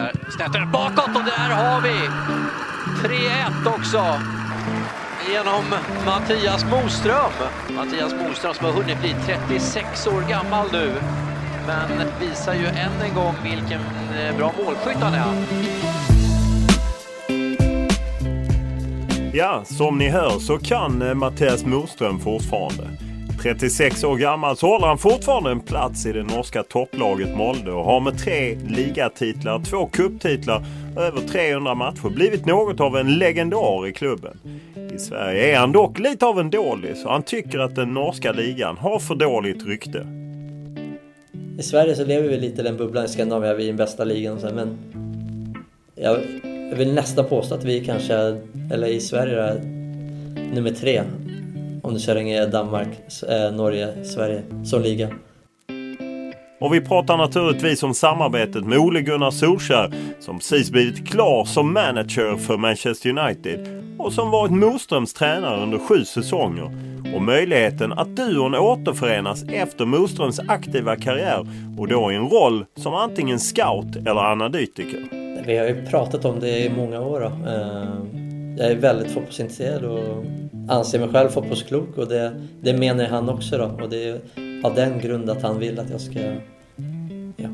Där. 0.00 0.12
Snett 0.30 0.72
bakåt 0.72 1.16
och 1.16 1.24
där 1.24 1.50
har 1.54 1.80
vi 1.80 2.08
3-1 3.08 3.78
också. 3.78 4.04
Genom 5.28 5.64
Mattias 6.06 6.64
Moström. 6.64 7.32
Mattias 7.76 8.14
Moström 8.14 8.54
som 8.54 8.66
har 8.66 8.72
hunnit 8.72 9.00
bli 9.00 9.16
36 9.26 10.06
år 10.06 10.20
gammal 10.28 10.66
nu. 10.72 10.92
Men 11.66 11.88
visar 12.20 12.54
ju 12.54 12.66
än 12.66 13.02
en 13.08 13.14
gång 13.14 13.34
vilken 13.42 13.80
eh, 14.18 14.36
bra 14.36 14.52
målskytt 14.64 15.02
han 15.02 15.14
är. 15.14 15.44
Ja, 19.32 19.62
som 19.64 19.98
ni 19.98 20.08
hör 20.08 20.38
så 20.38 20.58
kan 20.58 21.02
eh, 21.02 21.14
Mattias 21.14 21.64
Moström 21.64 22.20
fortfarande. 22.20 23.09
36 23.42 24.04
år 24.04 24.16
gammal 24.16 24.56
så 24.56 24.66
håller 24.66 24.86
han 24.86 24.98
fortfarande 24.98 25.50
en 25.50 25.60
plats 25.60 26.06
i 26.06 26.12
det 26.12 26.22
norska 26.22 26.62
topplaget 26.62 27.36
Molde 27.36 27.72
och 27.72 27.84
har 27.84 28.00
med 28.00 28.18
tre 28.18 28.58
ligatitlar, 28.68 29.62
två 29.64 29.86
kupptitlar 29.86 30.64
och 30.96 31.02
över 31.02 31.20
300 31.20 31.74
matcher 31.74 32.08
blivit 32.08 32.46
något 32.46 32.80
av 32.80 32.96
en 32.96 33.18
legendar 33.18 33.86
i 33.86 33.92
klubben. 33.92 34.38
I 34.94 34.98
Sverige 34.98 35.54
är 35.54 35.58
han 35.58 35.72
dock 35.72 35.98
lite 35.98 36.26
av 36.26 36.40
en 36.40 36.50
dålig 36.50 36.96
så 36.96 37.08
han 37.08 37.22
tycker 37.22 37.58
att 37.58 37.74
den 37.74 37.94
norska 37.94 38.32
ligan 38.32 38.76
har 38.76 38.98
för 38.98 39.14
dåligt 39.14 39.66
rykte. 39.66 40.06
I 41.58 41.62
Sverige 41.62 41.94
så 41.94 42.04
lever 42.04 42.28
vi 42.28 42.36
lite 42.36 42.60
i 42.60 42.64
den 42.64 42.76
bubblan 42.76 43.04
i 43.04 43.08
Skandinavien, 43.08 43.56
vi 43.56 43.62
är 43.62 43.66
den 43.66 43.76
bästa 43.76 44.04
ligan 44.04 44.34
och 44.34 44.40
så, 44.40 44.54
men 44.54 44.78
jag, 45.94 46.18
jag 46.70 46.76
vill 46.76 46.94
nästan 46.94 47.24
påstå 47.24 47.54
att 47.54 47.64
vi 47.64 47.84
kanske, 47.84 48.14
eller 48.72 48.86
i 48.86 49.00
Sverige 49.00 49.42
är 49.42 49.60
nummer 50.54 50.70
tre. 50.70 51.02
Om 51.90 51.94
du 51.94 52.00
slänger 52.00 52.46
Danmark, 52.46 52.88
eh, 53.28 53.52
Norge, 53.52 54.04
Sverige 54.04 54.42
som 54.64 54.82
liga. 54.82 55.08
Och 56.60 56.74
vi 56.74 56.80
pratar 56.80 57.16
naturligtvis 57.16 57.82
om 57.82 57.94
samarbetet 57.94 58.64
med 58.66 58.78
Ole 58.78 59.00
Gunnar 59.00 59.30
Solskjaer 59.30 59.92
som 60.20 60.38
precis 60.38 60.70
blivit 60.70 61.08
klar 61.08 61.44
som 61.44 61.72
manager 61.72 62.36
för 62.36 62.56
Manchester 62.56 63.18
United 63.18 63.82
och 63.98 64.12
som 64.12 64.30
varit 64.30 64.52
Moströms 64.52 65.14
tränare 65.14 65.62
under 65.62 65.78
sju 65.78 66.04
säsonger. 66.04 66.70
Och 67.14 67.22
möjligheten 67.22 67.92
att 67.92 68.16
duon 68.16 68.54
återförenas 68.54 69.42
efter 69.42 69.84
Moströms 69.84 70.40
aktiva 70.48 70.96
karriär 70.96 71.46
och 71.78 71.88
då 71.88 72.12
i 72.12 72.14
en 72.14 72.28
roll 72.28 72.64
som 72.76 72.94
antingen 72.94 73.38
scout 73.38 73.96
eller 73.96 74.32
analytiker. 74.32 75.00
Vi 75.46 75.56
har 75.56 75.66
ju 75.66 75.86
pratat 75.86 76.24
om 76.24 76.40
det 76.40 76.64
i 76.64 76.70
många 76.70 77.00
år. 77.00 77.20
Då. 77.20 78.29
Jag 78.60 78.70
är 78.70 78.76
väldigt 78.76 79.10
fotbollsintresserad 79.10 79.84
och 79.84 80.24
anser 80.68 80.98
mig 80.98 81.08
själv 81.08 81.28
fotbollsklok 81.28 81.98
och 81.98 82.08
det, 82.08 82.32
det 82.62 82.72
menar 82.72 83.04
han 83.04 83.28
också 83.28 83.58
då. 83.58 83.84
Och 83.84 83.90
det 83.90 84.04
är 84.04 84.20
av 84.64 84.74
den 84.74 85.00
grund 85.00 85.30
att 85.30 85.42
han 85.42 85.58
vill 85.58 85.78
att 85.78 85.90
jag 85.90 86.00
ska 86.00 86.20
ja, 87.36 87.48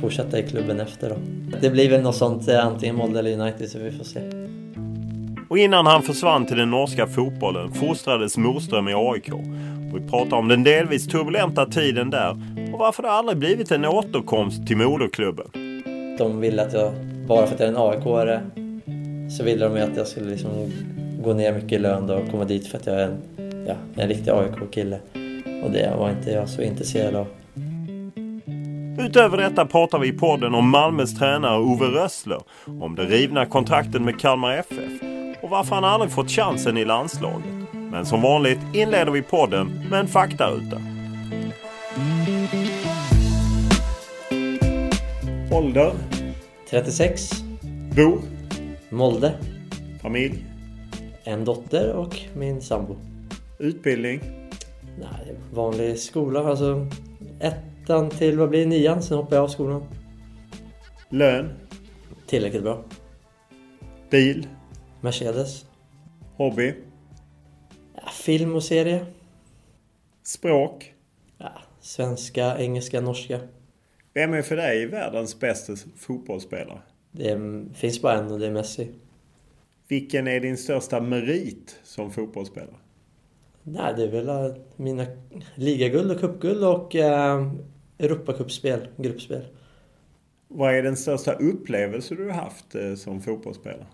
fortsätta 0.00 0.38
i 0.38 0.42
klubben 0.42 0.80
efter 0.80 1.10
då. 1.10 1.16
Det 1.60 1.70
blir 1.70 1.90
väl 1.90 2.02
något 2.02 2.16
sånt, 2.16 2.48
eh, 2.48 2.66
antingen 2.66 2.96
Molde 2.96 3.18
eller 3.18 3.40
United, 3.40 3.68
så 3.68 3.78
vi 3.78 3.90
får 3.90 4.04
se. 4.04 4.20
Och 5.48 5.58
innan 5.58 5.86
han 5.86 6.02
försvann 6.02 6.46
till 6.46 6.56
den 6.56 6.70
norska 6.70 7.06
fotbollen 7.06 7.72
fostrades 7.72 8.36
Moström 8.36 8.88
i 8.88 8.94
AIK. 8.94 9.32
Och 9.32 10.00
vi 10.00 10.08
pratar 10.10 10.36
om 10.36 10.48
den 10.48 10.64
delvis 10.64 11.06
turbulenta 11.06 11.66
tiden 11.66 12.10
där 12.10 12.30
och 12.72 12.78
varför 12.78 13.02
det 13.02 13.10
aldrig 13.10 13.38
blivit 13.38 13.70
en 13.70 13.84
återkomst 13.84 14.66
till 14.66 14.76
moderklubben. 14.76 15.46
De 16.18 16.40
ville 16.40 16.62
att 16.62 16.72
jag, 16.72 16.92
bara 17.26 17.46
för 17.46 17.54
att 17.54 17.60
jag 17.60 17.68
är 17.68 17.72
en 17.72 17.78
AIK-are, 17.78 18.67
så 19.28 19.44
ville 19.44 19.64
de 19.64 19.76
ju 19.76 19.82
att 19.82 19.96
jag 19.96 20.06
skulle 20.06 20.30
liksom 20.30 20.72
gå 21.22 21.32
ner 21.32 21.52
mycket 21.52 21.72
i 21.72 21.78
lön 21.78 22.06
då 22.06 22.14
och 22.14 22.30
komma 22.30 22.44
dit 22.44 22.66
för 22.66 22.78
att 22.78 22.86
jag 22.86 23.00
är 23.00 23.06
en, 23.06 23.20
ja, 23.66 23.74
en 24.02 24.08
riktig 24.08 24.30
AIK-kille. 24.30 24.98
Och 25.62 25.70
det 25.70 25.94
var 25.98 26.10
inte 26.10 26.30
jag 26.30 26.48
så 26.48 26.62
intresserad 26.62 27.14
av. 27.14 27.26
Utöver 29.00 29.36
detta 29.36 29.66
pratar 29.66 29.98
vi 29.98 30.08
i 30.08 30.12
podden 30.12 30.54
om 30.54 30.70
Malmös 30.70 31.18
tränare 31.18 31.58
Ove 31.58 31.86
Rössler, 31.86 32.40
om 32.80 32.94
det 32.94 33.04
rivna 33.04 33.46
kontraktet 33.46 34.02
med 34.02 34.20
Kalmar 34.20 34.52
FF 34.52 35.02
och 35.42 35.50
varför 35.50 35.74
han 35.74 35.84
aldrig 35.84 36.12
fått 36.12 36.30
chansen 36.30 36.76
i 36.76 36.84
landslaget. 36.84 37.52
Men 37.72 38.06
som 38.06 38.22
vanligt 38.22 38.58
inleder 38.74 39.12
vi 39.12 39.22
podden 39.22 39.86
med 39.90 40.00
en 40.00 40.08
faktaruta. 40.08 40.80
Ålder, 45.52 45.92
36, 46.70 47.30
bor, 47.96 48.18
Molde, 48.90 49.38
familj, 50.02 50.44
en 51.24 51.44
dotter 51.44 51.92
och 51.92 52.16
min 52.36 52.60
sambo. 52.62 52.96
utbildning, 53.58 54.20
Nej, 54.98 55.36
vanlig 55.54 55.98
skola, 55.98 56.44
alltså 56.44 56.86
ettan 57.40 58.10
till 58.10 58.38
vad 58.38 58.48
blir 58.50 58.66
nian, 58.66 59.02
sen 59.02 59.16
hoppar 59.16 59.36
jag 59.36 59.42
av 59.44 59.48
skolan. 59.48 59.84
lön, 61.08 61.50
Tillräckligt 62.26 62.62
bra. 62.62 62.84
bil, 64.10 64.46
Mercedes. 65.00 65.64
hobby, 66.36 66.74
Ja, 67.94 68.08
film 68.10 68.54
och 68.54 68.62
serie. 68.64 69.06
språk. 70.22 70.94
Ja, 71.38 71.52
svenska, 71.80 72.58
engelska, 72.58 73.00
norska. 73.00 73.40
Vem 74.14 74.34
är 74.34 74.42
för 74.42 74.56
dig 74.56 74.86
världens 74.86 75.40
bästa 75.40 75.72
fotbollsspelare? 75.96 76.82
Det 77.10 77.38
finns 77.74 78.02
bara 78.02 78.12
en 78.18 78.32
och 78.32 78.38
det 78.38 78.46
är 78.46 78.50
Messi. 78.50 78.88
Vilken 79.88 80.28
är 80.28 80.40
din 80.40 80.56
största 80.56 81.00
merit 81.00 81.80
som 81.84 82.10
fotbollsspelare? 82.10 82.76
Nej, 83.62 83.94
det 83.96 84.02
är 84.02 84.08
väl 84.08 84.28
eh, 84.28 84.56
mina 84.76 85.06
ligaguld 85.54 86.10
och 86.10 86.20
cupguld 86.20 86.64
och 86.64 86.94
eh, 86.94 87.52
Europacupspel, 87.98 88.88
gruppspel. 88.96 89.44
Vad 90.48 90.74
är 90.74 90.82
den 90.82 90.96
största 90.96 91.32
upplevelse 91.32 92.14
du 92.14 92.24
har 92.24 92.32
haft 92.32 92.74
eh, 92.74 92.94
som 92.94 93.20
fotbollsspelare? 93.20 93.86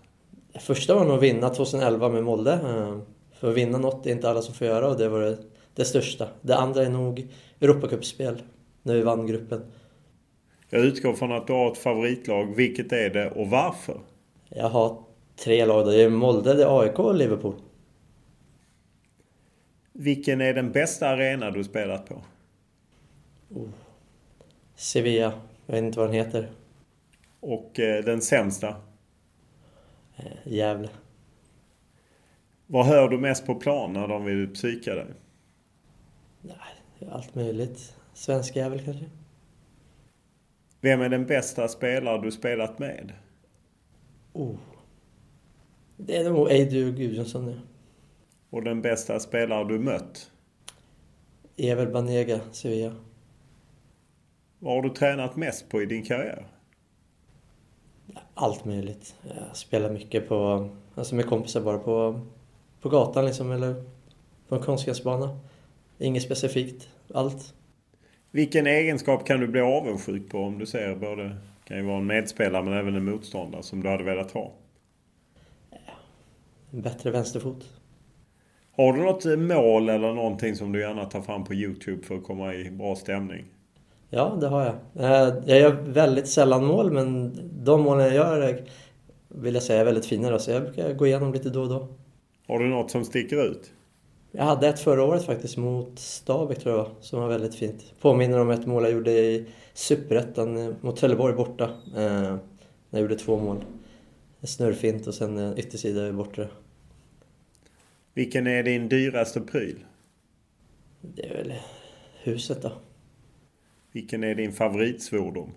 Det 0.53 0.59
första 0.59 0.95
var 0.95 1.05
nog 1.05 1.15
att 1.15 1.23
vinna 1.23 1.49
2011 1.49 2.09
med 2.09 2.23
Molde. 2.23 2.53
Eh, 2.53 2.99
För 3.39 3.49
att 3.49 3.57
vinna 3.57 3.77
något 3.77 4.05
är 4.05 4.11
inte 4.11 4.29
alla 4.29 4.41
som 4.41 4.53
får 4.53 4.67
göra 4.67 4.87
och 4.87 4.97
det 4.97 5.09
var 5.09 5.19
det, 5.19 5.37
det 5.75 5.85
största. 5.85 6.27
Det 6.41 6.55
andra 6.55 6.83
är 6.83 6.89
nog 6.89 7.27
Europacupspel, 7.61 8.41
när 8.83 8.93
vi 8.95 9.01
vann 9.01 9.27
gruppen. 9.27 9.61
Jag 10.75 10.85
utgår 10.85 11.13
från 11.13 11.31
att 11.31 11.47
du 11.47 11.53
har 11.53 11.71
ett 11.71 11.77
favoritlag. 11.77 12.55
Vilket 12.55 12.91
är 12.91 13.09
det 13.09 13.31
och 13.31 13.49
varför? 13.49 13.99
Jag 14.49 14.69
har 14.69 15.03
tre 15.35 15.65
lag. 15.65 15.85
Det 15.85 16.01
är 16.01 16.09
Molde, 16.09 16.53
det 16.53 16.63
är 16.63 16.81
AIK 16.81 16.99
och 16.99 17.15
Liverpool. 17.15 17.55
Vilken 19.93 20.41
är 20.41 20.53
den 20.53 20.71
bästa 20.71 21.09
arena 21.09 21.51
du 21.51 21.63
spelat 21.63 22.09
på? 22.09 22.21
Sevilla, 24.75 25.33
jag 25.65 25.75
vet 25.75 25.83
inte 25.83 25.99
vad 25.99 26.07
den 26.07 26.15
heter. 26.15 26.49
Och 27.39 27.79
eh, 27.79 28.03
den 28.03 28.21
sämsta? 28.21 28.75
Eh, 30.15 30.25
Gävle. 30.43 30.89
Vad 32.67 32.85
hör 32.85 33.09
du 33.09 33.17
mest 33.17 33.45
på 33.45 33.55
plan 33.55 33.93
när 33.93 34.07
de 34.07 34.25
vill 34.25 34.53
psyka 34.53 34.95
dig? 34.95 35.07
Allt 37.11 37.35
möjligt. 37.35 37.95
Svenska 38.13 38.59
jävel 38.59 38.85
kanske. 38.85 39.05
Vem 40.85 41.01
är 41.01 41.09
den 41.09 41.25
bästa 41.25 41.67
spelare 41.67 42.21
du 42.21 42.31
spelat 42.31 42.79
med? 42.79 43.13
Oh. 44.33 44.55
Det 45.97 46.17
är 46.17 46.29
nog 46.29 46.51
Eidur 46.51 46.91
Gudjonsson 46.91 47.45
nu. 47.45 47.59
Och 48.49 48.63
den 48.63 48.81
bästa 48.81 49.19
spelare 49.19 49.67
du 49.67 49.79
mött? 49.79 50.31
Ever 51.57 51.85
Banega, 51.85 52.39
Sevilla. 52.51 52.95
Vad 54.59 54.75
har 54.75 54.81
du 54.81 54.89
tränat 54.89 55.35
mest 55.35 55.69
på 55.69 55.81
i 55.81 55.85
din 55.85 56.03
karriär? 56.03 56.47
Allt 58.33 58.65
möjligt. 58.65 59.15
Jag 59.23 59.55
spelar 59.55 59.89
mycket 59.89 60.27
på, 60.27 60.69
alltså 60.95 61.15
med 61.15 61.25
kompisar 61.25 61.61
bara 61.61 61.77
på, 61.77 62.21
på 62.81 62.89
gatan 62.89 63.25
liksom, 63.25 63.51
eller 63.51 63.83
på 64.47 64.55
en 64.55 64.61
konstgräsbana. 64.61 65.39
Inget 65.97 66.23
specifikt. 66.23 66.89
Allt. 67.13 67.53
Vilken 68.35 68.67
egenskap 68.67 69.25
kan 69.25 69.39
du 69.39 69.47
bli 69.47 69.61
avundsjuk 69.61 70.29
på 70.29 70.39
om 70.39 70.59
du 70.59 70.65
ser 70.65 70.95
både, 70.95 71.35
kan 71.67 71.77
ju 71.77 71.83
vara 71.83 71.97
en 71.97 72.05
medspelare 72.05 72.63
men 72.63 72.73
även 72.73 72.95
en 72.95 73.05
motståndare 73.05 73.63
som 73.63 73.83
du 73.83 73.89
hade 73.89 74.03
velat 74.03 74.31
ha? 74.31 74.51
En 76.71 76.81
bättre 76.81 77.11
vänsterfot. 77.11 77.65
Har 78.71 78.93
du 78.93 79.03
något 79.03 79.25
mål 79.25 79.89
eller 79.89 80.13
någonting 80.13 80.55
som 80.55 80.71
du 80.71 80.79
gärna 80.79 81.05
tar 81.05 81.21
fram 81.21 81.43
på 81.43 81.53
Youtube 81.53 82.03
för 82.03 82.15
att 82.15 82.23
komma 82.23 82.53
i 82.53 82.71
bra 82.71 82.95
stämning? 82.95 83.45
Ja, 84.09 84.37
det 84.41 84.47
har 84.47 84.61
jag. 84.63 84.75
Eh, 85.05 85.33
jag 85.45 85.59
gör 85.59 85.71
väldigt 85.71 86.27
sällan 86.27 86.65
mål, 86.65 86.91
men 86.91 87.37
de 87.63 87.81
målen 87.81 88.05
jag 88.05 88.15
gör 88.15 88.63
vill 89.27 89.53
jag 89.53 89.63
säga 89.63 89.81
är 89.81 89.85
väldigt 89.85 90.05
fina. 90.05 90.29
Då, 90.29 90.39
så 90.39 90.51
jag 90.51 90.63
brukar 90.63 90.93
gå 90.93 91.07
igenom 91.07 91.33
lite 91.33 91.49
då 91.49 91.61
och 91.61 91.69
då. 91.69 91.87
Har 92.47 92.59
du 92.59 92.67
något 92.67 92.91
som 92.91 93.05
sticker 93.05 93.45
ut? 93.51 93.71
Jag 94.37 94.43
hade 94.43 94.67
ett 94.67 94.79
förra 94.79 95.03
året 95.03 95.25
faktiskt 95.25 95.57
mot 95.57 95.99
Stabäck 95.99 96.59
tror 96.59 96.77
jag, 96.77 96.91
som 97.01 97.19
var 97.19 97.27
väldigt 97.27 97.55
fint. 97.55 97.93
Påminner 98.01 98.39
om 98.39 98.49
ett 98.49 98.65
mål 98.65 98.83
jag 98.83 98.91
gjorde 98.91 99.11
i 99.11 99.45
Superettan 99.73 100.57
eh, 100.57 100.73
mot 100.81 100.97
Trelleborg 100.97 101.33
borta. 101.33 101.63
Eh, 101.95 102.35
när 102.89 102.99
jag 102.99 103.01
gjorde 103.01 103.15
två 103.15 103.39
mål. 103.39 103.65
En 104.39 104.47
snurrfint 104.47 105.07
och 105.07 105.13
sen 105.13 105.37
en 105.37 105.57
yttersida 105.57 106.07
i 106.07 106.11
bortre. 106.11 106.49
Vilken 108.13 108.47
är 108.47 108.63
din 108.63 108.89
dyraste 108.89 109.41
pryl? 109.41 109.85
Det 111.01 111.25
är 111.25 111.33
väl 111.33 111.53
huset 112.23 112.61
då. 112.61 112.71
Vilken 113.91 114.23
är 114.23 114.35
din 114.35 114.51
favoritsvordom? 114.51 115.51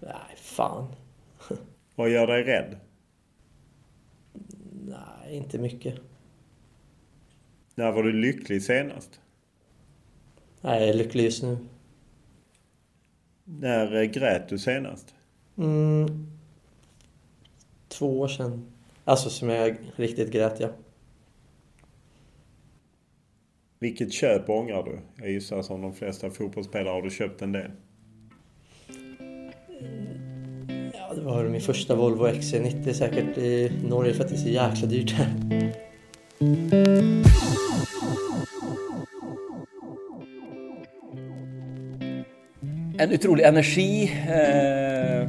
Nej, 0.00 0.36
fan. 0.36 0.94
Vad 1.94 2.10
gör 2.10 2.26
dig 2.26 2.44
rädd? 2.44 2.76
Nej, 4.86 5.36
inte 5.36 5.58
mycket. 5.58 6.00
När 7.74 7.92
var 7.92 8.02
du 8.02 8.12
lycklig 8.12 8.62
senast? 8.62 9.20
Nej, 10.60 10.80
jag 10.80 10.88
är 10.88 10.94
lycklig 10.94 11.24
just 11.24 11.42
nu. 11.42 11.58
När 13.44 14.02
eh, 14.02 14.04
grät 14.10 14.48
du 14.48 14.58
senast? 14.58 15.14
Mm, 15.58 16.26
två 17.88 18.20
år 18.20 18.28
sedan. 18.28 18.66
Alltså 19.04 19.30
som 19.30 19.48
jag 19.48 19.76
riktigt 19.96 20.30
grät, 20.30 20.60
ja. 20.60 20.68
Vilket 23.78 24.12
köp 24.12 24.48
ångrar 24.48 24.82
du? 24.82 24.98
Jag 25.16 25.30
gissar 25.30 25.62
som 25.62 25.82
de 25.82 25.94
flesta 25.94 26.30
fotbollsspelare 26.30 26.94
har 26.94 27.02
du 27.02 27.10
köpt 27.10 27.42
en 27.42 27.52
del. 27.52 27.70
Ja, 30.92 31.14
det 31.14 31.20
var 31.20 31.44
min 31.44 31.60
första 31.60 31.94
Volvo 31.94 32.26
XC90 32.26 32.92
säkert 32.92 33.38
i 33.38 33.72
Norge 33.88 34.14
för 34.14 34.24
att 34.24 34.30
det 34.30 34.36
är 34.36 34.38
så 34.38 34.48
jäkla 34.48 34.88
dyrt 34.88 35.10
här. 35.10 35.74
En 42.98 43.10
utrolig 43.10 43.44
energi. 43.44 44.12
Eh, 44.28 45.28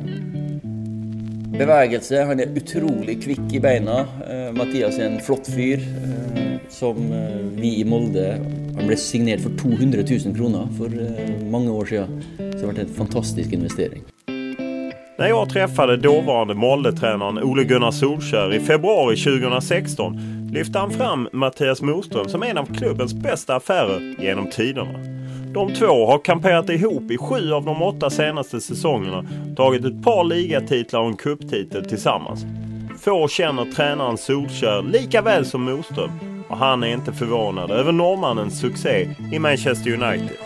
bevegelse. 1.58 2.22
Han 2.24 2.40
er 2.40 2.52
utrolig 2.58 3.18
kvikk 3.24 3.54
i 3.54 3.62
beina. 3.62 4.04
Eh, 4.30 4.52
Mathias 4.54 5.00
er 5.00 5.08
en 5.10 5.22
flott 5.24 5.50
fyr 5.50 5.82
eh, 5.82 6.60
som 6.70 7.00
eh, 7.12 7.40
vi 7.58 7.80
i 7.80 7.86
Molde 7.88 8.36
Han 8.76 8.90
ble 8.90 8.98
signert 9.00 9.42
for 9.42 9.56
200 9.58 10.04
000 10.04 10.36
kroner 10.36 10.68
for 10.78 10.94
eh, 10.94 11.32
mange 11.50 11.72
år 11.72 11.90
siden. 11.90 12.22
Så 12.38 12.52
det 12.52 12.62
har 12.62 12.74
vært 12.74 12.84
en 12.86 12.94
fantastisk 13.00 13.54
investering. 13.54 14.04
När 15.18 15.28
jag 15.28 15.50
träffade 15.50 15.98
dåvarande 15.98 16.54
Molde-tränaren 16.54 17.44
Ole 17.44 17.64
Gunnar 17.64 17.92
Solskär 17.92 18.54
i 18.54 18.60
februari 18.60 19.16
2016 19.16 20.20
lyfte 20.54 20.80
han 20.80 20.92
fram 20.92 21.30
Mattias 21.34 21.82
Moström 21.82 22.30
som 22.30 22.44
en 22.44 22.58
av 22.58 22.66
klubbens 22.66 23.14
bästa 23.14 23.56
affärer 23.56 24.16
genom 24.20 24.50
tiderna. 24.50 25.15
De 25.56 25.74
två 25.74 26.06
har 26.06 26.20
kamperat 26.20 26.70
ihop 26.70 27.12
i 27.12 27.18
sju 27.18 27.54
av 27.54 27.66
de 27.66 27.82
åtta 27.82 28.10
senaste 28.10 28.62
säsongerna, 28.62 29.26
tagit 29.56 29.86
ett 29.86 30.04
par 30.04 30.24
ligatitlar 30.24 31.00
och 31.00 31.08
en 31.08 31.16
kupptitel 31.16 31.86
tillsammans. 31.86 32.46
Få 33.00 33.28
känner 33.28 33.66
tränaren 33.66 34.18
Solskär 34.18 34.82
lika 34.82 35.22
väl 35.22 35.46
som 35.46 35.64
Moström 35.64 36.12
och 36.50 36.58
han 36.58 36.84
är 36.84 36.88
inte 36.88 37.14
förvånad 37.14 37.72
över 37.72 37.92
norrmannens 37.92 38.60
succé 38.60 39.10
i 39.34 39.40
Manchester 39.40 39.92
United. 39.92 40.38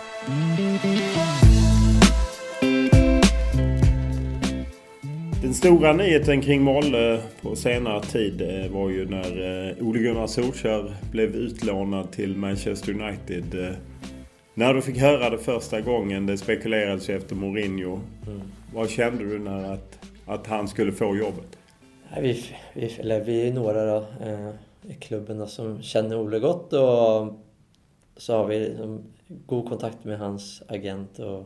Den 5.42 5.54
stora 5.54 5.94
nyheten 5.94 6.42
kring 6.42 6.62
Molle 6.62 7.20
på 7.42 7.56
senare 7.56 8.02
tid 8.02 8.42
eh, 8.42 8.72
var 8.72 8.90
ju 8.90 9.10
när 9.10 9.68
eh, 9.70 9.88
Ole 9.88 10.00
Gunnar 10.00 10.28
Solskjaer 10.28 10.94
blev 11.12 11.36
utlånad 11.36 12.12
till 12.12 12.36
Manchester 12.36 12.92
United. 12.92 13.60
Eh, 13.60 13.76
när 14.60 14.74
du 14.74 14.82
fick 14.82 14.98
höra 14.98 15.30
det 15.30 15.38
första 15.38 15.82
gången, 15.82 16.26
det 16.26 16.38
spekulerades 16.38 17.10
ju 17.10 17.18
efter 17.18 17.36
Mourinho. 17.36 18.00
Vad 18.74 18.90
kände 18.90 19.24
du 19.24 19.40
när 19.40 19.74
att, 19.74 20.00
att 20.26 20.48
han 20.48 20.68
skulle 20.68 20.92
få 20.92 21.18
jobbet? 21.18 21.58
Vi, 22.22 22.46
vi, 22.74 22.96
eller 23.00 23.24
vi 23.24 23.48
är 23.48 23.54
några 23.54 23.86
då, 23.86 23.98
eh, 23.98 24.50
i 24.92 24.94
klubben 24.94 25.48
som 25.48 25.82
känner 25.82 26.18
Ole 26.18 26.40
gott 26.40 26.74
och 26.74 27.34
så 28.18 28.34
har 28.34 28.48
vi 28.48 28.60
liksom 28.60 29.04
god 29.28 29.70
kontakt 29.70 30.04
med 30.04 30.20
hans 30.20 30.64
agent 30.68 31.20
och 31.20 31.44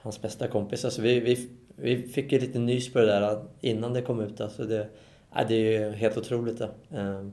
hans 0.00 0.22
bästa 0.22 0.48
kompis. 0.48 0.84
Alltså 0.84 1.02
vi, 1.02 1.20
vi, 1.20 1.48
vi 1.76 2.02
fick 2.02 2.32
ju 2.32 2.40
lite 2.40 2.58
nys 2.58 2.92
på 2.92 2.98
det 2.98 3.06
där 3.06 3.44
innan 3.60 3.92
det 3.92 4.02
kom 4.02 4.20
ut. 4.20 4.40
Alltså 4.40 4.64
det, 4.64 4.88
ja, 5.34 5.44
det 5.48 5.54
är 5.54 5.80
ju 5.80 5.96
helt 5.96 6.16
otroligt. 6.16 6.58
Då. 6.58 6.96
Eh, 6.96 7.26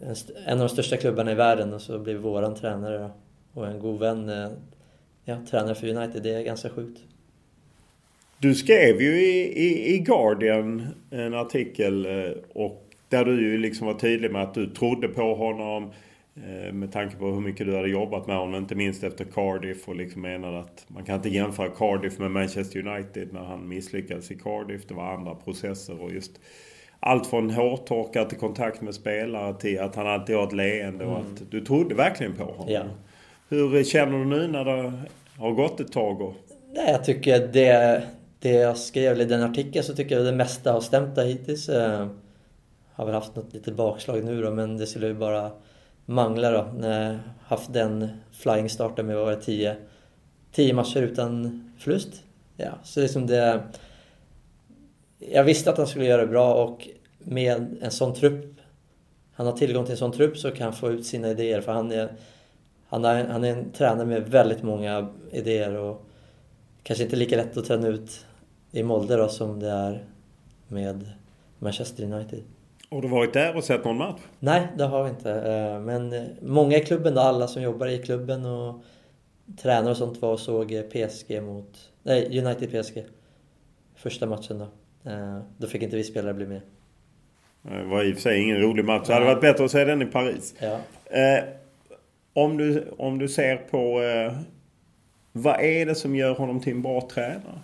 en, 0.00 0.14
en 0.46 0.52
av 0.52 0.58
de 0.58 0.68
största 0.68 0.96
klubbarna 0.96 1.32
i 1.32 1.34
världen 1.34 1.72
och 1.72 1.80
så 1.80 1.98
blir 1.98 2.14
våran 2.14 2.54
tränare 2.54 2.98
då, 2.98 3.10
och 3.60 3.66
en 3.66 3.78
god 3.78 4.00
vän 4.00 4.28
eh, 4.28 4.48
ja, 5.24 5.36
tränare 5.50 5.74
för 5.74 5.88
United. 5.88 6.22
Det 6.22 6.34
är 6.34 6.42
ganska 6.42 6.70
sjukt. 6.70 7.00
Du 8.38 8.54
skrev 8.54 9.02
ju 9.02 9.20
i, 9.20 9.64
i, 9.66 9.94
i 9.94 9.98
Guardian 9.98 10.86
en 11.10 11.34
artikel 11.34 12.06
eh, 12.06 12.32
och 12.54 12.94
där 13.08 13.24
du 13.24 13.42
ju 13.42 13.58
liksom 13.58 13.86
var 13.86 13.94
tydlig 13.94 14.32
med 14.32 14.42
att 14.42 14.54
du 14.54 14.66
trodde 14.66 15.08
på 15.08 15.34
honom 15.34 15.90
eh, 16.34 16.72
med 16.72 16.92
tanke 16.92 17.16
på 17.16 17.26
hur 17.26 17.40
mycket 17.40 17.66
du 17.66 17.76
hade 17.76 17.88
jobbat 17.88 18.26
med 18.26 18.36
honom, 18.36 18.54
inte 18.54 18.74
minst 18.74 19.04
efter 19.04 19.24
Cardiff 19.24 19.88
och 19.88 19.96
liksom 19.96 20.22
menade 20.22 20.58
att 20.58 20.84
man 20.88 21.04
kan 21.04 21.16
inte 21.16 21.28
jämföra 21.28 21.68
Cardiff 21.68 22.18
med 22.18 22.30
Manchester 22.30 22.88
United 22.88 23.32
när 23.32 23.44
han 23.44 23.68
misslyckades 23.68 24.30
i 24.30 24.34
Cardiff. 24.34 24.86
Det 24.88 24.94
var 24.94 25.14
andra 25.14 25.34
processer 25.34 26.02
och 26.02 26.12
just 26.12 26.40
allt 27.06 27.26
från 27.26 27.50
hårtorkar 27.50 28.24
till 28.24 28.38
kontakt 28.38 28.80
med 28.80 28.94
spelare 28.94 29.54
till 29.54 29.80
att 29.80 29.96
han 29.96 30.06
alltid 30.06 30.36
har 30.36 30.46
ett 30.46 30.52
leende 30.52 31.04
och 31.04 31.18
att 31.18 31.50
du 31.50 31.60
trodde 31.60 31.94
verkligen 31.94 32.34
på 32.34 32.44
honom. 32.44 32.66
Ja. 32.68 32.82
Hur 33.48 33.84
känner 33.84 34.18
du 34.18 34.24
nu 34.24 34.48
när 34.48 34.64
det 34.64 34.92
har 35.38 35.50
gått 35.50 35.80
ett 35.80 35.92
tag? 35.92 36.20
Och, 36.20 36.34
Nej, 36.72 36.90
jag 36.90 37.04
tycker 37.04 37.46
det, 37.46 38.02
det 38.38 38.52
jag 38.52 38.76
skrev 38.76 39.20
i 39.20 39.24
den 39.24 39.42
artikeln 39.42 39.84
så 39.84 39.94
tycker 39.94 40.16
jag 40.16 40.24
det 40.24 40.32
mesta 40.32 40.72
har 40.72 40.80
stämt 40.80 41.14
där 41.14 41.24
hittills. 41.24 41.68
Eh, 41.68 42.06
har 42.92 43.06
väl 43.06 43.14
haft 43.14 43.36
något 43.36 43.54
litet 43.54 43.74
bakslag 43.74 44.24
nu 44.24 44.42
då, 44.42 44.50
men 44.50 44.76
det 44.76 44.86
skulle 44.86 45.06
ju 45.06 45.14
bara 45.14 45.50
mangla 46.06 46.50
då. 46.50 46.66
När 46.78 47.12
jag 47.12 47.18
haft 47.46 47.72
den 47.72 48.08
flying 48.32 48.70
starten 48.70 49.06
med 49.06 49.16
det, 49.16 49.36
10 49.36 49.76
10 50.52 50.74
matcher 50.74 51.02
utan 51.02 51.64
förlust. 51.78 52.22
Ja, 52.56 52.70
så 52.82 53.00
liksom 53.00 53.26
det... 53.26 53.62
Jag 55.18 55.44
visste 55.44 55.70
att 55.70 55.78
han 55.78 55.86
skulle 55.86 56.04
göra 56.04 56.20
det 56.20 56.28
bra 56.28 56.54
och 56.54 56.88
med 57.24 57.76
en 57.80 57.90
sån 57.90 58.14
trupp, 58.14 58.54
han 59.32 59.46
har 59.46 59.52
tillgång 59.52 59.84
till 59.84 59.92
en 59.92 59.98
sån 59.98 60.12
trupp 60.12 60.36
så 60.38 60.50
kan 60.50 60.64
han 60.64 60.72
få 60.72 60.90
ut 60.90 61.06
sina 61.06 61.30
idéer 61.30 61.60
för 61.60 61.72
han 61.72 61.92
är, 61.92 62.12
han 62.86 63.04
är, 63.04 63.24
han 63.24 63.44
är 63.44 63.50
en 63.50 63.70
tränare 63.72 64.06
med 64.06 64.28
väldigt 64.28 64.62
många 64.62 65.08
idéer 65.32 65.76
och 65.76 66.06
kanske 66.82 67.04
inte 67.04 67.16
lika 67.16 67.36
lätt 67.36 67.56
att 67.56 67.64
träna 67.64 67.88
ut 67.88 68.26
i 68.72 68.82
Molde 68.82 69.16
då 69.16 69.28
som 69.28 69.60
det 69.60 69.70
är 69.70 70.04
med 70.68 71.10
Manchester 71.58 72.04
United. 72.04 72.42
har 72.90 73.02
du 73.02 73.08
varit 73.08 73.32
där 73.32 73.56
och 73.56 73.64
sett 73.64 73.84
någon 73.84 73.96
match? 73.96 74.20
Nej, 74.38 74.68
det 74.78 74.84
har 74.84 75.04
vi 75.04 75.10
inte. 75.10 75.32
Eh, 75.32 75.80
Men 75.80 76.12
eh, 76.12 76.22
många 76.42 76.76
i 76.76 76.80
klubben 76.80 77.14
då, 77.14 77.20
alla 77.20 77.48
som 77.48 77.62
jobbar 77.62 77.86
i 77.86 77.98
klubben 77.98 78.46
och 78.46 78.82
tränare 79.62 79.90
och 79.90 79.96
sånt 79.96 80.22
var 80.22 80.32
och 80.32 80.40
såg 80.40 80.72
eh, 80.72 80.82
PSG 80.82 81.42
mot... 81.42 81.90
Nej, 82.02 82.46
United 82.46 82.82
PSG. 82.84 83.04
Första 83.94 84.26
matchen 84.26 84.58
då. 84.58 84.66
Då 85.58 85.66
fick 85.66 85.82
inte 85.82 85.96
vi 85.96 86.04
spelare 86.04 86.34
bli 86.34 86.46
med. 86.46 86.60
Det 87.68 87.84
var 87.84 88.02
i 88.02 88.12
och 88.12 88.14
för 88.14 88.22
sig 88.22 88.42
ingen 88.42 88.60
rolig 88.60 88.84
match. 88.84 89.06
Det 89.06 89.14
hade 89.14 89.26
varit 89.26 89.40
bättre 89.40 89.64
att 89.64 89.70
se 89.70 89.84
den 89.84 90.02
i 90.02 90.06
Paris. 90.06 90.54
Ja. 90.58 90.78
Eh, 91.18 91.44
om, 92.32 92.56
du, 92.56 92.84
om 92.98 93.18
du 93.18 93.28
ser 93.28 93.56
på... 93.56 94.02
Eh, 94.02 94.32
vad 95.32 95.60
är 95.60 95.86
det 95.86 95.94
som 95.94 96.16
gör 96.16 96.34
honom 96.34 96.60
till 96.60 96.72
en 96.72 96.82
bra 96.82 97.08
tränare? 97.12 97.60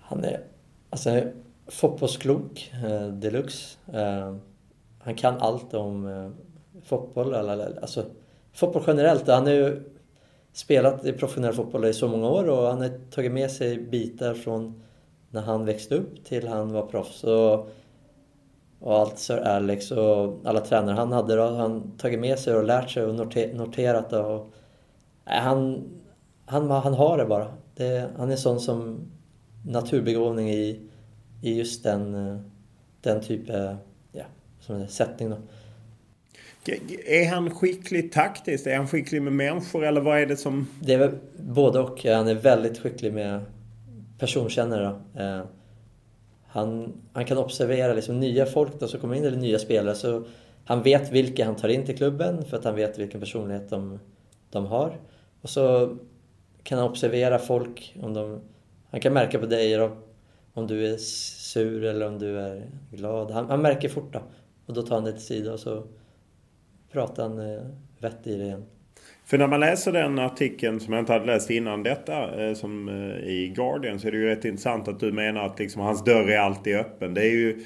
Han 0.00 0.24
är, 0.24 0.40
alltså, 0.90 1.08
han 1.08 1.18
är 1.18 1.32
fotbollsklok 1.66 2.72
eh, 2.84 3.08
deluxe. 3.08 3.76
Eh, 3.92 4.36
han 4.98 5.14
kan 5.14 5.38
allt 5.38 5.74
om 5.74 6.08
eh, 6.08 6.30
fotboll. 6.84 7.34
Eller, 7.34 7.80
alltså, 7.80 8.04
fotboll 8.52 8.82
generellt. 8.86 9.26
Han 9.26 9.46
har 9.46 9.52
ju 9.52 9.82
spelat 10.52 11.04
i 11.04 11.12
professionell 11.12 11.52
fotboll 11.54 11.84
i 11.84 11.94
så 11.94 12.08
många 12.08 12.28
år 12.28 12.48
och 12.48 12.66
han 12.66 12.80
har 12.80 13.10
tagit 13.10 13.32
med 13.32 13.50
sig 13.50 13.78
bitar 13.78 14.34
från 14.34 14.82
när 15.30 15.42
han 15.42 15.64
växte 15.64 15.94
upp 15.94 16.24
till 16.24 16.48
han 16.48 16.72
var 16.72 16.86
proffs. 16.86 17.24
Och, 17.24 17.70
och 18.80 18.98
allt 18.98 19.18
Sir 19.18 19.38
Alex 19.38 19.90
och 19.90 20.40
alla 20.44 20.60
tränare 20.60 20.94
han 20.94 21.12
hade 21.12 21.36
då, 21.36 21.50
han 21.50 21.92
tagit 21.98 22.20
med 22.20 22.38
sig 22.38 22.54
och 22.54 22.64
lärt 22.64 22.90
sig 22.90 23.04
och 23.04 23.14
noter, 23.14 23.54
noterat. 23.54 24.12
Och, 24.12 24.52
nej, 25.26 25.40
han, 25.40 25.88
han, 26.46 26.70
han 26.70 26.94
har 26.94 27.18
det 27.18 27.24
bara. 27.24 27.46
Det, 27.74 28.10
han 28.16 28.30
är 28.30 28.36
sån 28.36 28.60
som 28.60 29.00
naturbegåvning 29.66 30.50
i, 30.50 30.80
i 31.42 31.54
just 31.58 31.84
den, 31.84 32.14
den 33.00 33.20
typen 33.20 33.76
ja, 34.12 34.24
som 34.60 34.88
sättning. 34.88 35.30
Då. 35.30 35.36
Är 37.06 37.30
han 37.30 37.50
skicklig 37.50 38.12
taktiskt? 38.12 38.66
Är 38.66 38.76
han 38.76 38.88
skicklig 38.88 39.22
med 39.22 39.32
människor 39.32 39.84
eller 39.84 40.00
vad 40.00 40.18
är 40.18 40.26
det 40.26 40.36
som... 40.36 40.68
Det 40.80 40.94
är 40.94 40.98
väl 40.98 41.18
både 41.36 41.80
och. 41.80 42.04
Han 42.04 42.28
är 42.28 42.34
väldigt 42.34 42.78
skicklig 42.78 43.12
med 43.12 43.40
personkännare. 44.18 45.00
Eh, 45.16 45.42
han, 46.52 46.92
han 47.12 47.24
kan 47.24 47.38
observera 47.38 47.94
liksom 47.94 48.20
nya 48.20 48.46
folk 48.46 48.80
då, 48.80 48.88
som 48.88 49.00
kommer 49.00 49.14
in, 49.14 49.24
eller 49.24 49.36
nya 49.36 49.58
spelare. 49.58 49.94
Så 49.94 50.24
han 50.64 50.82
vet 50.82 51.12
vilka 51.12 51.44
han 51.44 51.56
tar 51.56 51.68
in 51.68 51.86
till 51.86 51.96
klubben 51.96 52.44
för 52.44 52.56
att 52.56 52.64
han 52.64 52.74
vet 52.74 52.98
vilken 52.98 53.20
personlighet 53.20 53.70
de, 53.70 53.98
de 54.50 54.66
har. 54.66 55.00
Och 55.40 55.50
så 55.50 55.96
kan 56.62 56.78
han 56.78 56.88
observera 56.88 57.38
folk. 57.38 57.96
Om 58.02 58.14
de, 58.14 58.40
han 58.90 59.00
kan 59.00 59.12
märka 59.12 59.38
på 59.38 59.46
dig 59.46 59.76
då, 59.76 59.96
om 60.54 60.66
du 60.66 60.86
är 60.86 60.96
sur 60.96 61.84
eller 61.84 62.06
om 62.06 62.18
du 62.18 62.38
är 62.38 62.70
glad. 62.90 63.30
Han, 63.30 63.50
han 63.50 63.62
märker 63.62 63.88
fort 63.88 64.12
då. 64.12 64.22
Och 64.66 64.74
då 64.74 64.82
tar 64.82 64.94
han 64.94 65.04
det 65.04 65.12
till 65.12 65.26
sida 65.26 65.52
och 65.52 65.60
så 65.60 65.82
pratar 66.92 67.22
han 67.22 67.38
eh, 67.38 67.62
vett 67.98 68.26
i 68.26 68.36
det 68.36 68.44
igen. 68.44 68.64
För 69.30 69.38
när 69.38 69.46
man 69.46 69.60
läser 69.60 69.92
den 69.92 70.18
artikeln 70.18 70.80
som 70.80 70.92
jag 70.92 71.02
inte 71.02 71.12
hade 71.12 71.26
läst 71.26 71.50
innan 71.50 71.82
detta 71.82 72.44
eh, 72.44 72.54
som 72.54 72.88
eh, 72.88 73.28
i 73.28 73.52
Guardian 73.56 74.00
så 74.00 74.08
är 74.08 74.12
det 74.12 74.18
ju 74.18 74.26
rätt 74.26 74.44
intressant 74.44 74.88
att 74.88 75.00
du 75.00 75.12
menar 75.12 75.46
att 75.46 75.58
liksom 75.58 75.82
hans 75.82 76.04
dörr 76.04 76.30
är 76.30 76.38
alltid 76.38 76.76
öppen. 76.76 77.14
Det 77.14 77.20
är 77.20 77.30
ju 77.30 77.64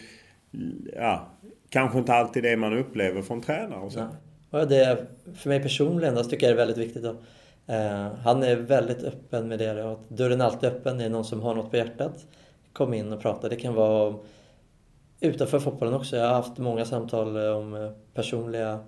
ja, 0.97 1.29
kanske 1.69 1.99
inte 1.99 2.15
alltid 2.15 2.43
det 2.43 2.57
man 2.57 2.79
upplever 2.79 3.23
från 3.23 3.43
tränare 3.43 3.81
och 3.81 3.93
så. 3.93 3.99
Ja, 4.51 4.61
Och 4.61 4.69
det, 4.69 5.07
för 5.37 5.49
mig 5.49 5.63
personligen 5.63 6.15
då, 6.15 6.25
tycker 6.25 6.47
jag 6.47 6.57
det 6.57 6.63
är 6.63 6.67
väldigt 6.67 6.87
viktigt. 6.87 7.03
Då. 7.03 7.17
Eh, 7.73 8.09
han 8.25 8.43
är 8.43 8.57
väldigt 8.57 9.03
öppen 9.03 9.49
med 9.49 9.59
det. 9.59 9.93
Att 9.93 10.09
dörren 10.09 10.41
är 10.41 10.45
alltid 10.45 10.71
öppen. 10.71 10.99
Det 10.99 11.05
är 11.05 11.11
någon 11.11 11.25
som 11.25 11.41
har 11.41 11.55
något 11.55 11.71
på 11.71 11.77
hjärtat. 11.77 12.27
Kom 12.73 12.95
in 12.95 13.13
och 13.13 13.23
prata. 13.23 13.49
Det 13.49 13.57
kan 13.57 13.75
vara 13.75 14.15
utanför 15.21 15.59
fotbollen 15.59 15.95
också. 15.95 16.17
Jag 16.17 16.27
har 16.27 16.35
haft 16.35 16.59
många 16.59 16.85
samtal 16.85 17.37
om 17.37 17.75
eh, 17.75 17.91
personliga 18.15 18.79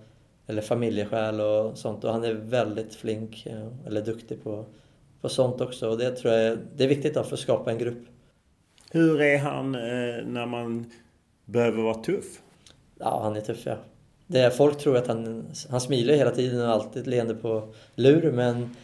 eller 0.46 0.62
familjeskäl 0.62 1.40
och 1.40 1.78
sånt. 1.78 2.04
Och 2.04 2.12
han 2.12 2.24
är 2.24 2.34
väldigt 2.34 2.94
flink 2.94 3.46
eh, 3.46 3.68
eller 3.86 4.02
duktig 4.02 4.44
på, 4.44 4.64
på 5.20 5.28
sånt 5.28 5.60
också. 5.60 5.88
Och 5.88 5.98
det 5.98 6.10
tror 6.10 6.34
jag 6.34 6.58
det 6.76 6.84
är 6.84 6.88
viktigt 6.88 7.14
då 7.14 7.22
för 7.22 7.34
att 7.34 7.40
skapa 7.40 7.70
en 7.70 7.78
grupp. 7.78 8.06
Hur 8.90 9.20
är 9.20 9.38
han 9.38 9.74
eh, 9.74 10.26
när 10.26 10.46
man 10.46 10.90
behöver 11.44 11.82
vara 11.82 11.94
tuff? 11.94 12.40
Ja, 12.98 13.20
han 13.22 13.36
är 13.36 13.40
tuff 13.40 13.66
ja. 13.66 13.76
Det 14.26 14.40
är, 14.40 14.50
folk 14.50 14.78
tror 14.78 14.96
att 14.96 15.06
han, 15.06 15.46
han 15.70 15.80
smilar 15.80 16.14
hela 16.14 16.30
tiden 16.30 16.60
och 16.60 16.68
alltid 16.68 17.06
leende 17.06 17.34
på 17.34 17.68
lur 17.94 18.32
men 18.32 18.76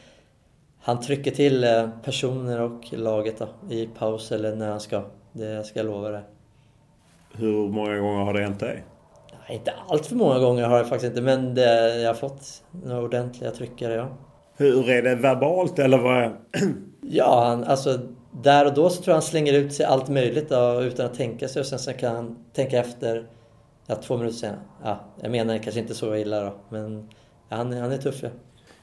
han 0.80 1.00
trycker 1.00 1.30
till 1.30 1.64
eh, 1.64 1.88
personer 2.04 2.60
och 2.60 2.92
laget 2.92 3.38
då, 3.38 3.48
i 3.74 3.86
paus 3.86 4.32
eller 4.32 4.56
när 4.56 4.70
han 4.70 4.80
ska. 4.80 5.04
Det 5.32 5.66
ska 5.66 5.78
jag 5.78 5.86
lova 5.86 6.10
dig. 6.10 6.22
Hur 7.32 7.68
många 7.68 7.98
gånger 7.98 8.24
har 8.24 8.34
det 8.34 8.40
hänt 8.40 8.60
dig? 8.60 8.84
Inte 9.52 9.72
allt 9.88 10.06
för 10.06 10.16
många 10.16 10.38
gånger 10.38 10.64
har 10.64 10.76
jag 10.76 10.88
faktiskt 10.88 11.10
inte, 11.10 11.22
men 11.22 11.54
det, 11.54 12.00
jag 12.00 12.08
har 12.08 12.14
fått 12.14 12.62
några 12.84 13.02
ordentliga 13.02 13.50
tryckare, 13.50 13.94
ja. 13.94 14.08
Hur 14.56 14.90
är 14.90 15.02
det 15.02 15.14
verbalt 15.14 15.78
eller 15.78 15.98
vad? 15.98 16.30
ja, 17.00 17.44
han, 17.44 17.64
alltså 17.64 17.98
där 18.42 18.66
och 18.66 18.74
då 18.74 18.90
så 18.90 19.02
tror 19.02 19.12
jag 19.12 19.14
han 19.14 19.22
slänger 19.22 19.52
ut 19.52 19.74
sig 19.74 19.86
allt 19.86 20.08
möjligt 20.08 20.48
då, 20.48 20.82
utan 20.82 21.06
att 21.06 21.14
tänka 21.14 21.48
sig 21.48 21.60
och 21.60 21.66
sen 21.66 21.78
så 21.78 21.92
kan 21.92 22.16
han 22.16 22.44
tänka 22.52 22.78
efter 22.78 23.26
ja, 23.86 23.94
två 23.94 24.16
minuter 24.16 24.36
sen. 24.36 24.54
Ja, 24.84 25.00
jag 25.20 25.30
menar 25.30 25.58
kanske 25.58 25.80
inte 25.80 25.94
så 25.94 26.16
illa 26.16 26.40
då, 26.40 26.52
men 26.68 27.08
ja, 27.48 27.56
han, 27.56 27.72
han 27.72 27.92
är 27.92 27.98
tuff 27.98 28.22
ja. 28.22 28.28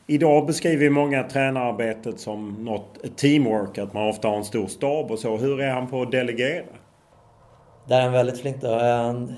Idag 0.08 0.46
beskriver 0.46 0.90
många 0.90 1.24
tränararbetet 1.24 2.20
som 2.20 2.66
något 2.66 3.18
teamwork, 3.18 3.78
att 3.78 3.94
man 3.94 4.10
ofta 4.10 4.28
har 4.28 4.38
en 4.38 4.44
stor 4.44 4.68
stab 4.68 5.12
och 5.12 5.20
så. 5.20 5.38
Hur 5.38 5.62
är 5.62 5.72
han 5.72 5.88
på 5.88 6.02
att 6.02 6.12
delegera? 6.12 6.66
Där 7.88 7.98
är 7.98 8.02
han 8.02 8.12
väldigt 8.12 8.42
flink 8.42 8.62
då. 8.62 8.80
Han, 8.80 9.36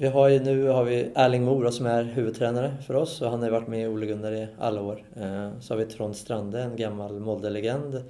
vi 0.00 0.06
har 0.06 0.28
ju 0.28 0.40
nu 0.40 0.68
har 0.68 0.84
vi 0.84 1.10
Erling 1.14 1.44
Mora 1.44 1.72
som 1.72 1.86
är 1.86 2.02
huvudtränare 2.02 2.74
för 2.86 2.94
oss 2.94 3.22
och 3.22 3.30
han 3.30 3.42
har 3.42 3.50
varit 3.50 3.68
med 3.68 3.82
i 3.82 3.86
Ole 3.86 4.06
Gunnar 4.06 4.32
i 4.32 4.46
alla 4.58 4.82
år. 4.82 5.04
Eh, 5.16 5.50
så 5.60 5.74
har 5.74 5.78
vi 5.78 5.84
Trond 5.84 6.16
Strande, 6.16 6.62
en 6.62 6.76
gammal 6.76 7.20
Molde-legend. 7.20 8.02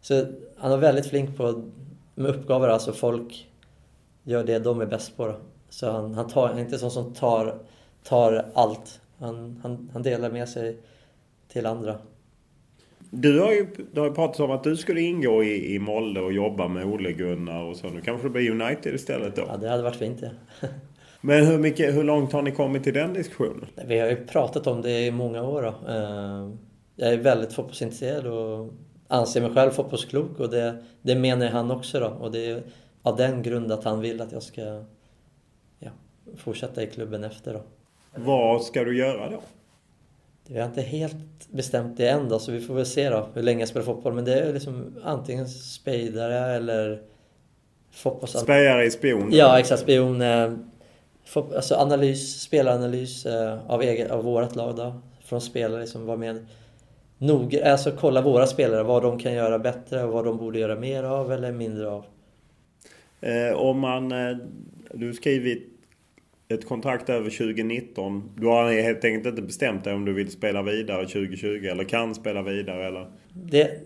Så 0.00 0.26
han 0.56 0.72
är 0.72 0.76
väldigt 0.76 1.06
flink 1.06 1.36
på 1.36 1.62
med 2.14 2.30
uppgaver, 2.30 2.68
alltså 2.68 2.92
folk 2.92 3.48
gör 4.22 4.44
det 4.44 4.58
de 4.58 4.80
är 4.80 4.86
bäst 4.86 5.16
på. 5.16 5.26
Då. 5.26 5.36
Så 5.68 5.90
han, 5.90 6.14
han, 6.14 6.28
tar, 6.28 6.48
han 6.48 6.56
är 6.58 6.60
inte 6.60 6.78
sån 6.78 6.90
som 6.90 7.14
tar, 7.14 7.58
tar 8.02 8.44
allt. 8.54 9.00
Han, 9.18 9.60
han, 9.62 9.90
han 9.92 10.02
delar 10.02 10.30
med 10.30 10.48
sig 10.48 10.76
till 11.48 11.66
andra. 11.66 11.98
Du 13.10 13.40
har 13.40 13.52
ju, 13.52 13.66
du 13.92 14.00
har 14.00 14.08
ju 14.08 14.14
pratat 14.14 14.40
om 14.40 14.50
att 14.50 14.64
du 14.64 14.76
skulle 14.76 15.00
ingå 15.00 15.44
i, 15.44 15.74
i 15.74 15.78
Molde 15.78 16.20
och 16.20 16.32
jobba 16.32 16.68
med 16.68 16.84
Ole 16.84 17.12
Gunnar 17.12 17.62
och 17.62 17.76
så. 17.76 17.86
Nu 17.86 18.00
kanske 18.00 18.26
det 18.26 18.30
blir 18.30 18.50
United 18.50 18.94
istället 18.94 19.36
då? 19.36 19.42
Ja, 19.48 19.56
det 19.56 19.68
hade 19.68 19.82
varit 19.82 19.96
fint 19.96 20.22
ja. 20.22 20.68
Men 21.26 21.46
hur, 21.46 21.58
mycket, 21.58 21.94
hur 21.94 22.04
långt 22.04 22.32
har 22.32 22.42
ni 22.42 22.50
kommit 22.52 22.86
i 22.86 22.90
den 22.90 23.12
diskussionen? 23.12 23.66
Vi 23.86 23.98
har 23.98 24.08
ju 24.08 24.26
pratat 24.26 24.66
om 24.66 24.82
det 24.82 25.06
i 25.06 25.10
många 25.10 25.42
år. 25.42 25.62
Då. 25.62 25.92
Eh, 25.92 26.50
jag 26.96 27.12
är 27.12 27.18
väldigt 27.18 27.52
fotbollsintresserad 27.52 28.26
och 28.26 28.72
anser 29.08 29.40
mig 29.40 29.54
själv 29.54 29.70
fotbollsklok 29.70 30.40
och 30.40 30.50
det, 30.50 30.84
det 31.02 31.14
menar 31.14 31.46
han 31.46 31.70
också. 31.70 32.00
Då. 32.00 32.06
Och 32.06 32.32
det 32.32 32.50
är 32.50 32.62
av 33.02 33.16
den 33.16 33.42
grund 33.42 33.72
att 33.72 33.84
han 33.84 34.00
vill 34.00 34.20
att 34.20 34.32
jag 34.32 34.42
ska 34.42 34.84
ja, 35.78 35.90
fortsätta 36.36 36.82
i 36.82 36.86
klubben 36.86 37.24
efter. 37.24 37.52
Då. 37.52 37.62
Vad 38.14 38.62
ska 38.62 38.84
du 38.84 38.98
göra 38.98 39.30
då? 39.30 39.40
Vi 40.48 40.58
har 40.58 40.66
inte 40.66 40.82
helt 40.82 41.50
bestämt 41.50 41.96
det 41.96 42.08
än 42.08 42.28
då, 42.28 42.38
så 42.38 42.52
vi 42.52 42.60
får 42.60 42.74
väl 42.74 42.86
se 42.86 43.10
då 43.10 43.28
hur 43.34 43.42
länge 43.42 43.60
jag 43.60 43.68
spelar 43.68 43.86
fotboll. 43.86 44.12
Men 44.12 44.24
det 44.24 44.40
är 44.40 44.52
liksom 44.52 44.94
antingen 45.04 45.48
spejdare 45.48 46.54
eller 46.54 47.02
fotbolls... 47.90 48.32
Spejare 48.32 48.84
i 48.84 48.90
spion? 48.90 49.28
Ja, 49.32 49.58
exakt. 49.58 49.82
Spion. 49.82 50.22
Alltså 51.34 51.74
analys, 51.74 52.40
spelaranalys 52.40 53.26
eh, 53.26 53.70
av, 53.70 53.82
eget, 53.82 54.10
av 54.10 54.24
vårat 54.24 54.56
lag 54.56 54.76
då. 54.76 55.00
Från 55.24 55.40
spelare 55.40 55.86
som 55.86 56.06
var 56.06 56.16
med 56.16 56.46
nog, 57.18 57.56
alltså 57.56 57.90
kolla 57.90 58.22
våra 58.22 58.46
spelare, 58.46 58.82
vad 58.82 59.02
de 59.02 59.18
kan 59.18 59.32
göra 59.32 59.58
bättre 59.58 60.04
och 60.04 60.12
vad 60.12 60.24
de 60.24 60.36
borde 60.36 60.58
göra 60.58 60.76
mer 60.76 61.04
av 61.04 61.32
eller 61.32 61.52
mindre 61.52 61.88
av. 61.88 62.04
Eh, 63.20 63.56
om 63.56 63.80
man, 63.80 64.12
eh, 64.12 64.36
du 64.94 65.06
har 65.06 65.12
skrivit 65.12 65.74
ett 66.48 66.68
kontrakt 66.68 67.08
över 67.08 67.30
2019. 67.30 68.30
Du 68.36 68.46
har 68.46 68.72
helt 68.72 69.04
enkelt 69.04 69.26
inte 69.26 69.42
bestämt 69.42 69.84
dig 69.84 69.94
om 69.94 70.04
du 70.04 70.12
vill 70.12 70.30
spela 70.30 70.62
vidare 70.62 71.06
2020 71.06 71.66
eller 71.66 71.84
kan 71.84 72.14
spela 72.14 72.42
vidare 72.42 72.86
eller? 72.86 73.10
Det, 73.32 73.80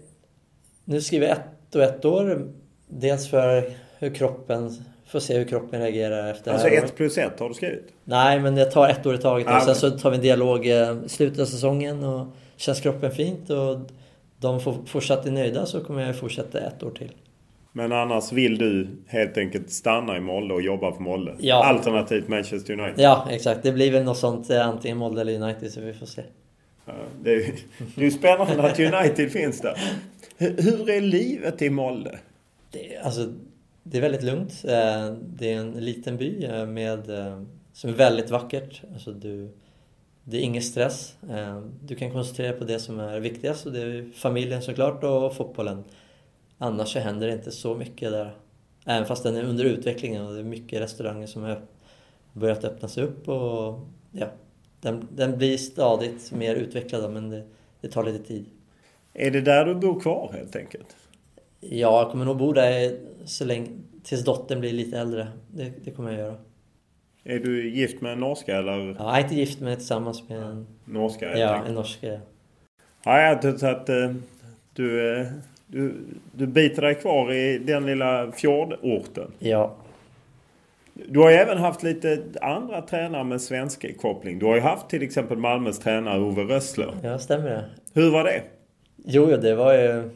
nu 0.85 1.01
skriver 1.01 1.27
jag 1.27 1.37
ett 1.37 1.75
och 1.75 1.83
ett 1.83 2.05
år. 2.05 2.49
Dels 2.89 3.31
för 3.31 3.73
hur 3.99 4.15
kroppen 4.15 4.71
Får 5.09 5.21
se 5.21 5.39
hur 5.39 5.45
kroppen 5.45 5.81
reagerar 5.81 6.31
efter 6.31 6.53
Alltså 6.53 6.69
ett 6.69 6.97
plus 6.97 7.19
ett 7.19 7.41
har 7.41 7.49
du 7.49 7.55
skrivit? 7.55 7.93
Nej, 8.05 8.41
men 8.41 8.57
jag 8.57 8.71
tar 8.71 8.89
ett 8.89 9.07
år 9.07 9.15
i 9.15 9.19
taget. 9.19 9.47
Ah, 9.49 9.57
och 9.57 9.63
sen 9.63 9.75
så 9.75 9.91
tar 9.91 10.11
vi 10.11 10.17
en 10.17 10.23
dialog 10.23 10.67
i 10.67 10.71
eh, 10.71 10.97
slutet 11.07 11.41
av 11.41 11.45
säsongen 11.45 12.05
och 12.05 12.27
känns 12.57 12.81
kroppen 12.81 13.11
fint 13.11 13.51
och 13.51 13.79
de 14.41 14.61
får 14.61 14.77
fortsatt 14.87 15.27
är 15.27 15.31
nöjda 15.31 15.67
så 15.67 15.81
kommer 15.81 16.07
jag 16.07 16.17
fortsätta 16.17 16.61
ett 16.61 16.83
år 16.83 16.91
till. 16.91 17.13
Men 17.73 17.93
annars 17.93 18.33
vill 18.33 18.59
du 18.59 18.89
helt 19.07 19.39
enkelt 19.39 19.71
stanna 19.71 20.17
i 20.17 20.21
Molde 20.21 20.55
och 20.55 20.63
jobba 20.63 20.93
för 20.93 21.03
Molde? 21.03 21.35
Ja. 21.39 21.65
Alternativt 21.65 22.29
Manchester 22.29 22.73
United? 22.73 23.05
Ja, 23.05 23.29
exakt. 23.31 23.63
Det 23.63 23.73
blir 23.73 23.93
väl 23.93 24.05
något 24.05 24.19
sånt, 24.19 24.51
eh, 24.51 24.69
antingen 24.69 24.99
Molde 24.99 25.21
eller 25.21 25.43
United, 25.43 25.73
så 25.73 25.81
vi 25.81 25.93
får 25.93 26.07
se. 26.07 26.23
Ja, 26.87 26.93
det, 27.23 27.35
är, 27.35 27.53
det 27.95 28.01
är 28.01 28.05
ju 28.05 28.11
spännande 28.11 28.63
att 28.63 28.81
United 28.81 29.33
finns 29.33 29.61
där. 29.61 29.79
Hur 30.39 30.91
är 30.91 31.01
livet 31.01 31.63
i 31.63 31.71
Molde? 31.71 32.19
Det, 32.71 32.99
alltså, 33.03 33.33
det 33.83 33.99
är 33.99 34.03
väldigt 34.03 34.23
lugnt. 34.23 34.65
Eh, 34.65 35.13
det 35.13 35.53
är 35.53 35.57
en 35.57 35.73
liten 35.73 36.17
by 36.17 36.45
eh, 36.45 36.67
med, 36.67 37.11
eh, 37.11 37.43
som 37.73 37.91
är 37.91 37.95
väldigt 37.95 38.31
vackert. 38.31 38.83
Alltså 38.93 39.13
du, 39.13 39.51
det 40.25 40.37
är 40.37 40.41
ingen 40.41 40.63
stress. 40.63 41.17
Du 41.85 41.95
kan 41.95 42.13
koncentrera 42.13 42.51
dig 42.51 42.59
på 42.59 42.65
det 42.65 42.79
som 42.79 43.01
är 43.01 43.21
viktigast 43.21 43.67
och 43.67 43.73
det 43.73 43.81
är 43.81 44.11
familjen 44.15 44.63
såklart 44.63 45.05
och 45.05 45.35
fotbollen. 45.37 45.85
Annars 46.59 46.93
så 46.93 46.99
händer 46.99 47.27
det 47.27 47.33
inte 47.33 47.51
så 47.51 47.75
mycket 47.75 48.11
där. 48.11 48.37
Även 48.87 49.07
fast 49.07 49.23
den 49.23 49.37
är 49.37 49.43
under 49.43 49.65
utveckling 49.65 50.23
och 50.23 50.35
det 50.35 50.41
är 50.41 50.45
mycket 50.45 50.81
restauranger 50.81 51.27
som 51.27 51.43
har 51.43 51.63
börjat 52.33 52.65
öppnas 52.65 52.99
upp 52.99 53.29
och 53.29 53.81
ja, 54.13 54.27
den, 54.81 55.09
den 55.11 55.39
blir 55.39 55.57
stadigt 55.57 56.33
mer 56.33 56.55
utvecklad 56.55 57.13
men 57.13 57.31
det, 57.31 57.43
det 57.81 57.89
tar 57.89 58.05
lite 58.05 58.25
tid. 58.25 58.47
Är 59.15 59.31
det 59.31 59.41
där 59.41 59.65
du 59.65 59.75
bor 59.75 60.01
kvar 60.01 60.31
helt 60.33 60.57
enkelt? 60.57 60.97
Ja, 61.61 62.01
jag 62.01 62.11
kommer 62.11 62.25
nog 62.25 62.37
bo 62.37 62.53
där 62.53 62.97
så 63.25 63.45
länge, 63.45 63.69
tills 64.03 64.25
dottern 64.25 64.61
blir 64.61 64.73
lite 64.73 64.99
äldre. 64.99 65.29
Det, 65.51 65.73
det 65.85 65.91
kommer 65.91 66.11
jag 66.11 66.21
göra. 66.21 66.37
Är 67.25 67.39
du 67.39 67.71
gift 67.71 68.01
med 68.01 68.13
en 68.13 68.21
norska 68.21 68.57
eller? 68.57 68.79
Ja, 68.79 68.95
jag 68.99 69.19
är 69.19 69.23
inte 69.23 69.35
gift 69.35 69.61
men 69.61 69.77
tillsammans 69.77 70.29
med 70.29 70.43
en... 70.43 70.67
Norska? 70.85 71.39
Ja, 71.39 71.65
en 71.67 71.75
norska. 71.75 72.07
Ja, 72.07 72.21
ja 73.05 73.21
jag 73.21 73.43
tror 73.43 73.71
att 73.71 73.89
eh, 73.89 74.15
du, 74.73 75.19
eh, 75.21 75.27
du, 75.67 75.95
du 76.33 76.47
biter 76.47 76.83
dig 76.83 76.95
kvar 76.95 77.33
i 77.33 77.59
den 77.59 77.87
lilla 77.87 78.33
fjordorten. 78.33 79.31
Ja. 79.39 79.77
Du 81.09 81.21
har 81.21 81.31
ju 81.31 81.37
även 81.37 81.59
haft 81.59 81.83
lite 81.83 82.23
andra 82.41 82.83
tränare 82.83 83.25
med 83.25 83.41
svensk 83.41 83.99
koppling. 84.01 84.39
Du 84.39 84.47
har 84.47 84.55
ju 84.55 84.61
haft 84.61 84.89
till 84.89 85.03
exempel 85.03 85.37
Malmös 85.37 85.79
tränare 85.79 86.21
Ove 86.21 86.43
Rössler. 86.43 86.95
Ja, 87.03 87.19
stämmer 87.19 87.51
det. 87.51 87.65
Hur 87.95 88.11
var 88.11 88.25
det? 88.25 88.43
Jo, 89.05 89.27
det 89.27 89.55
var 89.55 89.75
ju... 89.75 90.11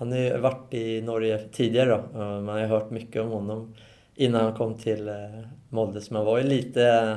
Han 0.00 0.12
har 0.12 0.18
ju 0.18 0.38
varit 0.38 0.74
i 0.74 1.02
Norge 1.02 1.38
tidigare 1.52 1.90
då. 1.90 2.18
Man 2.18 2.48
har 2.48 2.58
ju 2.58 2.66
hört 2.66 2.90
mycket 2.90 3.22
om 3.22 3.30
honom 3.30 3.74
innan 4.14 4.44
han 4.44 4.54
kom 4.54 4.74
till 4.74 5.08
eh, 5.08 5.14
Molde. 5.68 6.00
Så 6.00 6.14
man 6.14 6.24
var 6.24 6.38
ju 6.38 6.44
lite 6.44 7.16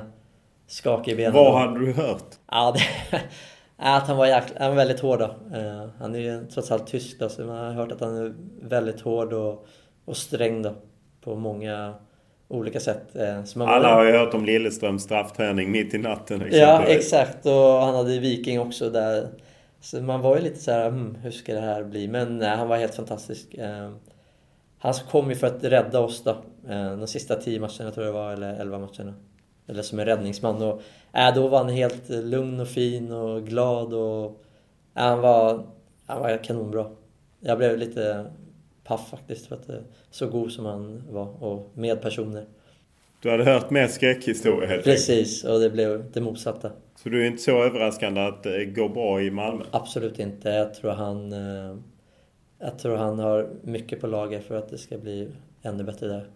skakig 0.68 1.12
i 1.12 1.16
benen. 1.16 1.34
Vad 1.34 1.60
hade 1.60 1.80
du 1.80 1.94
hört? 1.94 2.26
Ja, 2.52 2.76
det, 2.76 3.18
att 3.78 4.08
han 4.08 4.18
var, 4.18 4.26
jäkla, 4.26 4.56
han 4.60 4.70
var 4.70 4.76
väldigt 4.76 5.00
hård 5.00 5.20
då. 5.20 5.26
Eh, 5.58 5.90
han 6.00 6.16
är 6.16 6.20
ju 6.20 6.46
trots 6.46 6.72
allt 6.72 6.88
tysk 6.88 7.20
då, 7.20 7.30
så 7.30 7.42
man 7.42 7.58
har 7.58 7.72
hört 7.74 7.92
att 7.92 8.02
han 8.02 8.18
är 8.18 8.34
väldigt 8.62 9.02
hård 9.02 9.34
och, 9.34 9.66
och 10.06 10.18
sträng 10.18 10.62
då. 10.62 10.74
På 11.22 11.36
många 11.36 11.94
olika 12.48 12.80
sätt. 12.80 13.16
Eh, 13.16 13.68
Alla 13.68 13.94
har 13.94 14.06
ju 14.06 14.12
hört 14.12 14.34
om 14.34 14.46
Lilleströms 14.46 15.04
straffträning 15.04 15.72
mitt 15.72 15.94
i 15.94 15.98
natten. 15.98 16.44
Ja, 16.52 16.84
exakt. 16.84 17.46
Och 17.46 17.52
han 17.54 17.96
hade 17.96 18.20
Viking 18.20 18.60
också 18.60 18.90
där. 18.90 19.28
Så 19.84 20.02
man 20.02 20.22
var 20.22 20.36
ju 20.36 20.42
lite 20.42 20.60
så 20.60 20.72
här, 20.72 20.90
hm, 20.90 21.16
hur 21.16 21.32
ska 21.32 21.54
det 21.54 21.60
här 21.60 21.84
bli? 21.84 22.08
Men 22.08 22.38
nej, 22.38 22.58
han 22.58 22.68
var 22.68 22.78
helt 22.78 22.96
fantastisk. 22.96 23.54
Eh, 23.54 23.92
han 24.78 24.94
kom 24.94 25.30
ju 25.30 25.36
för 25.36 25.48
att 25.48 25.64
rädda 25.64 26.00
oss 26.00 26.24
då. 26.24 26.32
Eh, 26.70 26.98
de 26.98 27.08
sista 27.08 27.36
tio 27.36 27.60
matcherna 27.60 27.92
tror 27.92 28.06
jag 28.06 28.16
det 28.16 28.20
var, 28.20 28.34
eller 28.34 28.54
elva 28.54 28.80
matcherna. 28.80 29.14
Eller 29.68 29.82
som 29.82 30.00
en 30.00 30.06
räddningsman. 30.06 30.62
Och, 30.62 30.82
äh, 31.14 31.36
då 31.36 31.48
var 31.48 31.58
han 31.58 31.70
helt 31.70 32.10
lugn 32.10 32.60
och 32.60 32.68
fin 32.68 33.12
och 33.12 33.48
glad 33.48 33.94
och... 33.94 34.26
Äh, 34.96 35.04
han, 35.04 35.20
var, 35.20 35.66
han 36.06 36.22
var 36.22 36.44
kanonbra. 36.44 36.88
Jag 37.40 37.58
blev 37.58 37.78
lite 37.78 38.26
paff 38.84 39.10
faktiskt 39.10 39.48
för 39.48 39.56
att 39.56 39.70
så 40.12 40.28
god 40.28 40.52
som 40.52 40.66
han 40.66 41.04
var 41.10 41.44
och 41.44 41.72
med 41.74 42.02
personer. 42.02 42.46
Du 43.22 43.32
hade 43.32 43.44
hört 43.44 43.70
mer 43.70 43.88
skräckhistorier 43.88 44.70
helt 44.70 44.84
Precis, 44.84 45.44
och 45.44 45.60
det 45.60 45.70
blev 45.70 46.12
det 46.12 46.22
motsatta. 46.22 46.72
Så 47.04 47.10
du 47.10 47.24
är 47.24 47.28
inte 47.28 47.42
så 47.42 47.64
överraskande 47.64 48.22
att 48.22 48.44
det 48.44 48.66
går 48.66 48.90
bra 48.90 49.22
i 49.22 49.32
Malmö? 49.32 49.64
Absolut 49.72 50.20
inte. 50.20 50.50
Jag 50.50 50.74
tror 50.74 50.92
han... 50.92 51.34
Eh, 51.34 51.78
jag 52.60 52.80
tror 52.80 52.98
han 52.98 53.20
har 53.20 53.50
mycket 53.62 54.02
på 54.02 54.08
lager 54.08 54.40
för 54.40 54.58
att 54.58 54.70
det 54.70 54.78
ska 54.78 54.98
bli 54.98 55.28
ännu 55.62 55.84
bättre 55.84 56.08
där. 56.08 56.28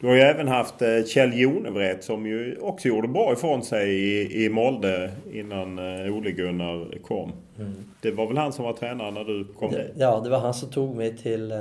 Du 0.00 0.06
har 0.06 0.14
ju 0.14 0.20
även 0.20 0.48
haft 0.48 0.82
eh, 0.82 1.04
Kjell 1.06 1.40
Jonevret 1.40 2.04
som 2.04 2.26
ju 2.26 2.58
också 2.60 2.88
gjorde 2.88 3.08
bra 3.08 3.32
ifrån 3.32 3.62
sig 3.62 3.94
i, 3.94 4.44
i 4.44 4.48
Molde 4.48 5.12
innan 5.32 5.78
eh, 5.78 6.14
Ole-Gunnar 6.14 6.98
kom. 7.02 7.32
Mm. 7.58 7.72
Det 8.00 8.10
var 8.10 8.26
väl 8.26 8.36
han 8.36 8.52
som 8.52 8.64
var 8.64 8.72
tränare 8.72 9.10
när 9.10 9.24
du 9.24 9.44
kom 9.44 9.70
det, 9.70 9.82
dit? 9.82 9.92
Ja, 9.96 10.20
det 10.24 10.30
var 10.30 10.38
han 10.38 10.54
som 10.54 10.70
tog 10.70 10.96
mig 10.96 11.16
till, 11.16 11.52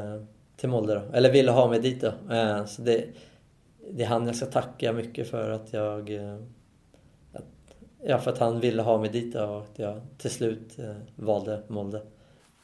till 0.57 0.69
Molde 0.69 0.93
då. 0.93 1.17
Eller 1.17 1.31
ville 1.31 1.51
ha 1.51 1.69
mig 1.69 1.79
dit 1.79 2.01
då. 2.01 2.11
Så 2.67 2.81
det, 2.81 3.03
det 3.91 4.03
är 4.03 4.07
han 4.07 4.27
jag 4.27 4.35
ska 4.35 4.45
tacka 4.45 4.93
mycket 4.93 5.29
för 5.29 5.50
att 5.50 5.73
jag... 5.73 6.09
Ja, 8.05 8.17
för 8.17 8.31
att 8.31 8.38
han 8.38 8.60
ville 8.60 8.81
ha 8.81 8.98
mig 8.98 9.10
dit 9.10 9.36
och 9.36 9.58
att 9.58 9.79
jag 9.79 10.01
till 10.17 10.29
slut 10.29 10.77
valde 11.15 11.62
Molde. 11.67 12.01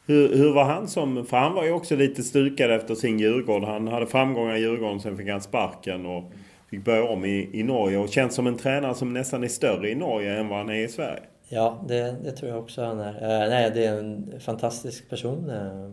Hur, 0.05 0.35
hur 0.35 0.53
var 0.53 0.63
han 0.63 0.87
som... 0.87 1.25
För 1.25 1.37
han 1.37 1.53
var 1.53 1.63
ju 1.63 1.71
också 1.71 1.95
lite 1.95 2.23
stukad 2.23 2.71
efter 2.71 2.95
sin 2.95 3.19
Djurgård. 3.19 3.63
Han 3.63 3.87
hade 3.87 4.07
framgångar 4.07 4.55
i 4.55 4.59
Djurgården, 4.59 4.99
sen 4.99 5.17
fick 5.17 5.29
han 5.29 5.41
sparken 5.41 6.05
och 6.05 6.23
fick 6.69 6.85
börja 6.85 7.03
om 7.03 7.25
i, 7.25 7.49
i 7.53 7.63
Norge. 7.63 7.97
Och 7.97 8.09
känns 8.09 8.35
som 8.35 8.47
en 8.47 8.57
tränare 8.57 8.95
som 8.95 9.13
nästan 9.13 9.43
är 9.43 9.47
större 9.47 9.89
i 9.89 9.95
Norge 9.95 10.39
än 10.39 10.47
vad 10.47 10.57
han 10.57 10.69
är 10.69 10.83
i 10.83 10.87
Sverige. 10.87 11.21
Ja, 11.49 11.85
det, 11.87 12.15
det 12.23 12.31
tror 12.31 12.51
jag 12.51 12.59
också 12.59 12.83
han 12.83 12.99
är. 12.99 13.13
Eh, 13.13 13.49
nej, 13.49 13.71
det 13.75 13.85
är 13.85 13.99
en 13.99 14.39
fantastisk 14.39 15.09
person. 15.09 15.49
Eh, 15.49 15.91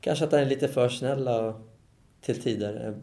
kanske 0.00 0.24
att 0.24 0.32
han 0.32 0.40
är 0.40 0.46
lite 0.46 0.68
för 0.68 0.88
snäll 0.88 1.28
till 2.20 2.42
tider. 2.42 2.86
Eh, 2.86 2.94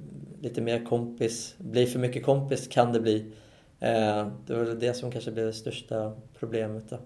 lite 0.44 0.62
mer 0.62 0.86
kompis. 0.86 1.56
Blir 1.58 1.86
för 1.86 2.00
mycket 2.00 2.26
kompis 2.26 2.68
kan 2.68 2.94
det 2.94 3.00
bli. 3.00 3.32
Eh, 3.80 4.28
det 4.48 4.56
var 4.56 4.66
det 4.66 4.94
som 4.94 5.12
kanske 5.12 5.32
blev 5.32 5.46
det 5.46 5.54
största 5.54 6.14
problemet. 6.40 6.90
Då. 6.90 6.98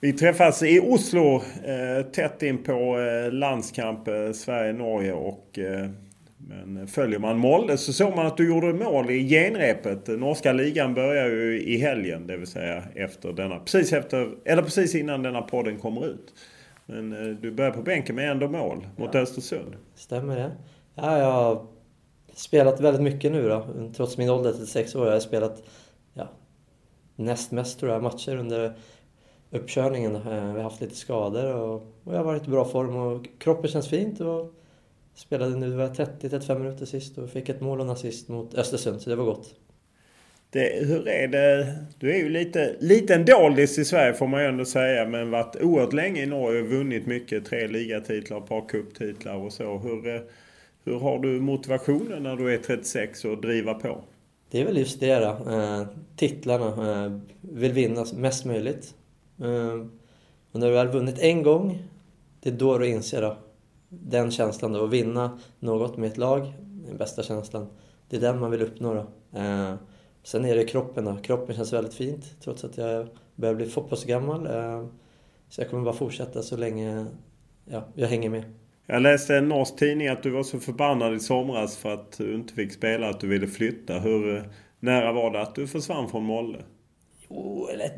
Vi 0.00 0.12
träffas 0.12 0.62
i 0.62 0.80
Oslo 0.80 1.42
eh, 1.64 2.06
tätt 2.12 2.42
in 2.42 2.62
på 2.62 2.98
eh, 2.98 3.32
landskamp 3.32 4.08
Sverige-Norge 4.34 5.12
och 5.12 5.58
men 6.38 6.86
följer 6.86 7.18
man 7.18 7.38
Molde 7.38 7.78
så 7.78 7.92
såg 7.92 8.16
man 8.16 8.26
att 8.26 8.36
du 8.36 8.48
gjorde 8.48 8.72
mål 8.72 9.10
i 9.10 9.28
genrepet. 9.28 10.06
Norska 10.06 10.52
ligan 10.52 10.94
börjar 10.94 11.26
ju 11.26 11.62
i 11.62 11.78
helgen, 11.78 12.26
det 12.26 12.36
vill 12.36 12.46
säga 12.46 12.82
efter 12.94 13.32
denna, 13.32 13.58
precis 13.58 13.92
efter, 13.92 14.30
eller 14.44 14.62
precis 14.62 14.94
innan 14.94 15.22
denna 15.22 15.42
podden 15.42 15.78
kommer 15.78 16.06
ut. 16.06 16.34
Men 16.86 17.10
du 17.40 17.50
börjar 17.50 17.70
på 17.70 17.82
bänken 17.82 18.16
med 18.16 18.30
ändå 18.30 18.48
mål 18.48 18.86
mot 18.96 19.14
ja. 19.14 19.20
Östersund. 19.20 19.76
Stämmer 19.94 20.36
det. 20.36 20.52
Ja, 20.94 21.18
jag 21.18 21.66
spelat 22.36 22.80
väldigt 22.80 23.02
mycket 23.02 23.32
nu 23.32 23.48
då. 23.48 23.66
Trots 23.96 24.18
min 24.18 24.30
ålder, 24.30 24.52
36 24.52 24.94
år, 24.94 25.06
jag 25.06 25.12
har 25.12 25.20
spelat 25.20 25.62
ja, 26.14 26.28
näst 27.16 27.52
mest 27.52 27.80
tror 27.80 27.92
jag 27.92 28.02
matcher 28.02 28.36
under 28.36 28.72
uppkörningen. 29.50 30.16
Eh, 30.16 30.22
vi 30.22 30.56
har 30.56 30.62
haft 30.62 30.80
lite 30.80 30.96
skador 30.96 31.54
och, 31.54 31.74
och 32.04 32.14
jag 32.14 32.16
har 32.16 32.24
varit 32.24 32.46
i 32.46 32.50
bra 32.50 32.64
form 32.64 32.96
och 32.96 33.26
kroppen 33.38 33.70
känns 33.70 33.88
fint. 33.88 34.20
Och 34.20 34.54
spelade 35.14 35.56
nu 35.56 35.76
30-35 35.76 36.58
minuter 36.58 36.86
sist 36.86 37.18
och 37.18 37.30
fick 37.30 37.48
ett 37.48 37.60
mål 37.60 37.80
och 37.80 37.84
en 37.84 37.90
assist 37.90 38.28
mot 38.28 38.54
Östersund, 38.54 39.00
så 39.00 39.10
det 39.10 39.16
var 39.16 39.24
gott. 39.24 39.54
Det, 40.50 40.86
hur 40.86 41.08
är 41.08 41.28
det? 41.28 41.76
Du 41.98 42.10
är 42.10 42.16
ju 42.16 42.28
lite, 42.28 42.76
lite 42.80 43.14
en 43.14 43.24
doldis 43.24 43.78
i 43.78 43.84
Sverige 43.84 44.14
får 44.14 44.26
man 44.26 44.40
ju 44.40 44.48
ändå 44.48 44.64
säga. 44.64 45.08
Men 45.08 45.30
varit 45.30 45.56
oerhört 45.62 45.92
länge 45.92 46.22
i 46.22 46.26
Norge 46.26 46.62
och 46.62 46.68
vunnit 46.68 47.06
mycket. 47.06 47.44
Tre 47.44 47.66
ligatitlar, 47.66 48.38
ett 48.38 48.46
par 48.46 48.68
cuptitlar 48.68 49.34
och 49.34 49.52
så. 49.52 49.78
Hur, 49.78 50.14
eh, 50.14 50.20
hur 50.86 50.98
har 50.98 51.18
du 51.18 51.40
motivationen 51.40 52.22
när 52.22 52.36
du 52.36 52.54
är 52.54 52.58
36 52.58 53.24
och 53.24 53.40
driva 53.40 53.74
på? 53.74 54.04
Det 54.50 54.60
är 54.60 54.64
väl 54.64 54.76
just 54.76 55.00
det 55.00 55.18
då. 55.18 55.50
Eh, 55.50 55.86
titlarna. 56.16 57.04
Eh, 57.04 57.18
vill 57.40 57.72
vinna 57.72 58.04
mest 58.14 58.44
möjligt. 58.44 58.94
Eh, 59.38 59.86
och 60.52 60.60
när 60.60 60.66
du 60.66 60.72
väl 60.72 60.88
vunnit 60.88 61.18
en 61.18 61.42
gång, 61.42 61.82
det 62.40 62.50
är 62.50 62.54
då 62.54 62.78
du 62.78 62.88
inser 62.88 63.22
då, 63.22 63.36
den 63.88 64.30
känslan 64.30 64.72
då, 64.72 64.84
att 64.84 64.90
vinna 64.90 65.38
något 65.58 65.96
med 65.96 66.10
ett 66.10 66.16
lag, 66.16 66.52
den 66.60 66.96
bästa 66.96 67.22
känslan. 67.22 67.66
Det 68.08 68.16
är 68.16 68.20
den 68.20 68.40
man 68.40 68.50
vill 68.50 68.62
uppnå 68.62 68.94
då. 68.94 69.06
Eh, 69.38 69.74
sen 70.22 70.44
är 70.44 70.56
det 70.56 70.64
kroppen 70.64 71.04
då. 71.04 71.16
Kroppen 71.22 71.56
känns 71.56 71.72
väldigt 71.72 71.94
fint 71.94 72.24
trots 72.40 72.64
att 72.64 72.78
jag 72.78 73.08
börjar 73.34 73.54
bli 73.54 73.66
fotbollsgammal. 73.66 74.46
Eh, 74.46 74.86
så 75.48 75.60
jag 75.60 75.70
kommer 75.70 75.84
bara 75.84 75.94
fortsätta 75.94 76.42
så 76.42 76.56
länge 76.56 77.06
ja, 77.64 77.82
jag 77.94 78.08
hänger 78.08 78.30
med. 78.30 78.44
Jag 78.86 79.02
läste 79.02 79.36
en 79.36 79.48
norsk 79.48 79.76
tidning 79.76 80.08
att 80.08 80.22
du 80.22 80.30
var 80.30 80.42
så 80.42 80.60
förbannad 80.60 81.14
i 81.14 81.20
somras 81.20 81.76
för 81.76 81.94
att 81.94 82.18
du 82.18 82.34
inte 82.34 82.54
fick 82.54 82.72
spela, 82.72 83.08
att 83.08 83.20
du 83.20 83.26
ville 83.26 83.46
flytta. 83.46 83.98
Hur 83.98 84.36
eh, 84.36 84.42
nära 84.80 85.12
var 85.12 85.30
det 85.30 85.40
att 85.40 85.54
du 85.54 85.66
försvann 85.66 86.08
från 86.08 86.24
Molde? 86.24 86.64
Jo, 87.28 87.68
eller 87.72 87.90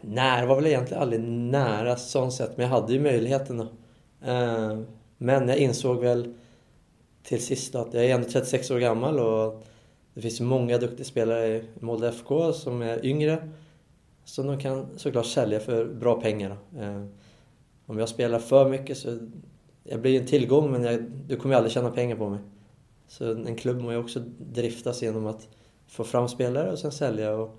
nära 0.00 0.46
var 0.46 0.56
väl 0.56 0.66
egentligen 0.66 1.02
aldrig 1.02 1.20
nära 1.22 1.96
sånt 1.96 2.32
sätt. 2.32 2.50
Men 2.56 2.66
jag 2.66 2.80
hade 2.80 2.92
ju 2.92 3.00
möjligheten 3.00 3.56
då. 3.56 3.64
Eh, 4.26 4.78
men 5.18 5.48
jag 5.48 5.58
insåg 5.58 6.00
väl 6.00 6.34
till 7.22 7.42
sist 7.42 7.74
att 7.74 7.94
jag 7.94 8.04
är 8.04 8.14
ändå 8.14 8.28
36 8.28 8.70
år 8.70 8.78
gammal 8.78 9.20
och 9.20 9.64
det 10.14 10.20
finns 10.20 10.40
många 10.40 10.78
duktiga 10.78 11.04
spelare 11.04 11.46
i 11.46 11.62
Molde 11.80 12.08
FK 12.08 12.52
som 12.52 12.82
är 12.82 13.06
yngre. 13.06 13.48
Som 14.24 14.46
de 14.46 14.60
kan 14.60 14.86
såklart 14.96 15.26
sälja 15.26 15.60
för 15.60 15.84
bra 15.84 16.20
pengar. 16.20 16.56
Eh, 16.78 17.04
om 17.86 17.98
jag 17.98 18.08
spelar 18.08 18.38
för 18.38 18.68
mycket 18.68 18.98
så... 18.98 19.18
Jag 19.90 20.00
blir 20.00 20.20
en 20.20 20.26
tillgång 20.26 20.70
men 20.70 20.84
jag, 20.84 21.02
du 21.26 21.36
kommer 21.36 21.54
ju 21.54 21.56
aldrig 21.56 21.72
tjäna 21.72 21.90
pengar 21.90 22.16
på 22.16 22.28
mig. 22.28 22.40
Så 23.08 23.30
en 23.30 23.56
klubb 23.56 23.80
må 23.80 23.92
ju 23.92 23.98
också 23.98 24.22
driftas 24.38 25.02
genom 25.02 25.26
att 25.26 25.48
få 25.88 26.04
fram 26.04 26.28
spelare 26.28 26.72
och 26.72 26.78
sen 26.78 26.92
sälja 26.92 27.34
och 27.34 27.58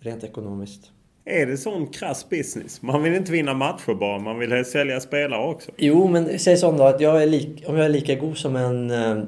rent 0.00 0.24
ekonomiskt. 0.24 0.90
Är 1.24 1.46
det 1.46 1.56
sån 1.56 1.86
krass 1.86 2.28
business? 2.28 2.82
Man 2.82 3.02
vill 3.02 3.14
inte 3.14 3.32
vinna 3.32 3.54
matcher 3.54 3.94
bara, 3.94 4.18
man 4.18 4.38
vill 4.38 4.64
sälja 4.64 5.00
spelare 5.00 5.48
också. 5.48 5.70
Jo, 5.76 6.08
men 6.08 6.38
säg 6.38 6.56
så 6.56 6.72
då 6.72 6.84
att 6.84 7.00
jag 7.00 7.22
är 7.22 7.26
lik, 7.26 7.64
om 7.66 7.76
jag 7.76 7.84
är 7.84 7.90
lika 7.90 8.14
god 8.14 8.36
som 8.36 8.56
en 8.56 8.90
eh, 8.90 9.22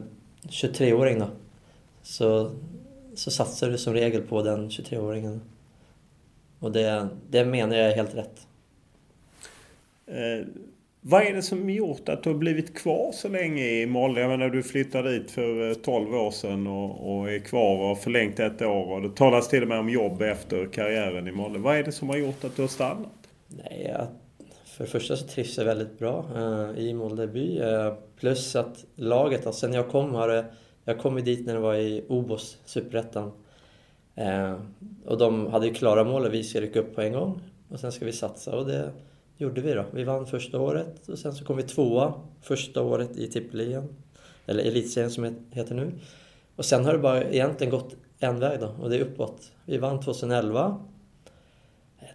23-åring 0.48 1.18
då. 1.18 1.28
Så, 2.02 2.50
så 3.14 3.30
satsar 3.30 3.70
du 3.70 3.78
som 3.78 3.92
regel 3.92 4.22
på 4.22 4.42
den 4.42 4.68
23-åringen. 4.68 5.40
Och 6.58 6.72
det, 6.72 7.08
det 7.30 7.44
menar 7.44 7.76
jag 7.76 7.90
är 7.90 7.96
helt 7.96 8.14
rätt. 8.14 8.46
Eh, 10.06 10.46
vad 11.04 11.22
är 11.22 11.32
det 11.32 11.42
som 11.42 11.70
gjort 11.70 12.08
att 12.08 12.22
du 12.22 12.30
har 12.30 12.38
blivit 12.38 12.74
kvar 12.74 13.12
så 13.12 13.28
länge 13.28 13.64
i 13.64 13.86
Molde? 13.86 14.20
Jag 14.20 14.30
menar 14.30 14.48
du 14.48 14.62
flyttade 14.62 15.18
dit 15.18 15.30
för 15.30 15.68
eh, 15.68 15.74
12 15.74 16.14
år 16.14 16.30
sedan 16.30 16.66
och, 16.66 17.18
och 17.18 17.30
är 17.30 17.38
kvar 17.38 17.78
och 17.78 17.86
har 17.86 17.94
förlängt 17.94 18.40
ett 18.40 18.62
år. 18.62 18.92
Och 18.92 19.02
det 19.02 19.16
talas 19.16 19.48
till 19.48 19.62
och 19.62 19.68
med 19.68 19.78
om 19.78 19.88
jobb 19.88 20.22
efter 20.22 20.66
karriären 20.66 21.28
i 21.28 21.32
Molde. 21.32 21.58
Vad 21.58 21.76
är 21.76 21.82
det 21.82 21.92
som 21.92 22.08
har 22.08 22.16
gjort 22.16 22.44
att 22.44 22.56
du 22.56 22.62
har 22.62 22.68
stannat? 22.68 23.28
Nej, 23.48 23.90
jag, 23.92 24.06
för 24.64 24.84
det 24.84 24.90
första 24.90 25.16
så 25.16 25.26
trivs 25.26 25.58
jag 25.58 25.64
väldigt 25.64 25.98
bra 25.98 26.26
eh, 26.36 26.84
i 26.84 26.94
Molde 26.94 27.26
by. 27.26 27.58
Eh, 27.58 27.94
plus 28.16 28.56
att 28.56 28.84
laget, 28.94 29.46
alltså, 29.46 29.60
sen 29.66 29.72
jag 29.72 29.88
kom 29.88 30.14
har 30.14 30.44
jag 30.84 30.98
kom 30.98 31.24
dit 31.24 31.46
när 31.46 31.54
det 31.54 31.60
var 31.60 31.74
i 31.74 32.04
Obos, 32.08 32.58
Superettan. 32.64 33.32
Och 35.06 35.18
de 35.18 35.46
hade 35.46 35.66
ju 35.66 35.74
klara 35.74 36.04
mål 36.04 36.24
och 36.24 36.34
vi 36.34 36.44
ska 36.44 36.60
rycka 36.60 36.80
upp 36.80 36.94
på 36.94 37.02
en 37.02 37.12
gång. 37.12 37.40
Och 37.68 37.80
sen 37.80 37.92
ska 37.92 38.04
vi 38.04 38.12
satsa 38.12 38.56
och 38.56 38.66
det 38.66 38.92
gjorde 39.42 39.60
vi 39.60 39.74
då. 39.74 39.84
Vi 39.90 40.04
vann 40.04 40.26
första 40.26 40.60
året 40.60 41.08
och 41.08 41.18
sen 41.18 41.34
så 41.34 41.44
kom 41.44 41.56
vi 41.56 41.62
tvåa 41.62 42.14
första 42.40 42.82
året 42.82 43.16
i 43.16 43.28
tippligan. 43.30 43.88
Eller 44.46 44.64
elitserien 44.64 45.10
som 45.10 45.24
det 45.24 45.34
heter 45.50 45.74
nu. 45.74 45.92
Och 46.56 46.64
sen 46.64 46.84
har 46.84 46.92
det 46.92 46.98
bara 46.98 47.24
egentligen 47.24 47.70
gått 47.70 47.96
en 48.18 48.38
väg 48.38 48.60
då 48.60 48.66
och 48.80 48.90
det 48.90 48.96
är 48.96 49.00
uppåt. 49.00 49.52
Vi 49.64 49.78
vann 49.78 50.00
2011, 50.00 50.80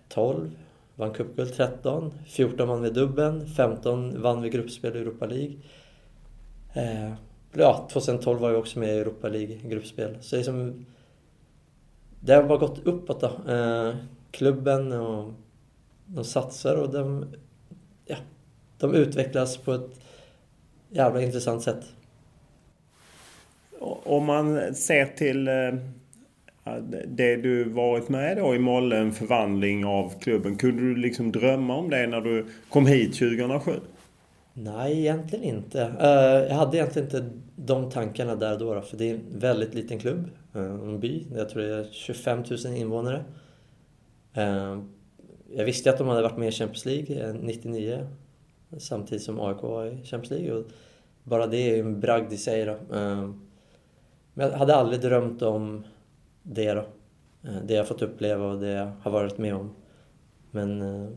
12, 0.10 0.52
vann 0.96 1.14
cupguld 1.14 1.54
13, 1.54 2.14
14 2.28 2.68
vann 2.68 2.82
vi 2.82 2.90
dubbeln. 2.90 3.48
15 3.48 4.22
vann 4.22 4.42
vi 4.42 4.50
gruppspel 4.50 4.96
i 4.96 5.00
Europa 5.00 5.26
League. 5.26 5.56
Eh, 6.74 7.14
ja, 7.54 7.88
2012 7.92 8.40
var 8.40 8.50
jag 8.50 8.60
också 8.60 8.80
med 8.80 8.90
i 8.90 9.00
Europa 9.00 9.30
League 9.30 9.58
gruppspel. 9.64 10.18
Så 10.22 10.36
det 10.36 10.42
är 10.42 10.44
som... 10.44 10.86
det 12.20 12.34
har 12.34 12.44
bara 12.44 12.58
gått 12.58 12.88
uppåt 12.88 13.22
då. 13.22 13.52
Eh, 13.54 13.96
klubben 14.32 14.92
och 14.92 15.34
de 16.08 16.24
satsar 16.26 16.76
och 16.76 16.92
de, 16.92 17.26
ja, 18.06 18.18
de 18.78 18.96
utvecklas 18.96 19.58
på 19.58 19.74
ett 19.74 20.02
jävla 20.90 21.22
intressant 21.22 21.64
sätt. 21.64 21.86
Om 24.04 24.26
man 24.26 24.76
ser 24.76 25.06
till 25.06 25.48
eh, 25.48 25.54
det 27.08 27.36
du 27.36 27.64
varit 27.64 28.10
med 28.10 28.38
då 28.38 28.56
i 28.56 28.60
Molle, 28.60 28.98
en 28.98 29.12
förvandling 29.12 29.86
av 29.86 30.20
klubben. 30.20 30.56
Kunde 30.56 30.82
du 30.82 30.96
liksom 30.96 31.32
drömma 31.32 31.76
om 31.76 31.90
det 31.90 32.08
när 32.08 32.22
du 32.22 32.46
kom 32.70 32.86
hit 32.86 33.14
2007? 33.14 33.72
Nej, 34.54 35.00
egentligen 35.00 35.46
inte. 35.46 35.82
Eh, 36.00 36.50
jag 36.50 36.56
hade 36.56 36.78
egentligen 36.78 37.06
inte 37.06 37.30
de 37.56 37.92
tankarna 37.92 38.36
där 38.36 38.60
då, 38.60 38.82
för 38.82 38.98
det 38.98 39.10
är 39.10 39.14
en 39.14 39.40
väldigt 39.40 39.74
liten 39.74 40.00
klubb. 40.00 40.30
Eh, 40.56 40.62
en 40.62 41.00
by, 41.00 41.26
jag 41.36 41.50
tror 41.50 41.62
det 41.62 41.76
är 41.76 41.88
25 41.92 42.44
000 42.66 42.76
invånare. 42.76 43.24
Jag 45.54 45.66
visste 45.66 45.90
att 45.90 45.98
de 45.98 46.08
hade 46.08 46.22
varit 46.22 46.38
med 46.38 46.48
i 46.48 46.52
Champions 46.52 46.86
League 46.86 47.30
eh, 47.30 47.34
99 47.34 48.08
samtidigt 48.78 49.24
som 49.24 49.40
AIK 49.40 49.62
var 49.62 49.86
i 49.86 50.04
Champions 50.04 50.30
League. 50.30 50.54
Och 50.54 50.66
bara 51.24 51.48
det 51.48 51.58
är 51.58 51.76
ju 51.76 51.80
en 51.80 52.00
bragd 52.00 52.34
i 52.34 52.38
sig 52.38 52.66
då. 52.66 52.96
Ehm, 52.96 53.42
men 54.34 54.52
jag 54.52 54.58
hade 54.58 54.76
aldrig 54.76 55.02
drömt 55.02 55.42
om 55.42 55.84
det 56.44 56.74
då. 56.74 56.86
Eh, 57.44 57.58
det 57.66 57.74
jag 57.74 57.88
fått 57.88 58.02
uppleva 58.02 58.46
och 58.46 58.60
det 58.60 58.70
jag 58.70 58.92
har 59.02 59.12
varit 59.12 59.38
med 59.38 59.56
om. 59.56 59.76
Men 60.52 60.82
eh, 60.82 61.10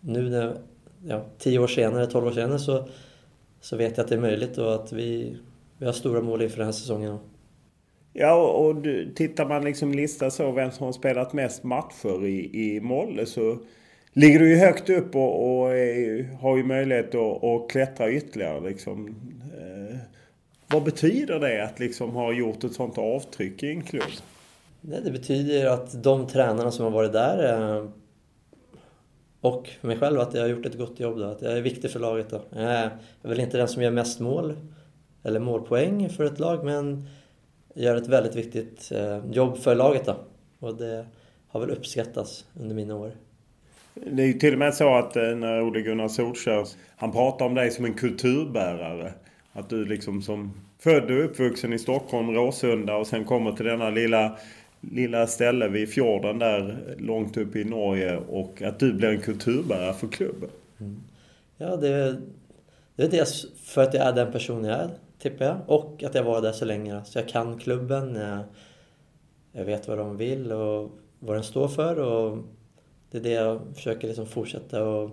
nu 0.00 0.30
när, 0.30 0.56
ja, 1.04 1.24
tio 1.38 1.58
år 1.58 1.66
senare, 1.66 2.06
tolv 2.06 2.26
år 2.26 2.32
senare 2.32 2.58
så, 2.58 2.88
så 3.60 3.76
vet 3.76 3.96
jag 3.96 4.04
att 4.04 4.08
det 4.08 4.14
är 4.14 4.20
möjligt 4.20 4.58
och 4.58 4.74
att 4.74 4.92
vi, 4.92 5.36
vi 5.78 5.86
har 5.86 5.92
stora 5.92 6.20
mål 6.20 6.42
inför 6.42 6.56
den 6.56 6.66
här 6.66 6.72
säsongen. 6.72 7.18
Ja, 8.12 8.34
och 8.34 8.74
du, 8.74 9.14
tittar 9.14 9.46
man 9.46 9.64
liksom 9.64 9.92
lista 9.92 10.30
så 10.30 10.52
vem 10.52 10.70
som 10.70 10.86
har 10.86 10.92
spelat 10.92 11.32
mest 11.32 11.64
matcher 11.64 12.26
i, 12.26 12.74
i 12.74 12.80
Molle 12.80 13.26
så 13.26 13.58
ligger 14.12 14.38
du 14.38 14.48
ju 14.48 14.56
högt 14.56 14.90
upp 14.90 15.16
och, 15.16 15.60
och 15.60 15.76
är, 15.76 16.24
har 16.40 16.56
ju 16.56 16.64
möjlighet 16.64 17.14
att, 17.14 17.44
att 17.44 17.70
klättra 17.70 18.12
ytterligare. 18.12 18.60
Liksom. 18.60 19.06
Eh, 19.58 19.96
vad 20.68 20.82
betyder 20.82 21.40
det 21.40 21.64
att 21.64 21.78
liksom 21.78 22.10
ha 22.10 22.32
gjort 22.32 22.64
ett 22.64 22.72
sånt 22.72 22.98
avtryck 22.98 23.62
i 23.62 23.70
en 23.70 23.82
klubb? 23.82 24.12
Det, 24.80 25.00
det 25.00 25.10
betyder 25.10 25.66
att 25.66 26.02
de 26.02 26.26
tränarna 26.26 26.70
som 26.70 26.84
har 26.84 26.92
varit 26.92 27.12
där 27.12 27.76
eh, 27.76 27.88
och 29.40 29.68
för 29.80 29.88
mig 29.88 29.98
själv 29.98 30.20
att 30.20 30.34
jag 30.34 30.40
har 30.40 30.48
gjort 30.48 30.66
ett 30.66 30.78
gott 30.78 31.00
jobb. 31.00 31.18
Då, 31.18 31.24
att 31.24 31.42
jag 31.42 31.52
är 31.52 31.60
viktig 31.60 31.90
för 31.90 32.00
laget. 32.00 32.30
Då. 32.30 32.36
Eh, 32.36 32.62
jag 32.62 32.90
är 33.22 33.28
väl 33.28 33.40
inte 33.40 33.58
den 33.58 33.68
som 33.68 33.82
gör 33.82 33.90
mest 33.90 34.20
mål 34.20 34.54
eller 35.22 35.40
målpoäng 35.40 36.08
för 36.08 36.24
ett 36.24 36.38
lag 36.38 36.64
men 36.64 37.08
gör 37.74 37.96
ett 37.96 38.08
väldigt 38.08 38.36
viktigt 38.36 38.92
eh, 38.92 39.20
jobb 39.30 39.58
för 39.58 39.74
laget 39.74 40.04
då. 40.04 40.16
Och 40.58 40.76
det 40.76 41.06
har 41.48 41.60
väl 41.60 41.70
uppskattats 41.70 42.44
under 42.60 42.74
mina 42.74 42.96
år. 42.96 43.12
Det 43.94 44.22
är 44.22 44.26
ju 44.26 44.32
till 44.32 44.52
och 44.52 44.58
med 44.58 44.74
så 44.74 44.94
att 44.94 45.16
eh, 45.16 45.22
när 45.22 45.62
Ole 45.62 45.80
Gunnar 45.80 46.08
Solskjaer, 46.08 46.68
han 46.96 47.12
pratar 47.12 47.46
om 47.46 47.54
dig 47.54 47.70
som 47.70 47.84
en 47.84 47.94
kulturbärare. 47.94 49.12
Att 49.52 49.70
du 49.70 49.84
liksom 49.84 50.22
som 50.22 50.52
född 50.78 51.10
och 51.10 51.24
uppvuxen 51.24 51.72
i 51.72 51.78
Stockholm, 51.78 52.30
Råsunda 52.30 52.96
och 52.96 53.06
sen 53.06 53.24
kommer 53.24 53.52
till 53.52 53.66
denna 53.66 53.90
lilla, 53.90 54.36
lilla 54.80 55.26
ställe 55.26 55.68
vid 55.68 55.88
fjorden 55.88 56.38
där 56.38 56.78
långt 56.98 57.36
upp 57.36 57.56
i 57.56 57.64
Norge 57.64 58.16
och 58.16 58.62
att 58.62 58.78
du 58.78 58.92
blir 58.92 59.08
en 59.08 59.20
kulturbärare 59.20 59.94
för 59.94 60.08
klubben. 60.08 60.50
Mm. 60.80 61.02
Ja, 61.56 61.76
det, 61.76 62.16
det 62.96 63.02
är 63.02 63.08
dels 63.08 63.46
för 63.64 63.82
att 63.82 63.94
jag 63.94 64.06
är 64.06 64.12
den 64.12 64.32
person 64.32 64.64
jag 64.64 64.78
är 64.78 64.90
tippar 65.22 65.44
jag. 65.44 65.58
Och 65.66 66.02
att 66.02 66.14
jag 66.14 66.24
var 66.24 66.42
där 66.42 66.52
så 66.52 66.64
länge. 66.64 67.04
Så 67.04 67.18
jag 67.18 67.28
kan 67.28 67.58
klubben. 67.58 68.18
Jag 69.52 69.64
vet 69.64 69.88
vad 69.88 69.98
de 69.98 70.16
vill 70.16 70.52
och 70.52 70.90
vad 71.18 71.36
den 71.36 71.44
står 71.44 71.68
för. 71.68 71.98
Och 71.98 72.38
det 73.10 73.18
är 73.18 73.22
det 73.22 73.30
jag 73.30 73.60
försöker 73.74 74.08
liksom 74.08 74.26
fortsätta 74.26 74.84
och, 74.84 75.10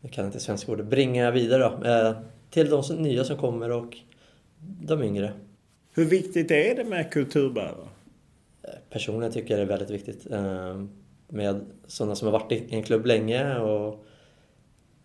jag 0.00 0.12
kan 0.12 0.26
inte 0.26 0.40
svenska 0.40 0.72
ordet, 0.72 0.86
bringa 0.86 1.30
vidare 1.30 1.62
då, 1.62 1.88
eh, 1.88 2.16
till 2.50 2.70
de 2.70 2.82
nya 3.02 3.24
som 3.24 3.36
kommer 3.36 3.70
och 3.70 3.96
de 4.60 5.02
yngre. 5.02 5.32
Hur 5.94 6.04
viktigt 6.04 6.50
är 6.50 6.74
det 6.76 6.84
med 6.84 7.12
kulturbärare? 7.12 7.88
Personligen 8.90 9.32
tycker 9.32 9.50
jag 9.50 9.58
det 9.58 9.74
är 9.74 9.78
väldigt 9.78 9.90
viktigt. 9.90 10.30
Eh, 10.30 10.84
med 11.28 11.60
sådana 11.86 12.14
som 12.14 12.26
har 12.28 12.32
varit 12.32 12.52
i 12.52 12.74
en 12.74 12.82
klubb 12.82 13.06
länge 13.06 13.58
och 13.58 14.04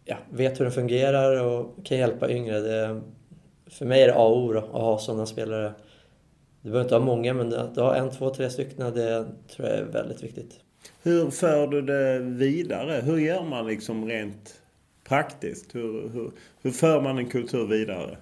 ja, 0.05 0.17
vet 0.29 0.59
hur 0.59 0.65
den 0.65 0.73
fungerar 0.73 1.43
och 1.43 1.85
kan 1.85 1.97
hjälpa 1.97 2.29
yngre. 2.31 2.59
Det, 2.59 3.01
för 3.69 3.85
mig 3.85 4.01
är 4.01 4.07
det 4.07 4.13
A 4.13 4.25
och 4.27 4.37
O 4.37 4.53
då, 4.53 4.59
att 4.59 4.65
ha 4.71 4.99
sådana 4.99 5.25
spelare. 5.25 5.73
Du 6.61 6.69
behöver 6.69 6.83
inte 6.83 6.95
ha 6.95 7.05
många, 7.05 7.33
men 7.33 7.53
att 7.53 7.75
ha 7.75 7.95
en, 7.95 8.11
två, 8.11 8.29
tre 8.29 8.49
stycken, 8.49 8.93
det 8.93 9.25
tror 9.55 9.67
jag 9.67 9.77
är 9.77 9.83
väldigt 9.83 10.23
viktigt. 10.23 10.59
Hur 11.03 11.29
för 11.29 11.67
du 11.67 11.81
det 11.81 12.19
vidare? 12.19 13.01
Hur 13.01 13.17
gör 13.17 13.43
man 13.43 13.67
liksom 13.67 14.05
rent 14.07 14.61
praktiskt? 15.07 15.75
Hur, 15.75 16.09
hur, 16.09 16.31
hur 16.61 16.71
för 16.71 17.01
man 17.01 17.17
en 17.17 17.29
kultur 17.29 17.67
vidare? 17.67 18.17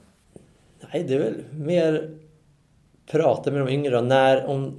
Nej, 0.94 1.06
det 1.08 1.14
är 1.16 1.20
väl 1.20 1.44
mer 1.52 2.18
prata 3.12 3.52
med 3.52 3.62
de 3.62 3.70
yngre. 3.70 4.02
När, 4.02 4.46
om 4.46 4.74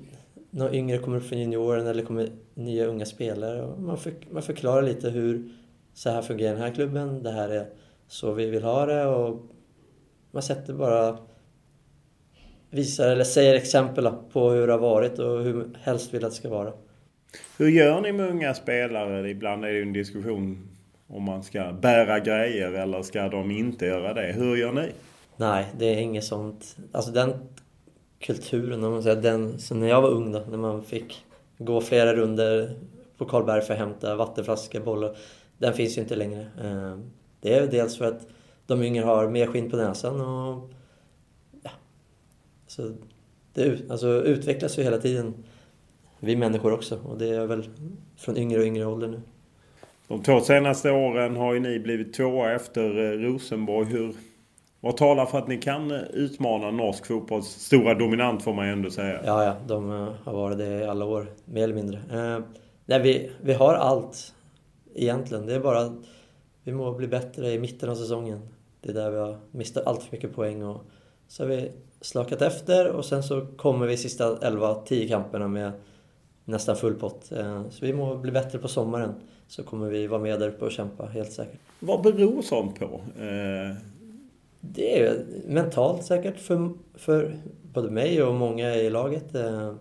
några 0.50 0.74
yngre 0.74 0.98
kommer 0.98 1.16
upp 1.16 1.26
från 1.26 1.38
junioren 1.38 1.86
eller 1.86 2.02
kommer 2.02 2.28
nya 2.54 2.86
unga 2.86 3.06
spelare. 3.06 3.76
Man, 3.78 3.98
för, 3.98 4.12
man 4.30 4.42
förklarar 4.42 4.82
lite 4.82 5.10
hur 5.10 5.50
så 5.94 6.10
här 6.10 6.22
fungerar 6.22 6.52
den 6.52 6.62
här 6.62 6.74
klubben. 6.74 7.22
Det 7.22 7.30
här 7.30 7.48
är 7.48 7.66
så 8.08 8.32
vi 8.32 8.46
vill 8.50 8.62
ha 8.62 8.86
det. 8.86 9.06
Och 9.06 9.42
man 10.36 10.42
sätter 10.42 10.72
bara 10.72 11.18
visar 12.70 13.08
eller 13.08 13.24
säger 13.24 13.54
exempel 13.54 14.10
på 14.32 14.50
hur 14.50 14.66
det 14.66 14.72
har 14.72 14.80
varit 14.80 15.18
och 15.18 15.42
hur 15.42 15.68
helst 15.82 16.14
vill 16.14 16.24
att 16.24 16.30
det 16.30 16.36
ska 16.36 16.48
vara. 16.48 16.72
Hur 17.58 17.68
gör 17.68 18.00
ni 18.00 18.12
med 18.12 18.30
unga 18.30 18.54
spelare? 18.54 19.30
Ibland 19.30 19.64
är 19.64 19.68
det 19.68 19.74
ju 19.74 19.82
en 19.82 19.92
diskussion 19.92 20.68
om 21.06 21.22
man 21.22 21.42
ska 21.42 21.72
bära 21.72 22.20
grejer 22.20 22.72
eller 22.72 23.02
ska 23.02 23.28
de 23.28 23.50
inte 23.50 23.86
göra 23.86 24.14
det. 24.14 24.32
Hur 24.32 24.56
gör 24.56 24.72
ni? 24.72 24.88
Nej, 25.36 25.66
det 25.78 25.86
är 25.86 25.98
inget 25.98 26.24
sånt. 26.24 26.76
Alltså 26.92 27.10
den 27.10 27.32
kulturen, 28.20 28.84
om 28.84 28.92
man 28.92 29.02
säger, 29.02 29.22
den 29.22 29.58
som 29.58 29.80
när 29.80 29.88
jag 29.88 30.02
var 30.02 30.10
ung 30.10 30.32
då, 30.32 30.42
när 30.50 30.58
man 30.58 30.82
fick 30.82 31.24
gå 31.58 31.80
flera 31.80 32.14
runder 32.14 32.76
på 33.18 33.24
Karlberg 33.24 33.62
för 33.62 33.72
att 33.72 33.80
hämta 33.80 34.16
vattenflaskor, 34.16 34.80
bollar. 34.80 35.16
Den 35.58 35.74
finns 35.74 35.98
ju 35.98 36.02
inte 36.02 36.16
längre. 36.16 36.40
Eh, 36.40 36.98
det 37.40 37.54
är 37.54 37.66
dels 37.66 37.98
för 37.98 38.04
att 38.04 38.35
de 38.66 38.82
yngre 38.82 39.04
har 39.04 39.28
mer 39.28 39.46
skinn 39.46 39.70
på 39.70 39.76
näsan 39.76 40.20
och... 40.20 40.70
Ja. 41.62 41.70
Så 42.66 42.90
det 43.54 43.90
alltså, 43.90 44.08
utvecklas 44.08 44.78
ju 44.78 44.82
hela 44.82 44.98
tiden. 44.98 45.34
Vi 46.20 46.36
människor 46.36 46.72
också 46.72 46.98
och 47.04 47.18
det 47.18 47.28
är 47.28 47.46
väl 47.46 47.68
från 48.16 48.36
yngre 48.36 48.58
och 48.58 48.66
yngre 48.66 48.86
ålder 48.86 49.08
nu. 49.08 49.20
De 50.08 50.22
två 50.22 50.40
senaste 50.40 50.90
åren 50.90 51.36
har 51.36 51.54
ju 51.54 51.60
ni 51.60 51.78
blivit 51.78 52.14
tvåa 52.14 52.52
efter 52.52 53.12
eh, 53.12 53.18
Rosenborg. 53.18 53.86
Hur, 53.86 54.14
vad 54.80 54.96
talar 54.96 55.26
för 55.26 55.38
att 55.38 55.48
ni 55.48 55.58
kan 55.58 55.90
eh, 55.90 56.00
utmana 56.12 56.70
norsk 56.70 57.06
fotbolls 57.06 57.46
stora 57.46 57.94
dominant 57.94 58.42
får 58.42 58.52
man 58.52 58.66
ju 58.66 58.72
ändå 58.72 58.90
säga? 58.90 59.20
Ja, 59.24 59.44
ja. 59.44 59.56
De 59.66 59.90
eh, 59.90 60.08
har 60.24 60.32
varit 60.32 60.58
det 60.58 60.80
i 60.80 60.84
alla 60.84 61.04
år, 61.04 61.26
mer 61.44 61.62
eller 61.62 61.74
mindre. 61.74 61.98
Eh, 61.98 62.44
nej, 62.86 63.02
vi, 63.02 63.30
vi 63.42 63.52
har 63.52 63.74
allt 63.74 64.34
egentligen. 64.94 65.46
Det 65.46 65.54
är 65.54 65.60
bara 65.60 65.78
att 65.78 65.92
vi 66.62 66.72
må 66.72 66.92
bli 66.92 67.08
bättre 67.08 67.52
i 67.52 67.58
mitten 67.58 67.88
av 67.90 67.94
säsongen. 67.94 68.48
Det 68.80 68.90
är 68.90 68.94
där 68.94 69.10
vi 69.10 69.18
har 69.18 69.38
mistat 69.50 69.86
allt 69.86 70.02
för 70.02 70.16
mycket 70.16 70.34
poäng 70.34 70.62
och 70.62 70.84
så 71.28 71.42
har 71.42 71.48
vi 71.48 71.72
slakat 72.00 72.42
efter 72.42 72.90
och 72.90 73.04
sen 73.04 73.22
så 73.22 73.46
kommer 73.56 73.86
vi 73.86 73.96
sista 73.96 74.36
11-10 74.36 75.08
kamperna 75.08 75.48
med 75.48 75.72
nästan 76.44 76.76
full 76.76 76.94
pott. 76.94 77.32
Eh, 77.32 77.68
så 77.70 77.86
vi 77.86 77.92
må 77.92 78.16
bli 78.16 78.32
bättre 78.32 78.58
på 78.58 78.68
sommaren 78.68 79.14
så 79.48 79.62
kommer 79.62 79.90
vi 79.90 80.06
vara 80.06 80.20
med 80.20 80.40
där 80.40 80.48
uppe 80.48 80.64
och 80.64 80.72
kämpa 80.72 81.06
helt 81.06 81.32
säkert. 81.32 81.60
Vad 81.80 82.02
beror 82.02 82.42
sånt 82.42 82.78
på? 82.78 83.00
Eh... 83.20 83.76
Det 84.60 85.02
är 85.02 85.24
mentalt 85.46 86.04
säkert 86.04 86.38
för, 86.38 86.70
för 86.94 87.38
både 87.62 87.90
mig 87.90 88.22
och 88.22 88.34
många 88.34 88.74
i 88.74 88.90
laget. 88.90 89.34
Eh, 89.34 89.74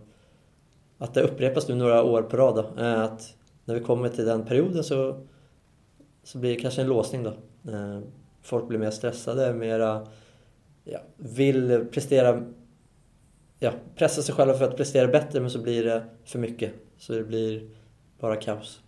att 0.97 1.13
det 1.13 1.21
upprepas 1.21 1.67
nu 1.67 1.75
några 1.75 2.03
år 2.03 2.21
på 2.21 2.37
rad. 2.37 2.55
Då. 2.55 2.81
Eh, 2.81 3.01
att 3.01 3.33
när 3.65 3.75
vi 3.75 3.81
kommer 3.81 4.09
till 4.09 4.25
den 4.25 4.45
perioden 4.45 4.83
så, 4.83 5.25
så 6.23 6.37
blir 6.37 6.55
det 6.55 6.61
kanske 6.61 6.81
en 6.81 6.87
låsning 6.87 7.23
då. 7.23 7.33
Folk 8.45 8.67
blir 8.67 8.79
mer 8.79 8.91
stressade, 8.91 9.53
mera 9.53 10.07
ja, 10.83 10.99
vill 11.17 11.85
prestera 11.91 12.43
ja, 13.59 13.71
pressa 13.95 14.21
sig 14.21 14.35
själva 14.35 14.53
för 14.53 14.65
att 14.65 14.77
prestera 14.77 15.07
bättre 15.07 15.39
men 15.39 15.49
så 15.49 15.61
blir 15.61 15.83
det 15.83 16.03
för 16.25 16.39
mycket. 16.39 16.73
Så 16.97 17.13
det 17.13 17.23
blir 17.23 17.69
bara 18.19 18.35
kaos. 18.35 18.81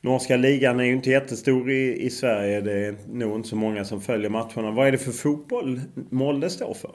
Norska 0.00 0.36
ligan 0.36 0.80
är 0.80 0.84
ju 0.84 0.92
inte 0.92 1.10
jättestor 1.10 1.70
i, 1.70 2.02
i 2.02 2.10
Sverige. 2.10 2.60
Det 2.60 2.86
är 2.86 2.96
nog 3.12 3.36
inte 3.36 3.48
så 3.48 3.56
många 3.56 3.84
som 3.84 4.00
följer 4.00 4.30
matcherna. 4.30 4.70
Vad 4.70 4.86
är 4.86 4.92
det 4.92 4.98
för 4.98 5.12
fotboll 5.12 5.80
Molde 5.94 6.50
står 6.50 6.74
för? 6.74 6.90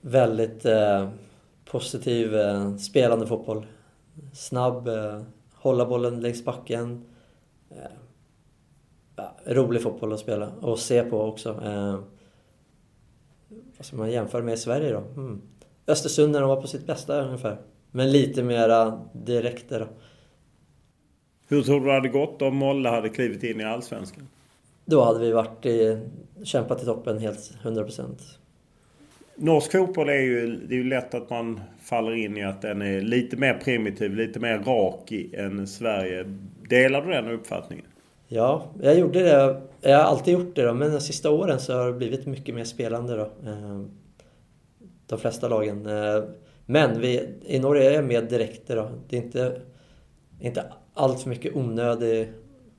Väldigt 0.00 0.64
eh, 0.64 1.08
positiv 1.64 2.36
eh, 2.36 2.76
spelande 2.76 3.26
fotboll. 3.26 3.66
Snabb, 4.34 4.88
eh, 4.88 5.22
hålla 5.54 5.86
bollen 5.86 6.20
längs 6.20 6.44
backen. 6.44 7.04
Eh, 7.70 7.76
ja, 9.18 9.54
rolig 9.54 9.82
fotboll 9.82 10.12
att 10.12 10.20
spela 10.20 10.50
och 10.60 10.78
se 10.78 11.02
på 11.02 11.22
också. 11.22 11.48
Eh, 11.64 12.00
vad 13.76 13.86
ska 13.86 13.96
man 13.96 14.10
jämföra 14.10 14.42
med 14.42 14.54
i 14.54 14.56
Sverige 14.56 14.92
då? 14.92 14.98
Hmm. 14.98 15.42
Östersund 15.86 16.32
när 16.32 16.40
de 16.40 16.48
var 16.48 16.60
på 16.60 16.66
sitt 16.66 16.86
bästa 16.86 17.22
ungefär. 17.24 17.56
Men 17.90 18.12
lite 18.12 18.42
mera 18.42 19.00
direkt 19.12 19.68
då. 19.68 19.86
Hur 21.48 21.62
tror 21.62 21.80
du 21.80 21.86
det 21.86 21.92
hade 21.92 22.08
gått 22.08 22.42
om 22.42 22.56
Molle 22.56 22.88
hade 22.88 23.08
klivit 23.08 23.42
in 23.42 23.60
i 23.60 23.64
Allsvenskan? 23.64 24.28
Då 24.84 25.04
hade 25.04 25.18
vi 25.18 25.32
varit 25.32 25.66
i, 25.66 25.98
kämpat 26.44 26.82
i 26.82 26.84
toppen 26.84 27.18
helt 27.18 27.54
100%. 27.62 28.06
Norsk 29.34 29.72
fotboll 29.72 30.08
är 30.08 30.20
ju, 30.20 30.56
det 30.56 30.74
är 30.74 30.78
ju 30.78 30.88
lätt 30.88 31.14
att 31.14 31.30
man 31.30 31.60
faller 31.82 32.14
in 32.14 32.36
i 32.36 32.44
att 32.44 32.62
den 32.62 32.82
är 32.82 33.00
lite 33.00 33.36
mer 33.36 33.54
primitiv, 33.54 34.14
lite 34.14 34.40
mer 34.40 34.58
rak 34.58 35.12
än 35.32 35.66
Sverige. 35.66 36.24
Delar 36.68 37.02
du 37.02 37.12
den 37.12 37.30
uppfattningen? 37.30 37.86
Ja, 38.28 38.62
jag 38.82 38.98
gjorde 38.98 39.22
det. 39.22 39.60
Jag 39.80 39.98
har 39.98 40.04
alltid 40.04 40.34
gjort 40.34 40.56
det 40.56 40.62
då, 40.62 40.74
men 40.74 40.92
de 40.92 41.00
sista 41.00 41.30
åren 41.30 41.60
så 41.60 41.72
har 41.72 41.86
det 41.86 41.92
blivit 41.92 42.26
mycket 42.26 42.54
mer 42.54 42.64
spelande 42.64 43.16
då. 43.16 43.22
Eh, 43.22 43.82
de 45.06 45.18
flesta 45.18 45.48
lagen. 45.48 45.86
Eh, 45.86 46.24
men 46.66 47.00
vi, 47.00 47.28
i 47.42 47.58
Norge 47.58 47.90
är 47.90 47.94
jag 47.94 48.04
med 48.04 48.28
direkt 48.28 48.68
då. 48.68 48.90
Det 49.08 49.16
är 49.16 49.22
inte, 49.22 49.60
inte 50.40 50.72
allt 50.94 51.20
för 51.20 51.28
mycket 51.28 51.56
onödig 51.56 52.32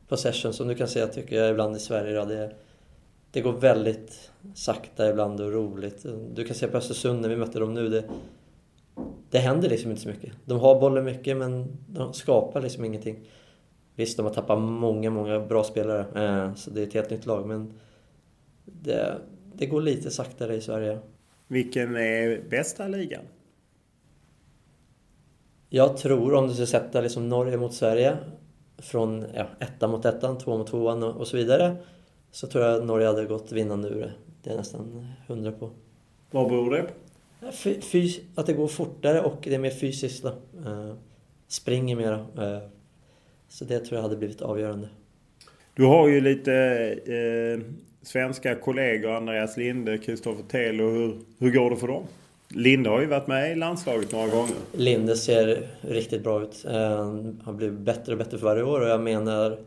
possession 0.07 0.53
som 0.53 0.67
du 0.67 0.75
kan 0.75 0.87
säga 0.87 1.07
tycker 1.07 1.35
jag 1.35 1.51
ibland 1.51 1.75
i 1.75 1.79
Sverige. 1.79 2.15
Då. 2.15 2.25
Det, 2.25 2.51
det 3.31 3.41
går 3.41 3.53
väldigt 3.53 4.31
sakta 4.55 5.09
ibland 5.09 5.41
och 5.41 5.51
roligt. 5.51 6.05
Du 6.33 6.43
kan 6.43 6.55
se 6.55 6.67
på 6.67 6.77
Östersund 6.77 7.21
när 7.21 7.29
vi 7.29 7.35
mötte 7.35 7.59
dem 7.59 7.73
nu. 7.73 7.89
Det, 7.89 8.03
det 9.29 9.39
händer 9.39 9.69
liksom 9.69 9.91
inte 9.91 10.03
så 10.03 10.09
mycket. 10.09 10.33
De 10.45 10.59
har 10.59 10.79
bollen 10.79 11.05
mycket 11.05 11.37
men 11.37 11.77
de 11.87 12.13
skapar 12.13 12.61
liksom 12.61 12.85
ingenting. 12.85 13.27
Visst, 13.99 14.17
de 14.17 14.25
har 14.25 14.33
tappat 14.33 14.59
många, 14.59 15.09
många 15.09 15.39
bra 15.39 15.63
spelare. 15.63 16.05
Eh, 16.25 16.55
så 16.55 16.69
det 16.69 16.81
är 16.81 16.87
ett 16.87 16.93
helt 16.93 17.09
nytt 17.09 17.25
lag. 17.25 17.47
Men 17.47 17.73
det, 18.65 19.17
det 19.53 19.65
går 19.65 19.81
lite 19.81 20.11
saktare 20.11 20.55
i 20.55 20.61
Sverige. 20.61 20.99
Vilken 21.47 21.95
är 21.95 22.41
bästa 22.49 22.87
ligan? 22.87 23.21
Jag 25.69 25.97
tror 25.97 26.33
om 26.33 26.47
du 26.47 26.53
ska 26.53 26.65
sätta 26.65 27.01
liksom 27.01 27.29
Norge 27.29 27.57
mot 27.57 27.73
Sverige 27.73 28.17
från 28.77 29.25
ja, 29.35 29.47
ettan 29.59 29.91
mot 29.91 30.05
ettan, 30.05 30.37
två 30.37 30.57
mot 30.57 30.67
tvåan 30.67 31.03
och, 31.03 31.27
så 31.27 31.37
vidare. 31.37 31.75
Så 32.31 32.47
tror 32.47 32.63
jag 32.63 32.85
Norge 32.85 33.07
hade 33.07 33.25
gått 33.25 33.51
vinnande 33.51 33.89
ur 33.89 34.01
det. 34.01 34.11
Det 34.43 34.49
är 34.49 34.57
nästan 34.57 35.07
hundra 35.27 35.51
på. 35.51 35.69
Vad 36.31 36.49
beror 36.49 36.71
det 36.71 36.81
på? 36.81 37.51
Fys 37.81 38.19
att 38.35 38.45
det 38.45 38.53
går 38.53 38.67
fortare 38.67 39.21
och 39.21 39.37
det 39.43 39.55
är 39.55 39.59
mer 39.59 39.69
fysiskt. 39.69 40.23
Då. 40.23 40.29
Uh, 40.69 40.93
springer 41.47 41.95
mera. 41.95 42.19
Uh, 42.19 42.78
så 43.49 43.65
det 43.65 43.79
tror 43.79 43.97
jag 43.97 44.03
hade 44.03 44.15
blivit 44.15 44.41
avgörande. 44.41 44.89
Du 45.73 45.85
har 45.85 46.07
ju 46.07 46.21
lite 46.21 46.53
eh, 47.05 47.73
svenska 48.01 48.55
kollegor, 48.55 49.11
Andreas 49.11 49.57
Linde, 49.57 49.97
Kristoffer 49.97 50.43
Telo. 50.43 50.91
Hur, 50.91 51.19
hur 51.39 51.51
går 51.51 51.69
det 51.69 51.77
för 51.77 51.87
dem? 51.87 52.03
Linde 52.47 52.89
har 52.89 53.01
ju 53.01 53.05
varit 53.05 53.27
med 53.27 53.51
i 53.51 53.55
landslaget 53.55 54.11
några 54.11 54.27
gånger. 54.27 54.55
Linde 54.73 55.15
ser 55.15 55.67
riktigt 55.81 56.23
bra 56.23 56.41
ut. 56.41 56.65
Han 56.65 57.41
har 57.45 57.53
blivit 57.53 57.79
bättre 57.79 58.11
och 58.11 58.17
bättre 58.17 58.37
för 58.37 58.45
varje 58.45 58.63
år 58.63 58.81
och 58.81 58.87
jag 58.87 59.01
menar 59.01 59.57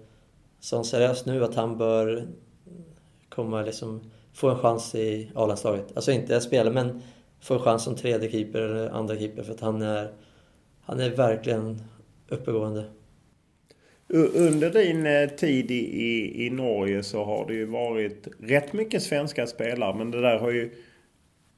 så 0.61 0.85
seriöst 0.85 1.27
nu 1.27 1.45
att 1.45 1.55
han 1.55 1.79
bör 1.79 2.27
komma 3.29 3.63
liksom 3.63 4.01
få 4.33 4.51
en 4.51 4.59
chans 4.59 4.95
i 4.95 5.31
A-landslaget. 5.35 5.87
Alltså 5.95 6.13
inte 6.13 6.41
spela 6.41 6.71
men 6.71 7.03
få 7.41 7.55
en 7.55 7.61
chans 7.61 7.85
som 7.85 7.97
tredje 7.97 8.31
keeper 8.31 8.61
eller 8.61 8.91
andra 8.91 9.17
keeper 9.17 9.43
för 9.43 9.53
att 9.53 9.61
han 9.61 9.83
är, 9.83 10.13
han 10.81 11.01
är 11.01 11.11
verkligen 11.11 11.83
uppegående. 12.29 12.85
Under 14.15 14.71
din 14.71 15.07
eh, 15.07 15.29
tid 15.29 15.71
i, 15.71 16.03
i, 16.03 16.47
i 16.47 16.51
Norge 16.51 17.03
så 17.03 17.25
har 17.25 17.47
det 17.47 17.55
ju 17.55 17.65
varit 17.65 18.29
rätt 18.41 18.73
mycket 18.73 19.03
svenska 19.03 19.47
spelare 19.47 19.95
men 19.95 20.11
det 20.11 20.21
där 20.21 20.39
har 20.39 20.51
ju 20.51 20.71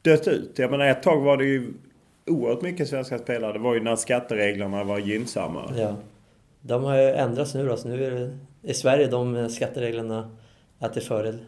dött 0.02 0.28
ut. 0.28 0.58
Jag 0.58 0.70
menar 0.70 0.86
ett 0.86 1.02
tag 1.02 1.20
var 1.20 1.36
det 1.36 1.44
ju 1.44 1.72
oerhört 2.26 2.62
mycket 2.62 2.88
svenska 2.88 3.18
spelare. 3.18 3.52
Det 3.52 3.58
var 3.58 3.74
ju 3.74 3.80
när 3.80 3.96
skattereglerna 3.96 4.84
var 4.84 4.98
gynnsamma. 4.98 5.72
Ja. 5.76 5.96
De 6.60 6.84
har 6.84 6.96
ju 6.96 7.08
ändrats 7.08 7.54
nu 7.54 7.68
då. 7.68 7.76
Så 7.76 7.88
nu 7.88 8.04
är 8.04 8.10
det 8.10 8.38
i 8.62 8.74
Sverige 8.74 9.06
de 9.06 9.48
skattereglerna 9.48 10.30
är 10.80 10.88
till 10.88 11.02
fördel. 11.02 11.38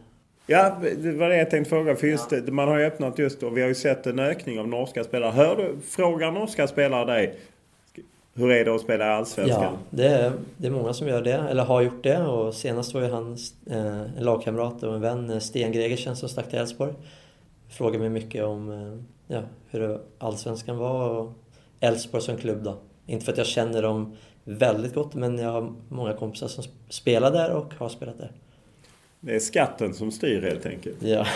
Ja, 0.47 0.77
det 0.99 1.13
var 1.13 1.29
det 1.29 1.37
jag 1.37 1.51
tänkte 1.51 1.71
fråga. 1.71 1.97
För 1.97 2.07
just 2.07 2.33
ja. 2.33 2.41
det, 2.41 2.53
man 2.53 2.69
har 2.69 2.79
ju 2.79 2.85
öppnat 2.85 3.19
just 3.19 3.43
och 3.43 3.57
vi 3.57 3.61
har 3.61 3.69
ju 3.69 3.75
sett 3.75 4.07
en 4.07 4.19
ökning 4.19 4.61
av 4.61 4.69
norska 4.69 5.05
spelare. 5.05 5.31
Hör 5.31 5.57
du, 5.57 5.81
frågar 5.81 6.33
norska 6.33 6.67
spelare 6.67 7.05
dig 7.05 7.39
hur 8.37 8.51
är 8.51 8.65
det 8.65 8.75
att 8.75 8.81
spela 8.81 9.07
i 9.07 9.09
Allsvenskan? 9.09 9.63
Ja, 9.63 9.79
det 9.91 10.09
är, 10.09 10.33
det 10.57 10.67
är 10.67 10.71
många 10.71 10.93
som 10.93 11.09
gör 11.09 11.23
det, 11.23 11.33
eller 11.33 11.65
har 11.65 11.83
gjort 11.83 12.03
det. 12.03 12.23
Och 12.23 12.55
senast 12.55 12.95
var 12.95 13.01
ju 13.01 13.09
han 13.09 13.37
eh, 13.71 14.01
en 14.19 14.25
lagkamrat 14.25 14.83
och 14.83 14.95
en 14.95 15.01
vän, 15.01 15.31
eh, 15.31 15.39
Sten 15.39 15.73
Gregersen, 15.73 16.17
som 16.17 16.29
stack 16.29 16.51
till 16.51 16.59
Elfsborg. 16.59 16.93
Frågade 17.69 17.99
mig 17.99 18.09
mycket 18.09 18.45
om 18.45 18.71
eh, 18.71 19.37
ja, 19.37 19.43
hur 19.71 19.99
Allsvenskan 20.19 20.77
var 20.77 21.11
och 21.11 21.33
Elfsborg 21.81 22.23
som 22.23 22.37
klubb 22.37 22.63
då. 22.63 22.79
Inte 23.07 23.25
för 23.25 23.33
att 23.33 23.39
jag 23.39 23.47
känner 23.47 23.83
dem 23.83 24.17
väldigt 24.45 24.95
gott, 24.95 25.15
men 25.15 25.39
jag 25.39 25.51
har 25.51 25.73
många 25.89 26.13
kompisar 26.13 26.49
som 26.49 26.65
spelar 26.89 27.33
där 27.33 27.51
och 27.51 27.75
har 27.75 27.89
spelat 27.89 28.19
där. 28.19 28.31
Det 29.21 29.35
är 29.35 29.41
skatten 29.41 29.95
som 29.95 30.11
styr 30.11 30.43
helt 30.43 30.67
enkelt. 30.67 31.03
Ja. 31.03 31.27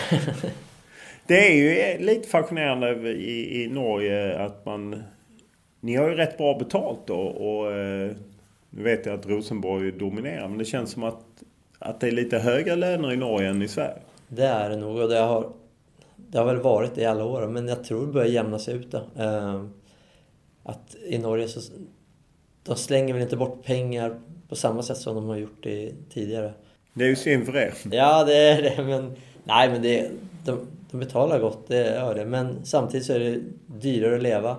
det 1.27 1.47
är 1.47 1.53
ju 1.53 1.97
lite 2.05 2.29
fascinerande 2.29 3.09
i, 3.09 3.63
i 3.63 3.67
Norge 3.67 4.39
att 4.39 4.65
man 4.65 5.03
ni 5.81 5.95
har 5.95 6.09
ju 6.09 6.15
rätt 6.15 6.37
bra 6.37 6.57
betalt 6.57 6.99
då 7.05 7.19
och 7.19 7.71
eh, 7.71 8.11
nu 8.69 8.83
vet 8.83 9.05
jag 9.05 9.19
att 9.19 9.25
Rosenborg 9.25 9.91
dominerar 9.91 10.47
men 10.47 10.57
det 10.57 10.65
känns 10.65 10.91
som 10.91 11.03
att, 11.03 11.23
att 11.79 11.99
det 11.99 12.07
är 12.07 12.11
lite 12.11 12.39
högre 12.39 12.75
löner 12.75 13.11
i 13.11 13.17
Norge 13.17 13.49
än 13.49 13.61
i 13.61 13.67
Sverige. 13.67 14.01
Det 14.27 14.45
är 14.45 14.69
det 14.69 14.77
nog 14.77 14.97
och 14.97 15.09
det 15.09 15.19
har, 15.19 15.49
det 16.15 16.37
har 16.37 16.45
väl 16.45 16.57
varit 16.57 16.95
det 16.95 17.01
i 17.01 17.05
alla 17.05 17.25
år 17.25 17.47
men 17.47 17.67
jag 17.67 17.83
tror 17.83 18.05
det 18.05 18.13
börjar 18.13 18.27
jämna 18.27 18.59
sig 18.59 18.75
ut 18.75 18.91
då. 18.91 18.97
Eh, 19.23 19.65
att 20.63 20.95
i 21.05 21.17
Norge 21.17 21.47
så 21.47 21.59
de 22.63 22.75
slänger 22.75 23.13
väl 23.13 23.23
inte 23.23 23.37
bort 23.37 23.63
pengar 23.63 24.19
på 24.49 24.55
samma 24.55 24.83
sätt 24.83 24.97
som 24.97 25.15
de 25.15 25.27
har 25.27 25.37
gjort 25.37 25.63
det 25.63 25.91
tidigare. 26.09 26.53
Det 26.93 27.03
är 27.03 27.07
ju 27.07 27.15
synd 27.15 27.45
för 27.45 27.57
er. 27.57 27.73
Ja, 27.91 28.23
det 28.23 28.37
är 28.37 28.61
det. 28.61 28.83
Men, 28.83 29.15
nej, 29.43 29.69
men 29.69 29.81
det, 29.81 30.09
de, 30.45 30.67
de 30.91 30.99
betalar 30.99 31.39
gott, 31.39 31.67
det 31.67 31.85
gör 31.85 32.15
det. 32.15 32.25
Men 32.25 32.65
samtidigt 32.65 33.05
så 33.05 33.13
är 33.13 33.19
det 33.19 33.39
dyrare 33.67 34.15
att 34.15 34.23
leva 34.23 34.57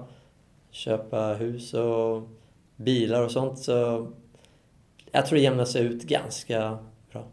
köpa 0.73 1.35
hus 1.35 1.75
och 1.75 2.29
bilar 2.77 3.23
och 3.23 3.31
sånt. 3.31 3.59
Så 3.59 4.07
jag 5.11 5.27
tror 5.27 5.37
det 5.37 5.43
jämnar 5.43 5.65
sig 5.65 5.83
ut 5.83 6.03
ganska 6.03 6.79
bra. 7.13 7.25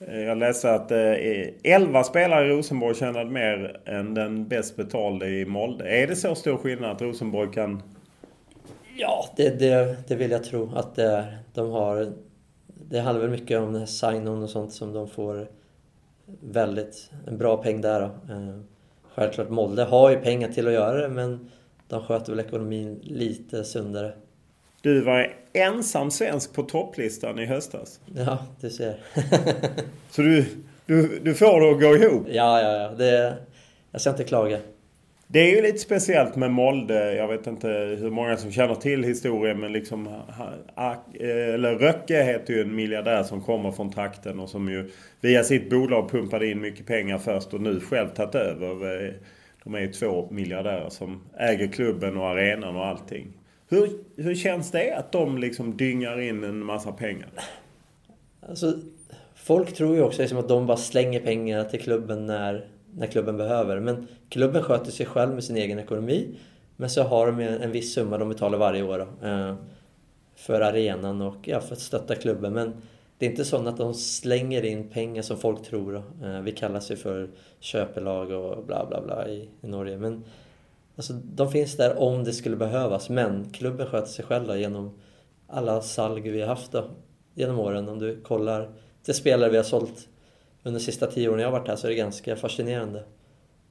Eh, 0.00 0.20
jag 0.20 0.38
läste 0.38 0.74
att 0.74 0.90
eh, 0.90 1.14
11 1.62 2.04
spelare 2.04 2.46
i 2.46 2.48
Rosenborg 2.48 2.94
tjänade 2.94 3.30
mer 3.30 3.80
än 3.84 4.14
den 4.14 4.48
bäst 4.48 4.76
betalde 4.76 5.28
i 5.28 5.44
Molde. 5.44 5.84
Är 5.84 6.06
det 6.06 6.16
så 6.16 6.34
stor 6.34 6.56
skillnad 6.56 6.90
att 6.90 7.02
Rosenborg 7.02 7.52
kan... 7.52 7.82
Ja, 8.96 9.24
det, 9.36 9.58
det, 9.58 9.96
det 10.08 10.14
vill 10.14 10.30
jag 10.30 10.44
tro 10.44 10.70
att 10.74 10.94
det 10.94 11.04
är. 11.04 11.38
De 11.54 11.70
har... 11.70 12.12
Det 12.66 13.00
handlar 13.00 13.22
väl 13.22 13.30
mycket 13.40 13.58
om 13.58 13.72
den 13.72 13.80
här 13.80 13.86
sign-on 13.86 14.42
och 14.42 14.50
sånt 14.50 14.72
som 14.72 14.92
de 14.92 15.08
får 15.08 15.48
väldigt... 16.40 17.10
En 17.26 17.38
bra 17.38 17.56
peng 17.56 17.80
där 17.80 18.00
då. 18.00 18.34
Eh, 18.34 18.60
självklart 19.14 19.48
Molde 19.48 19.84
har 19.84 20.10
ju 20.10 20.16
pengar 20.16 20.48
till 20.48 20.66
att 20.66 20.72
göra 20.72 21.00
det 21.00 21.08
men 21.08 21.50
de 21.88 22.02
sköter 22.02 22.32
väl 22.32 22.46
ekonomin 22.46 23.00
lite 23.02 23.64
sundare. 23.64 24.12
Du 24.80 25.00
var 25.00 25.34
ensam 25.52 26.10
svensk 26.10 26.52
på 26.54 26.62
topplistan 26.62 27.38
i 27.38 27.46
höstas. 27.46 28.00
Ja, 28.14 28.38
du 28.60 28.70
ser. 28.70 28.96
Så 30.10 30.22
du, 30.22 30.44
du, 30.86 31.18
du 31.18 31.34
får 31.34 31.60
det 31.60 31.70
att 31.70 31.80
gå 31.80 32.04
ihop? 32.04 32.26
Ja, 32.30 32.60
ja, 32.60 32.76
ja. 32.76 32.88
Det, 32.88 33.36
jag 33.90 34.00
ska 34.00 34.10
inte 34.10 34.24
klaga. 34.24 34.58
Det 35.28 35.40
är 35.40 35.56
ju 35.56 35.62
lite 35.62 35.78
speciellt 35.78 36.36
med 36.36 36.50
Molde. 36.50 37.14
Jag 37.14 37.28
vet 37.28 37.46
inte 37.46 37.68
hur 38.00 38.10
många 38.10 38.36
som 38.36 38.52
känner 38.52 38.74
till 38.74 39.04
historien 39.04 39.60
men 39.60 39.72
liksom... 39.72 40.08
Eller 41.20 41.74
Röcke 41.74 42.22
heter 42.22 42.54
ju 42.54 42.60
en 42.60 42.76
miljardär 42.76 43.22
som 43.22 43.40
kommer 43.40 43.72
från 43.72 43.92
trakten 43.92 44.40
och 44.40 44.48
som 44.48 44.68
ju 44.68 44.90
via 45.20 45.44
sitt 45.44 45.70
bolag 45.70 46.10
pumpade 46.10 46.46
in 46.46 46.60
mycket 46.60 46.86
pengar 46.86 47.18
först 47.18 47.54
och 47.54 47.60
nu 47.60 47.80
själv 47.80 48.08
tagit 48.08 48.34
över. 48.34 49.14
De 49.66 49.74
är 49.74 49.80
ju 49.80 49.92
två 49.92 50.28
miljardärer 50.30 50.88
som 50.88 51.20
äger 51.38 51.66
klubben 51.66 52.16
och 52.16 52.26
arenan 52.26 52.76
och 52.76 52.86
allting. 52.86 53.32
Hur, 53.68 53.90
hur 54.16 54.34
känns 54.34 54.70
det 54.70 54.92
att 54.92 55.12
de 55.12 55.38
liksom 55.38 55.76
dyngar 55.76 56.20
in 56.20 56.44
en 56.44 56.64
massa 56.64 56.92
pengar? 56.92 57.28
Alltså, 58.40 58.72
folk 59.34 59.74
tror 59.74 59.96
ju 59.96 60.02
också 60.02 60.22
liksom 60.22 60.38
att 60.38 60.48
de 60.48 60.66
bara 60.66 60.76
slänger 60.76 61.20
pengar 61.20 61.64
till 61.64 61.80
klubben 61.80 62.26
när, 62.26 62.68
när 62.94 63.06
klubben 63.06 63.36
behöver. 63.36 63.80
Men 63.80 64.06
klubben 64.28 64.62
sköter 64.62 64.90
sig 64.92 65.06
själv 65.06 65.34
med 65.34 65.44
sin 65.44 65.56
egen 65.56 65.78
ekonomi. 65.78 66.38
Men 66.76 66.90
så 66.90 67.02
har 67.02 67.26
de 67.26 67.40
en, 67.40 67.62
en 67.62 67.72
viss 67.72 67.94
summa 67.94 68.18
de 68.18 68.28
betalar 68.28 68.58
varje 68.58 68.82
år 68.82 68.98
då, 68.98 69.26
eh, 69.26 69.54
för 70.36 70.60
arenan 70.60 71.22
och 71.22 71.48
ja, 71.48 71.60
för 71.60 71.72
att 71.72 71.80
stötta 71.80 72.14
klubben. 72.14 72.52
Men 72.52 72.82
det 73.18 73.26
är 73.26 73.30
inte 73.30 73.44
så 73.44 73.68
att 73.68 73.76
de 73.76 73.94
slänger 73.94 74.64
in 74.64 74.88
pengar 74.88 75.22
som 75.22 75.36
folk 75.36 75.62
tror. 75.62 75.96
Eh, 76.22 76.40
vi 76.40 76.52
kallas 76.52 76.90
ju 76.90 76.96
för 76.96 77.30
köpelag 77.60 78.30
och 78.30 78.64
bla 78.64 78.86
bla 78.86 79.02
bla 79.02 79.28
i, 79.28 79.48
i 79.62 79.66
Norge. 79.66 79.98
Men 79.98 80.24
alltså, 80.96 81.12
de 81.12 81.52
finns 81.52 81.76
där 81.76 81.98
om 81.98 82.24
det 82.24 82.32
skulle 82.32 82.56
behövas. 82.56 83.08
Men 83.08 83.50
klubben 83.52 83.86
sköter 83.86 84.08
sig 84.08 84.24
själv 84.24 84.46
då, 84.46 84.56
genom 84.56 84.98
alla 85.46 85.80
salg 85.80 86.30
vi 86.30 86.40
har 86.40 86.48
haft 86.48 86.72
då, 86.72 86.84
genom 87.34 87.58
åren. 87.58 87.88
Om 87.88 87.98
du 87.98 88.20
kollar 88.20 88.70
till 89.02 89.14
spelare 89.14 89.50
vi 89.50 89.56
har 89.56 89.64
sålt 89.64 90.08
under 90.62 90.80
de 90.80 90.84
sista 90.84 91.06
tio 91.06 91.28
åren 91.28 91.40
jag 91.40 91.46
har 91.50 91.58
varit 91.58 91.68
här 91.68 91.76
så 91.76 91.86
är 91.86 91.90
det 91.90 91.96
ganska 91.96 92.36
fascinerande. 92.36 93.04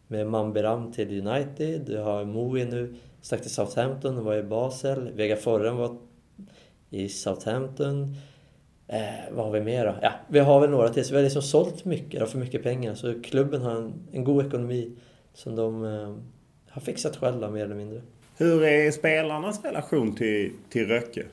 Med 0.08 0.28
Mambiram 0.28 0.92
till 0.92 1.28
United, 1.28 1.82
du 1.86 1.98
har 1.98 2.26
Moe 2.26 2.66
nu, 2.66 2.96
stack 3.22 3.42
till 3.42 3.54
Southampton, 3.54 4.24
var 4.24 4.36
i 4.36 4.44
Basel, 4.44 5.12
Vega 5.12 5.36
Forren 5.36 5.78
var 5.78 5.98
i 6.90 7.10
Southampton. 7.10 8.16
Eh, 8.88 9.00
vad 9.32 9.45
har 9.45 9.52
vi 9.52 9.62
mer 9.62 9.86
då? 9.86 9.95
Ja, 10.02 10.12
vi 10.28 10.39
har 10.39 10.60
väl 10.60 10.69
några 10.69 10.89
till. 10.89 11.06
Så 11.06 11.12
vi 11.12 11.17
har 11.17 11.24
liksom 11.24 11.41
sålt 11.41 11.86
mycket 11.86 12.21
och 12.21 12.30
för 12.30 12.38
mycket 12.38 12.63
pengar. 12.63 12.95
Så 12.95 13.21
klubben 13.21 13.62
har 13.62 13.76
en, 13.76 13.93
en 14.12 14.24
god 14.24 14.45
ekonomi 14.45 14.91
som 15.34 15.56
de 15.56 15.86
eh, 15.86 16.15
har 16.69 16.82
fixat 16.82 17.17
själva 17.17 17.50
mer 17.50 17.65
eller 17.65 17.76
mindre. 17.76 18.02
Hur 18.38 18.63
är 18.63 18.91
spelarnas 18.91 19.63
relation 19.63 20.15
till, 20.15 20.54
till 20.69 20.88
Röcke? 20.88 21.26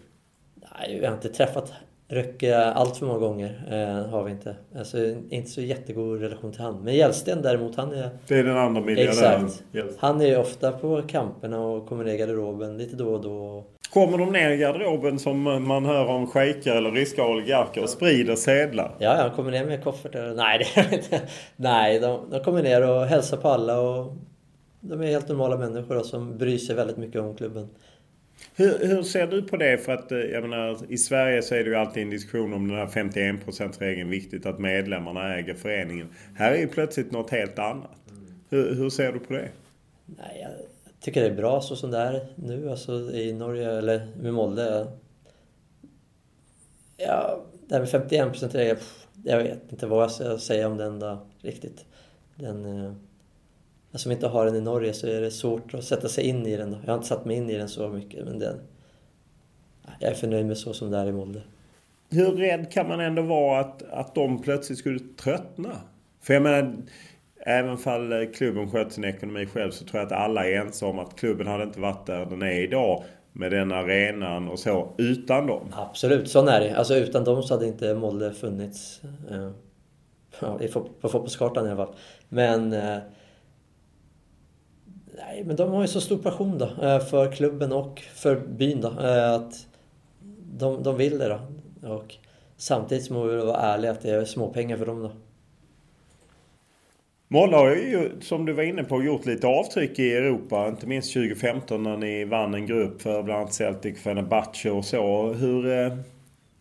Nej, 0.55 0.99
vi 1.01 1.07
har 1.07 1.15
inte 1.15 1.29
träffat 1.29 1.73
Röcke 2.13 2.65
allt 2.65 2.97
för 2.97 3.07
många 3.07 3.19
gånger. 3.19 3.63
Eh, 3.71 4.11
har 4.11 4.25
vi 4.25 4.31
inte. 4.31 4.57
Alltså 4.79 4.99
inte 5.31 5.51
så 5.51 5.61
jättegod 5.61 6.21
relation 6.21 6.53
till 6.53 6.61
han. 6.61 6.85
Men 6.85 6.95
Hjellsten 6.95 7.43
däremot, 7.43 7.77
han 7.77 7.93
är... 7.93 8.11
Det 8.29 8.39
är 8.39 8.45
den 8.45 8.57
andra 8.57 8.81
miljardären. 8.83 9.51
Han 9.99 10.21
är 10.21 10.39
ofta 10.39 10.73
på 10.73 11.03
kamperna 11.03 11.61
och 11.61 11.87
kommer 11.89 12.05
ner 12.05 12.13
i 12.13 12.17
garderoben 12.17 12.79
lite 12.79 12.97
då 12.97 13.09
och 13.09 13.23
då. 13.23 13.65
Kommer 13.93 14.19
de 14.19 14.33
ner 14.33 14.51
i 14.51 14.57
garderoben 14.57 15.19
som 15.19 15.43
man 15.67 15.85
hör 15.85 16.07
om 16.07 16.27
shejker 16.27 16.77
eller 16.77 16.91
ryska 16.91 17.27
oligarker 17.27 17.83
och 17.83 17.89
sprider 17.89 18.37
sedlar? 18.37 18.95
Ja, 18.99 19.15
han 19.15 19.31
kommer 19.31 19.51
ner 19.51 19.65
med 19.65 19.85
koffertar. 19.85 20.35
Nej, 20.37 20.59
det 20.75 20.81
är 20.81 20.95
inte. 20.95 21.21
Nej, 21.57 22.01
de, 22.01 22.31
de 22.31 22.41
kommer 22.41 22.63
ner 22.63 22.89
och 22.91 23.07
hälsar 23.07 23.37
på 23.37 23.49
alla 23.49 23.81
och 23.81 24.13
de 24.81 25.01
är 25.03 25.07
helt 25.07 25.29
normala 25.29 25.57
människor 25.57 25.95
då, 25.95 26.03
som 26.03 26.39
bryr 26.39 26.59
sig 26.59 26.77
väldigt 26.77 26.97
mycket 26.97 27.21
om 27.21 27.37
klubben. 27.37 27.69
Hur, 28.57 28.87
hur, 28.87 29.03
ser 29.03 29.27
du 29.27 29.43
på 29.43 29.57
det? 29.57 29.79
För 29.79 29.93
att 29.93 30.13
eh, 30.13 30.19
jag 30.19 30.49
menar, 30.49 30.79
i 30.89 30.99
Sverige 30.99 31.43
så 31.43 31.55
är 31.55 31.65
det 31.65 31.71
ju 31.71 31.77
alltid 31.77 32.03
en 32.03 32.11
diskussion 32.11 32.53
om 32.53 32.69
den 32.69 32.77
här 32.77 32.87
51%-regeln. 32.87 34.11
Viktigt 34.11 34.47
att 34.47 34.59
medlemmarna 34.59 35.35
äger 35.35 35.55
föreningen. 35.55 36.09
Här 36.35 36.53
är 36.53 36.59
ju 36.59 36.69
plötsligt 36.69 37.13
något 37.13 37.31
helt 37.31 37.59
annat. 37.59 37.97
Hur, 38.51 38.75
hur 38.75 38.91
ser 38.91 39.13
du 39.13 39.19
på 39.19 39.33
det? 39.33 39.49
Nej, 40.07 40.41
jag 40.43 40.51
tycker 41.01 41.21
det 41.21 41.27
är 41.27 41.35
bra 41.35 41.61
så 41.61 41.77
som 41.77 41.91
det 41.91 41.99
är 41.99 42.27
nu, 42.37 42.71
alltså 42.71 42.93
i 43.13 43.33
Norge, 43.33 43.71
eller 43.71 44.07
med 44.21 44.35
Molde. 44.35 44.87
Ja, 46.97 47.45
det 47.69 47.75
här 47.75 47.81
med 47.81 48.11
51%-regeln, 48.11 48.79
jag 49.25 49.39
vet 49.39 49.73
inte 49.73 49.87
vad 49.87 50.03
jag 50.03 50.11
ska 50.11 50.39
säga 50.39 50.67
om 50.69 50.77
den 50.77 50.99
då, 50.99 51.27
riktigt. 51.41 51.85
Den... 52.37 52.85
Eh, 52.85 52.93
Eh, 53.93 53.99
som 53.99 54.13
inte 54.13 54.29
har 54.29 54.47
den 54.47 54.57
i 54.57 54.61
Norge 54.61 54.93
så 54.93 55.07
är 55.07 55.21
det 55.21 55.31
svårt 55.31 55.75
att 55.75 55.85
sätta 55.85 56.09
sig 56.09 56.25
in 56.25 56.47
i 56.47 56.57
den. 56.57 56.77
Jag 56.85 56.93
har 56.93 56.95
inte 56.95 57.09
satt 57.09 57.25
mig 57.25 57.37
in 57.37 57.51
i 57.51 57.59
den 57.59 57.69
så 57.69 57.89
mycket 57.89 58.25
men 58.25 58.39
den... 58.39 58.61
Jag 59.99 60.11
är 60.11 60.15
förnöjd 60.15 60.47
med 60.47 60.59
så 60.59 60.73
som 60.73 60.91
det 60.91 60.99
är 60.99 61.07
i 61.07 61.13
Molde. 61.13 61.43
Hur 62.11 62.33
rädd 62.33 62.73
kan 62.73 62.89
man 62.89 63.01
ändå 63.01 63.23
vara 63.23 63.61
att, 63.61 63.83
att 63.83 64.15
de 64.15 64.43
plötsligt 64.43 64.79
skulle 64.79 64.99
tröttna? 64.99 65.71
För 66.21 66.35
jag 66.35 66.43
menar, 66.43 66.77
även 67.37 67.79
fall 67.79 68.27
klubben 68.35 68.71
sköter 68.71 68.91
sin 68.91 69.05
ekonomi 69.05 69.47
själv 69.47 69.71
så 69.71 69.85
tror 69.85 70.01
jag 70.01 70.07
att 70.07 70.13
alla 70.13 70.47
är 70.47 70.53
ense 70.53 70.87
om 70.87 70.99
att 70.99 71.17
klubben 71.17 71.47
hade 71.47 71.65
inte 71.65 71.81
varit 71.81 72.07
där 72.07 72.27
den 72.27 72.43
är 72.43 72.63
idag 72.63 73.05
med 73.33 73.51
den 73.51 73.73
arenan 73.73 74.49
och 74.49 74.59
så 74.59 74.95
utan 74.99 75.47
dem. 75.47 75.73
Absolut, 75.73 76.31
så 76.31 76.47
är 76.47 76.61
det. 76.61 76.77
Alltså 76.77 76.95
utan 76.95 77.25
dem 77.25 77.43
så 77.43 77.55
hade 77.55 77.67
inte 77.67 77.95
Molde 77.95 78.33
funnits. 78.33 79.01
Eh, 79.31 79.51
på 81.01 81.09
fotbollskartan 81.09 81.67
i 81.67 81.71
alla 81.71 81.87
fall. 81.87 81.95
Men 82.29 82.73
eh, 82.73 82.99
Nej, 85.17 85.45
men 85.45 85.57
de 85.57 85.71
har 85.71 85.83
ju 85.83 85.89
så 85.89 86.01
stor 86.01 86.19
passion 86.19 86.59
då 86.59 86.85
eh, 86.87 87.01
för 87.01 87.33
klubben 87.33 87.73
och 87.73 88.03
för 88.15 88.37
byn 88.37 88.81
då. 88.81 88.89
Eh, 88.89 89.33
att 89.33 89.67
de, 90.59 90.83
de 90.83 90.97
vill 90.97 91.19
det 91.19 91.29
då. 91.29 91.41
Och 91.95 92.15
samtidigt 92.57 93.11
må 93.11 93.25
vi 93.25 93.37
vara 93.37 93.57
ärliga 93.57 93.91
att 93.91 94.03
det 94.03 94.11
är 94.11 94.25
småpengar 94.25 94.77
för 94.77 94.87
dem 94.87 95.03
då. 95.03 95.11
Molla 97.29 97.57
har 97.57 97.71
ju, 97.71 98.11
som 98.21 98.47
du 98.47 98.53
var 98.53 98.63
inne 98.63 98.85
på, 98.85 99.03
gjort 99.03 99.27
lite 99.27 99.47
avtryck 99.47 99.99
i 99.99 100.15
Europa. 100.15 100.69
Inte 100.69 100.87
minst 100.87 101.13
2015 101.13 101.83
när 101.83 101.97
ni 101.97 102.25
vann 102.25 102.55
en 102.55 102.67
grupp 102.67 103.03
för 103.03 103.23
bland 103.23 103.41
annat 103.41 103.53
Celtic, 103.53 103.99
Fenerbahce 103.99 104.71
och 104.71 104.85
så. 104.85 105.33
Hur, 105.33 105.67
eh, 105.67 105.97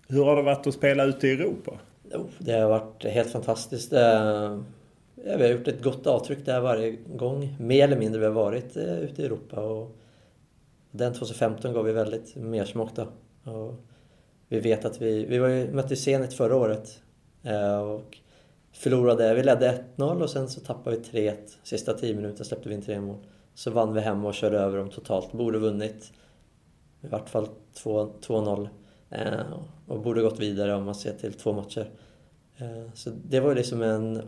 hur 0.08 0.24
har 0.24 0.36
det 0.36 0.42
varit 0.42 0.68
att 0.68 0.74
spela 0.74 1.04
ute 1.04 1.28
i 1.28 1.32
Europa? 1.32 1.80
Det 2.38 2.54
har 2.54 2.70
varit 2.70 3.06
helt 3.06 3.32
fantastiskt. 3.32 3.94
Ja, 5.26 5.38
vi 5.38 5.44
har 5.44 5.52
gjort 5.52 5.68
ett 5.68 5.84
gott 5.84 6.08
avtryck 6.08 6.46
där 6.46 6.62
varje 6.62 6.92
gång, 6.92 7.56
mer 7.60 7.84
eller 7.84 7.98
mindre 7.98 8.20
vi 8.20 8.26
har 8.26 8.34
varit 8.34 8.78
eh, 8.78 9.00
ute 9.00 9.22
i 9.22 9.26
Europa. 9.26 9.62
Och 9.62 9.98
den 10.92 11.14
2015 11.14 11.74
gav 11.74 11.86
vi 11.86 11.92
väldigt 11.92 12.36
mersmak 12.36 12.90
då. 12.96 13.08
Och 13.52 13.76
vi 14.48 14.60
vet 14.60 14.86
att 14.86 15.02
vi, 15.02 15.26
vi 15.26 15.38
var 15.38 15.48
ju, 15.48 15.72
mötte 15.72 15.96
Zenit 15.96 16.34
förra 16.34 16.56
året 16.56 17.02
eh, 17.44 17.80
och 17.80 18.18
förlorade. 18.72 19.34
Vi 19.34 19.44
ledde 19.44 19.84
1-0 19.96 20.22
och 20.22 20.30
sen 20.30 20.50
så 20.50 20.60
tappade 20.60 20.98
vi 21.12 21.30
3-1. 21.30 21.36
Sista 21.64 21.94
10 21.94 22.16
minuter 22.16 22.44
släppte 22.44 22.70
vi 22.70 22.76
in 22.76 22.82
tre 22.82 23.02
mål. 23.02 23.18
Så 23.54 23.72
vann 23.72 23.94
vi 23.94 24.02
hemma 24.02 24.28
och 24.28 24.34
körde 24.34 24.60
över 24.60 24.78
dem 24.78 24.90
totalt. 24.90 25.32
Borde 25.32 25.60
vunnit 25.60 26.14
i 27.02 27.08
vart 27.08 27.30
fall 27.30 27.48
2-0. 27.76 28.70
Eh, 29.10 29.40
och 29.88 30.00
borde 30.00 30.22
gått 30.22 30.40
vidare 30.40 30.76
om 30.76 30.84
man 30.84 30.96
ser 30.96 31.14
till 31.14 31.34
två 31.34 31.54
matcher. 31.54 31.90
Eh, 32.58 32.94
så 32.94 33.10
det 33.30 33.40
var 33.40 33.50
ju 33.50 33.56
liksom 33.56 33.82
en 33.82 34.22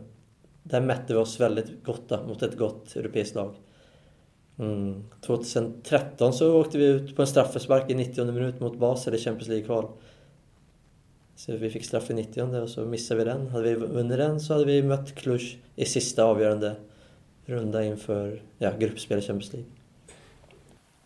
där 0.66 0.80
mätte 0.80 1.12
vi 1.12 1.18
oss 1.18 1.40
väldigt 1.40 1.84
gott 1.84 2.08
då, 2.08 2.22
mot 2.26 2.42
ett 2.42 2.58
gott 2.58 2.96
europeiskt 2.96 3.34
lag. 3.34 3.54
Mm. 4.58 5.04
2013 5.20 6.32
så 6.32 6.60
åkte 6.60 6.78
vi 6.78 6.86
ut 6.86 7.16
på 7.16 7.22
en 7.22 7.28
straffespark 7.28 7.90
i 7.90 7.94
90 7.94 8.24
minut 8.24 8.60
mot 8.60 8.78
Basel 8.78 9.14
i 9.14 9.18
Champions 9.18 9.48
League-kval. 9.48 9.88
Så 11.36 11.56
vi 11.56 11.70
fick 11.70 11.84
straff 11.84 12.10
i 12.10 12.14
90 12.14 12.62
och 12.62 12.68
så 12.68 12.84
missade 12.84 13.18
vi 13.18 13.30
den. 13.30 13.48
Hade 13.48 13.68
vi 13.68 13.74
vunnit 13.74 14.18
den 14.18 14.40
så 14.40 14.52
hade 14.52 14.64
vi 14.64 14.82
mött 14.82 15.14
Cluj 15.14 15.58
i 15.76 15.84
sista 15.84 16.24
avgörande 16.24 16.76
runda 17.46 17.84
inför 17.84 18.42
ja, 18.58 18.72
gruppspel 18.78 19.18
i 19.18 19.22
Champions 19.22 19.52
League. 19.52 19.70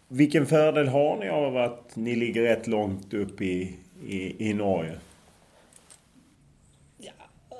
Vilken 0.09 0.47
fördel 0.47 0.88
har 0.88 1.16
ni 1.16 1.29
av 1.29 1.57
att 1.57 1.97
ni 1.97 2.16
ligger 2.16 2.42
rätt 2.42 2.66
långt 2.66 3.14
upp 3.14 3.40
i, 3.40 3.77
i, 4.07 4.49
i 4.51 4.55
Norge? 4.55 4.94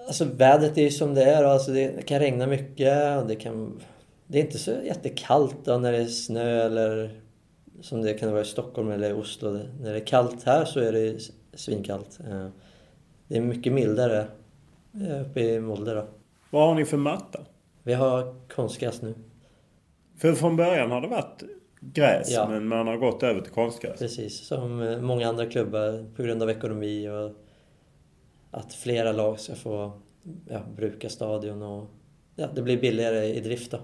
Alltså 0.09 0.25
vädret 0.25 0.79
är 0.79 0.83
ju 0.83 0.91
som 0.91 1.15
det 1.15 1.25
är. 1.25 1.45
Alltså 1.45 1.71
det 1.71 2.07
kan 2.07 2.19
regna 2.19 2.47
mycket. 2.47 3.19
Och 3.19 3.27
det, 3.27 3.37
kan, 3.37 3.81
det 4.27 4.39
är 4.39 4.43
inte 4.43 4.59
så 4.59 4.71
jättekallt 4.71 5.57
då 5.65 5.79
när 5.79 5.93
det 5.93 5.99
är 5.99 6.07
snö 6.07 6.63
eller 6.63 7.11
som 7.81 8.03
det 8.03 8.15
kan 8.15 8.31
vara 8.31 8.43
i 8.43 8.45
Stockholm 8.45 8.91
eller 8.91 9.19
Oslo. 9.19 9.51
När 9.81 9.93
det 9.93 9.99
är 9.99 10.07
kallt 10.07 10.45
här 10.45 10.65
så 10.65 10.81
är 10.81 10.93
det 10.93 11.21
svinkallt. 11.55 12.19
Eh, 12.29 12.47
det 13.29 13.37
är 13.37 13.41
mycket 13.41 13.73
mildare 13.73 14.27
eh, 14.95 15.21
uppe 15.21 15.41
i 15.41 15.61
Molde 15.61 15.95
då. 15.95 16.07
Vad 16.51 16.69
har 16.69 16.75
ni 16.75 16.85
för 16.85 16.97
matta? 16.97 17.41
Vi 17.83 17.95
har 17.95 18.35
konstgräs 18.49 19.03
nu. 19.03 19.15
För 20.19 20.33
från 20.33 20.57
början 20.57 20.91
har 20.91 21.01
det 21.01 21.09
varit 21.09 21.43
gräs 21.81 22.31
ja. 22.31 22.49
men 22.49 22.69
man 22.69 22.87
har 22.87 22.97
gått 22.97 23.23
över 23.23 23.41
till 23.41 23.53
konstgräs? 23.53 23.99
Precis, 23.99 24.47
som 24.47 24.83
eh, 24.83 25.01
många 25.01 25.29
andra 25.29 25.47
klubbar 25.47 26.05
på 26.17 26.23
grund 26.23 26.43
av 26.43 26.51
ekonomi 26.51 27.09
och 27.09 27.33
att 28.51 28.75
flera 28.75 29.13
lag 29.13 29.41
ska 29.41 29.55
få 29.55 29.93
ja, 30.49 30.61
bruka 30.77 31.09
stadion 31.09 31.63
och 31.63 31.87
ja, 32.37 32.49
det 32.55 32.63
blir 32.63 32.81
billigare 32.81 33.25
i 33.25 33.41
drift 33.41 33.71
då. 33.71 33.79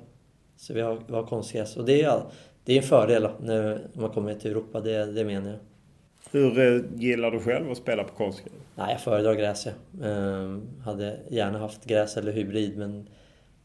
Så 0.57 0.75
vi 0.75 0.81
har, 0.81 0.99
vi 1.07 1.15
har 1.15 1.27
konstgräs 1.27 1.77
och 1.77 1.85
det 1.85 2.03
är, 2.03 2.23
det 2.65 2.73
är 2.73 2.77
en 2.77 2.83
fördel 2.83 3.23
då, 3.23 3.31
när 3.41 3.87
man 3.93 4.11
kommer 4.11 4.35
till 4.35 4.51
Europa, 4.51 4.81
det, 4.81 5.12
det 5.12 5.25
menar 5.25 5.51
jag. 5.51 5.59
Hur 6.31 6.59
eh, 6.59 6.83
gillar 6.97 7.31
du 7.31 7.41
själv 7.41 7.71
att 7.71 7.79
spela 7.79 8.05
på 8.05 8.15
konstgräs? 8.15 8.53
Nej, 8.75 8.93
jag 8.93 9.01
föredrar 9.01 9.35
gräs 9.35 9.67
ja. 9.67 10.07
Ehm, 10.09 10.69
hade 10.85 11.21
gärna 11.29 11.59
haft 11.59 11.85
gräs 11.85 12.17
eller 12.17 12.33
hybrid 12.33 12.79
men 12.79 13.09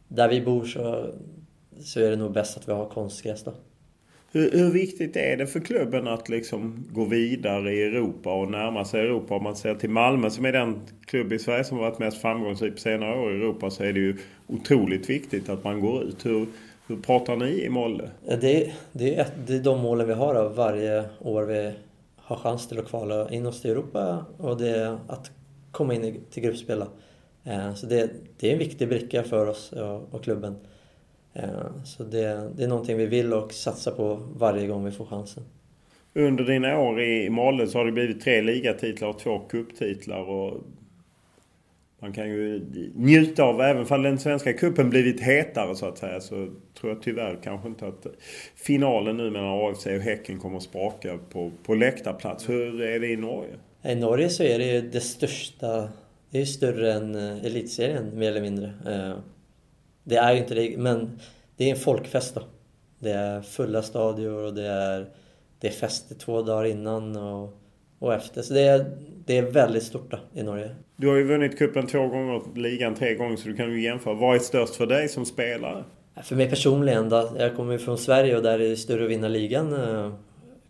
där 0.07 0.29
vi 0.29 0.41
bor 0.41 0.65
så 0.65 1.13
så 1.79 1.99
är 1.99 2.09
det 2.09 2.15
nog 2.15 2.31
bäst 2.31 2.57
att 2.57 2.67
vi 2.67 2.71
har 2.71 2.85
konstgräs 2.85 3.43
då. 3.43 3.53
Hur, 4.31 4.51
hur, 4.51 4.71
viktigt 4.71 5.15
är 5.15 5.37
det 5.37 5.47
för 5.47 5.59
klubben 5.59 6.07
att 6.07 6.29
liksom 6.29 6.85
gå 6.91 7.05
vidare 7.05 7.73
i 7.73 7.83
Europa 7.83 8.33
och 8.33 8.51
närma 8.51 8.85
sig 8.85 9.01
Europa? 9.01 9.35
Om 9.35 9.43
man 9.43 9.55
ser 9.55 9.75
till 9.75 9.89
Malmö 9.89 10.29
som 10.29 10.45
är 10.45 10.51
den 10.51 10.81
klubb 11.05 11.33
i 11.33 11.39
Sverige 11.39 11.63
som 11.63 11.77
har 11.77 11.85
varit 11.85 11.99
mest 11.99 12.21
framgångsrik 12.21 12.73
på 12.73 12.79
senare 12.79 13.19
år 13.19 13.33
i 13.33 13.35
Europa 13.35 13.69
så 13.69 13.83
är 13.83 13.93
det 13.93 13.99
ju 13.99 14.17
otroligt 14.47 15.09
viktigt 15.09 15.49
att 15.49 15.63
man 15.63 15.79
går 15.79 16.03
ut. 16.03 16.25
Hur, 16.25 16.45
hur 16.87 16.97
pratar 16.97 17.35
ni 17.35 17.63
i 17.63 17.69
Molle? 17.69 18.09
Det, 18.25 18.71
det, 18.91 19.15
är, 19.15 19.27
det 19.47 19.55
är 19.55 19.59
de 19.59 19.81
målen 19.81 20.07
vi 20.07 20.13
har 20.13 20.35
av 20.35 20.55
varje 20.55 21.03
år 21.19 21.43
vi 21.43 21.71
har 22.15 22.35
chans 22.35 22.67
till 22.67 22.79
att 22.79 22.87
kvala 22.87 23.29
in 23.29 23.45
oss 23.45 23.61
till 23.61 23.71
Europa 23.71 24.25
och 24.37 24.57
det 24.57 24.69
är 24.69 24.97
att 25.07 25.31
komma 25.71 25.93
in 25.93 26.23
till 26.31 26.43
gruppspel. 26.43 26.83
Eh, 27.43 27.73
så 27.73 27.85
det, 27.85 28.09
det 28.39 28.49
är 28.49 28.53
en 28.53 28.59
viktig 28.59 28.89
bricka 28.89 29.23
för 29.23 29.47
oss 29.47 29.71
och, 29.71 30.13
och 30.13 30.23
klubben. 30.23 30.55
Eh, 31.33 31.83
så 31.85 32.03
det, 32.03 32.51
det 32.55 32.63
är 32.63 32.67
någonting 32.67 32.97
vi 32.97 33.05
vill 33.05 33.33
och 33.33 33.53
satsar 33.53 33.91
på 33.91 34.19
varje 34.35 34.67
gång 34.67 34.85
vi 34.85 34.91
får 34.91 35.05
chansen. 35.05 35.43
Under 36.13 36.43
dina 36.43 36.79
år 36.79 37.01
i 37.01 37.29
Molle 37.29 37.67
så 37.67 37.77
har 37.77 37.85
det 37.85 37.91
blivit 37.91 38.21
tre 38.21 38.41
ligatitlar 38.41 39.07
och 39.09 39.19
två 39.19 39.39
kupptitlar. 39.39 40.21
Och 40.21 40.63
man 41.99 42.13
kan 42.13 42.29
ju 42.29 42.65
njuta 42.95 43.43
av, 43.43 43.61
även 43.61 43.85
om 43.89 44.03
den 44.03 44.19
svenska 44.19 44.53
kuppen 44.53 44.89
blivit 44.89 45.21
hetare 45.21 45.75
så 45.75 45.85
att 45.85 45.97
säga, 45.97 46.21
så 46.21 46.47
tror 46.79 46.93
jag 46.93 47.01
tyvärr 47.01 47.39
kanske 47.43 47.67
inte 47.67 47.87
att 47.87 48.07
finalen 48.55 49.17
nu 49.17 49.29
mellan 49.29 49.69
AFC 49.69 49.85
och 49.85 49.91
Häcken 49.91 50.39
kommer 50.39 50.57
att 50.57 50.63
spraka 50.63 51.17
på, 51.29 51.51
på 51.63 51.75
läktarplats. 51.75 52.49
Hur 52.49 52.81
är 52.81 52.99
det 52.99 53.07
i 53.07 53.17
Norge? 53.17 53.53
I 53.83 53.95
Norge 53.95 54.29
så 54.29 54.43
är 54.43 54.59
det 54.59 54.65
ju 54.65 54.81
det 54.81 55.01
största, 55.01 55.89
det 56.29 56.37
är 56.37 56.41
ju 56.41 56.45
större 56.45 56.93
än 56.93 57.15
eh, 57.15 57.45
elitserien 57.45 58.19
mer 58.19 58.27
eller 58.27 58.41
mindre. 58.41 58.73
Det 60.03 60.15
är 60.15 60.33
ju 60.33 60.39
inte 60.39 60.55
det, 60.55 60.77
men 60.77 61.19
det 61.57 61.65
är 61.65 61.69
en 61.69 61.79
folkfest 61.79 62.35
då. 62.35 62.41
Det 62.99 63.11
är 63.11 63.41
fulla 63.41 63.81
stadior 63.81 64.43
och 64.43 64.53
det 64.53 64.67
är, 64.67 65.05
det 65.59 65.67
är 65.67 65.71
fester 65.71 66.15
två 66.15 66.41
dagar 66.41 66.65
innan 66.65 67.17
och, 67.17 67.57
och 67.99 68.13
efter. 68.13 68.41
Så 68.41 68.53
det 68.53 68.61
är, 68.61 68.85
det 69.25 69.37
är 69.37 69.41
väldigt 69.41 69.83
stort 69.83 70.11
då, 70.11 70.19
i 70.33 70.43
Norge. 70.43 70.75
Du 70.95 71.07
har 71.07 71.15
ju 71.15 71.23
vunnit 71.23 71.57
kuppen 71.57 71.87
två 71.87 72.07
gånger, 72.07 72.41
ligan 72.55 72.95
tre 72.95 73.15
gånger, 73.15 73.35
så 73.35 73.47
du 73.47 73.55
kan 73.55 73.71
ju 73.71 73.81
jämföra. 73.81 74.13
Vad 74.13 74.35
är 74.35 74.39
störst 74.39 74.75
för 74.75 74.85
dig 74.85 75.09
som 75.09 75.25
spelare? 75.25 75.83
För 76.23 76.35
mig 76.35 76.49
personligen 76.49 77.09
då, 77.09 77.29
jag 77.37 77.55
kommer 77.55 77.73
ju 77.73 77.79
från 77.79 77.97
Sverige 77.97 78.37
och 78.37 78.43
där 78.43 78.59
är 78.59 78.69
det 78.69 78.77
större 78.77 79.03
att 79.03 79.09
vinna 79.09 79.27
ligan. 79.27 79.75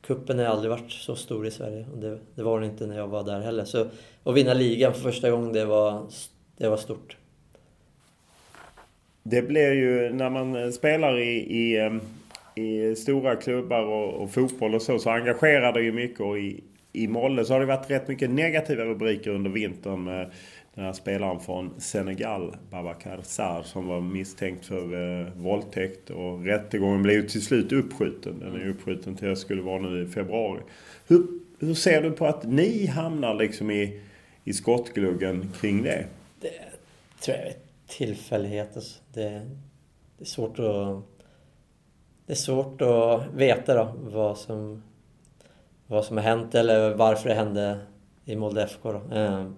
Kuppen 0.02 0.40
har 0.40 0.46
aldrig 0.46 0.70
varit 0.70 0.92
så 0.92 1.16
stor 1.16 1.48
i 1.48 1.52
Sverige 1.52 1.86
och 1.94 1.98
det, 1.98 2.20
det 2.36 2.44
var 2.44 2.60
den 2.60 2.70
inte 2.70 2.88
när 2.88 2.98
jag 2.98 3.08
var 3.08 3.24
där 3.24 3.40
heller. 3.40 3.66
Så 3.66 3.86
att 4.24 4.36
vinna 4.36 4.54
ligan 4.54 4.94
för 4.94 5.02
första 5.02 5.32
gången, 5.32 5.54
det 5.54 5.66
var, 5.66 6.08
det 6.58 6.70
var 6.70 6.78
stort. 6.78 7.18
Det 9.24 9.42
blir 9.42 9.72
ju 9.72 10.14
när 10.14 10.30
man 10.30 10.56
eh, 10.56 10.70
spelar 10.70 11.20
i, 11.20 11.32
i, 11.40 11.78
eh, 11.78 12.64
i 12.64 12.96
stora 12.96 13.36
klubbar 13.36 13.84
och, 13.84 14.14
och, 14.14 14.32
fotboll 14.32 14.76
och 14.76 14.82
så, 14.82 15.00
så 15.00 15.10
engagerar 15.10 15.74
det 15.74 15.82
ju 15.82 15.92
mycket. 15.92 16.20
Och 16.20 16.40
i, 16.40 16.64
i 16.94 17.08
Molle 17.08 17.46
så 17.46 17.54
har 17.54 17.60
det 17.60 17.66
varit 17.66 17.90
rätt 17.90 18.08
mycket 18.08 18.30
negativa 18.30 18.84
rubriker 18.84 19.32
under 19.32 19.50
vintern 19.50 20.04
med 20.04 20.32
den 20.76 20.86
här 20.86 20.94
spelaren 20.94 21.40
från 21.40 21.82
Senegal, 21.82 22.56
Babacar 22.70 23.20
Sarr, 23.24 23.64
som 23.64 23.88
var 23.88 24.02
misstänkt 24.02 24.66
för 24.66 25.20
eh, 25.22 25.28
våldtäkt. 25.34 26.10
Och 26.10 26.46
rättegången 26.46 27.04
blev 27.04 27.16
ju 27.16 27.28
till 27.28 27.42
slut 27.42 27.72
uppskjuten. 27.72 28.40
Den 28.40 28.56
är 28.56 28.70
uppskjuten 28.70 29.16
till 29.16 29.28
jag 29.28 29.38
skulle 29.38 29.62
vara 29.62 29.82
nu 29.82 30.04
i 30.04 30.08
februari. 30.08 30.60
Hur, 31.08 31.28
hur 31.60 31.74
ser 31.74 32.02
du 32.02 32.12
på 32.12 32.26
att 32.26 32.44
ni 32.44 32.86
hamnar 32.86 33.34
liksom 33.34 33.72
i, 33.72 34.02
i 34.44 34.54
skottgluggen 34.54 35.52
kring 35.62 35.84
det? 35.84 36.06
Det 36.42 36.52
tror 37.22 37.38
jag 37.38 37.54
är 37.90 37.98
tillfällighet. 37.98 38.76
Alltså. 38.76 39.00
Det, 39.14 39.42
det 40.18 40.24
är 40.24 40.26
svårt 40.26 40.60
att... 40.60 41.04
Det 42.26 42.34
är 42.34 42.38
svårt 42.38 42.82
att 42.82 43.34
veta 43.34 43.74
då 43.74 43.94
vad 43.98 44.38
som, 44.38 44.84
vad 45.88 46.06
som 46.06 46.18
har 46.18 46.24
hänt 46.24 46.56
eller 46.56 46.96
varför 46.96 47.30
det 47.30 47.36
hände 47.36 47.80
i 48.26 48.36
Molde 48.36 48.64
FK. 48.64 48.92
Då. 48.92 49.02
Ehm, 49.16 49.56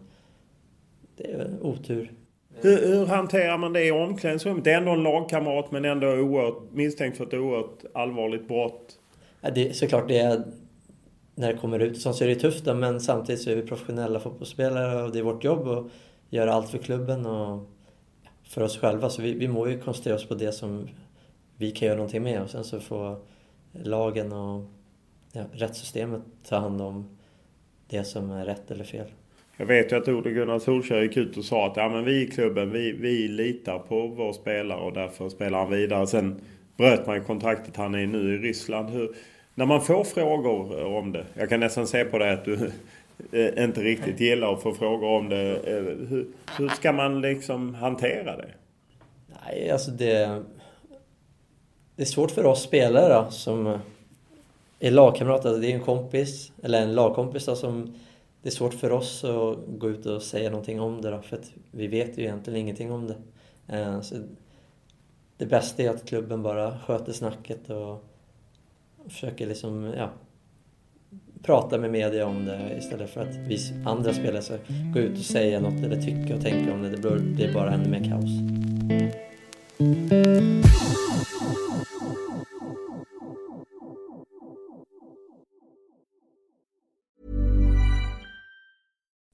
det 1.17 1.31
är 1.31 1.49
otur. 1.61 2.11
Hur, 2.53 2.87
hur 2.87 3.05
hanterar 3.05 3.57
man 3.57 3.73
det 3.73 3.85
i 3.85 3.91
omklädningsrummet? 3.91 4.63
Det 4.63 4.71
är 4.71 4.77
ändå 4.77 4.91
en 4.91 5.03
lagkamrat 5.03 5.71
men 5.71 5.85
ändå 5.85 6.07
oerhört, 6.07 6.63
misstänkt 6.71 7.17
för 7.17 7.25
ett 7.25 7.33
oerhört 7.33 7.79
allvarligt 7.93 8.47
brott. 8.47 8.99
Ja, 9.41 9.49
det, 9.49 9.75
såklart, 9.75 10.07
det 10.07 10.19
är, 10.19 10.43
när 11.35 11.53
det 11.53 11.59
kommer 11.59 11.79
ut 11.79 12.01
så 12.01 12.09
är 12.09 12.27
det 12.27 12.35
tufft 12.35 12.65
då, 12.65 12.73
men 12.73 13.01
samtidigt 13.01 13.41
så 13.41 13.49
är 13.49 13.55
vi 13.55 13.61
professionella 13.61 14.19
fotbollsspelare 14.19 15.03
och 15.03 15.11
det 15.11 15.19
är 15.19 15.23
vårt 15.23 15.43
jobb 15.43 15.67
att 15.67 15.85
göra 16.29 16.53
allt 16.53 16.69
för 16.69 16.77
klubben 16.77 17.25
och 17.25 17.69
för 18.51 18.61
oss 18.61 18.77
själva. 18.77 19.09
Så 19.09 19.21
vi, 19.21 19.33
vi 19.33 19.47
må 19.47 19.67
ju 19.67 19.79
koncentrera 19.79 20.15
oss 20.15 20.27
på 20.27 20.35
det 20.35 20.51
som 20.51 20.87
vi 21.57 21.71
kan 21.71 21.85
göra 21.85 21.97
någonting 21.97 22.23
med 22.23 22.41
och 22.41 22.49
sen 22.49 22.63
så 22.63 22.79
får 22.79 23.15
lagen 23.71 24.31
och 24.31 24.63
ja, 25.33 25.43
rättssystemet 25.53 26.21
ta 26.47 26.57
hand 26.57 26.81
om 26.81 27.17
det 27.87 28.03
som 28.03 28.31
är 28.31 28.45
rätt 28.45 28.71
eller 28.71 28.83
fel. 28.83 29.07
Jag 29.57 29.65
vet 29.65 29.91
ju 29.91 29.95
att 29.95 30.07
Ole 30.07 30.31
Gunnar 30.31 30.59
Solskjaer 30.59 31.01
gick 31.01 31.17
ut 31.17 31.37
och 31.37 31.45
sa 31.45 31.67
att 31.67 31.77
ja, 31.77 31.89
men 31.89 32.05
vi 32.05 32.21
i 32.21 32.27
klubben 32.27 32.71
vi, 32.71 32.91
vi 32.91 33.27
litar 33.27 33.79
på 33.79 34.07
vår 34.07 34.33
spelare 34.33 34.79
och 34.79 34.93
därför 34.93 35.29
spelar 35.29 35.59
han 35.59 35.71
vidare. 35.71 36.07
Sen 36.07 36.41
bröt 36.77 37.07
man 37.07 37.15
ju 37.15 37.23
kontraktet. 37.23 37.75
Han 37.75 37.95
är 37.95 38.07
nu 38.07 38.35
i 38.35 38.37
Ryssland. 38.37 38.89
Hur, 38.89 39.15
när 39.55 39.65
man 39.65 39.81
får 39.81 40.03
frågor 40.03 40.83
om 40.85 41.11
det. 41.11 41.25
Jag 41.33 41.49
kan 41.49 41.59
nästan 41.59 41.87
se 41.87 42.05
på 42.05 42.17
det 42.17 42.33
att 42.33 42.45
du 42.45 42.71
eh, 43.31 43.63
inte 43.63 43.81
riktigt 43.81 44.19
gillar 44.19 44.53
att 44.53 44.61
få 44.61 44.73
frågor 44.73 45.07
om 45.07 45.29
det. 45.29 45.55
Eh, 45.55 45.83
hur, 45.83 46.27
hur 46.57 46.69
ska 46.69 46.91
man 46.91 47.21
liksom 47.21 47.75
hantera 47.75 48.37
det? 48.37 48.49
Nej, 49.45 49.71
alltså 49.71 49.91
det... 49.91 50.43
Det 51.95 52.03
är 52.03 52.07
svårt 52.07 52.31
för 52.31 52.45
oss 52.45 52.63
spelare 52.63 53.13
då, 53.13 53.31
som 53.31 53.79
är 54.79 54.91
lagkamrater. 54.91 55.49
Alltså, 55.49 55.61
det 55.61 55.71
är 55.71 55.75
en 55.75 55.83
kompis, 55.83 56.51
eller 56.63 56.81
en 56.81 56.95
lagkompis 56.95 57.45
då, 57.45 57.55
som 57.55 57.93
det 58.41 58.49
är 58.49 58.51
svårt 58.51 58.73
för 58.73 58.91
oss 58.91 59.23
att 59.23 59.57
gå 59.67 59.89
ut 59.89 60.05
och 60.05 60.21
säga 60.21 60.49
någonting 60.49 60.81
om 60.81 61.01
det 61.01 61.11
då, 61.11 61.21
för 61.21 61.37
att 61.37 61.51
vi 61.71 61.87
vet 61.87 62.17
ju 62.17 62.23
egentligen 62.23 62.59
ingenting 62.59 62.91
om 62.91 63.07
det. 63.07 63.15
Eh, 63.77 64.01
så 64.01 64.15
det 65.37 65.45
bästa 65.45 65.83
är 65.83 65.89
att 65.89 66.05
klubben 66.05 66.43
bara 66.43 66.79
sköter 66.79 67.13
snacket 67.13 67.69
och 67.69 68.03
försöker 69.07 69.47
liksom, 69.47 69.93
ja, 69.97 70.09
prata 71.43 71.77
med 71.77 71.91
media 71.91 72.25
om 72.25 72.45
det 72.45 72.75
istället 72.77 73.09
för 73.09 73.21
att 73.21 73.35
vi 73.35 73.57
andra 73.85 74.13
spelare 74.13 74.41
ska 74.41 74.57
gå 74.93 74.99
ut 74.99 75.19
och 75.19 75.25
säga 75.25 75.59
något 75.59 75.83
eller 75.83 76.01
tycka 76.01 76.35
och 76.35 76.41
tänka 76.41 76.73
om 76.73 76.81
det. 76.81 76.89
Det 76.89 77.19
blir 77.19 77.53
bara 77.53 77.71
ännu 77.71 77.89
mer 77.89 78.09
kaos. 78.09 78.31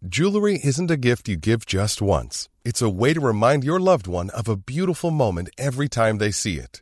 Jewelry 0.09 0.59
isn't 0.63 0.89
a 0.89 0.97
gift 0.97 1.27
you 1.27 1.35
give 1.37 1.65
just 1.65 2.01
once. 2.01 2.47
It's 2.63 2.81
a 2.81 2.89
way 2.89 3.13
to 3.13 3.19
remind 3.19 3.63
your 3.63 3.79
loved 3.79 4.07
one 4.07 4.29
of 4.29 4.47
a 4.47 4.55
beautiful 4.55 5.11
moment 5.11 5.49
every 5.57 5.89
time 5.89 6.17
they 6.17 6.31
see 6.31 6.55
it. 6.59 6.81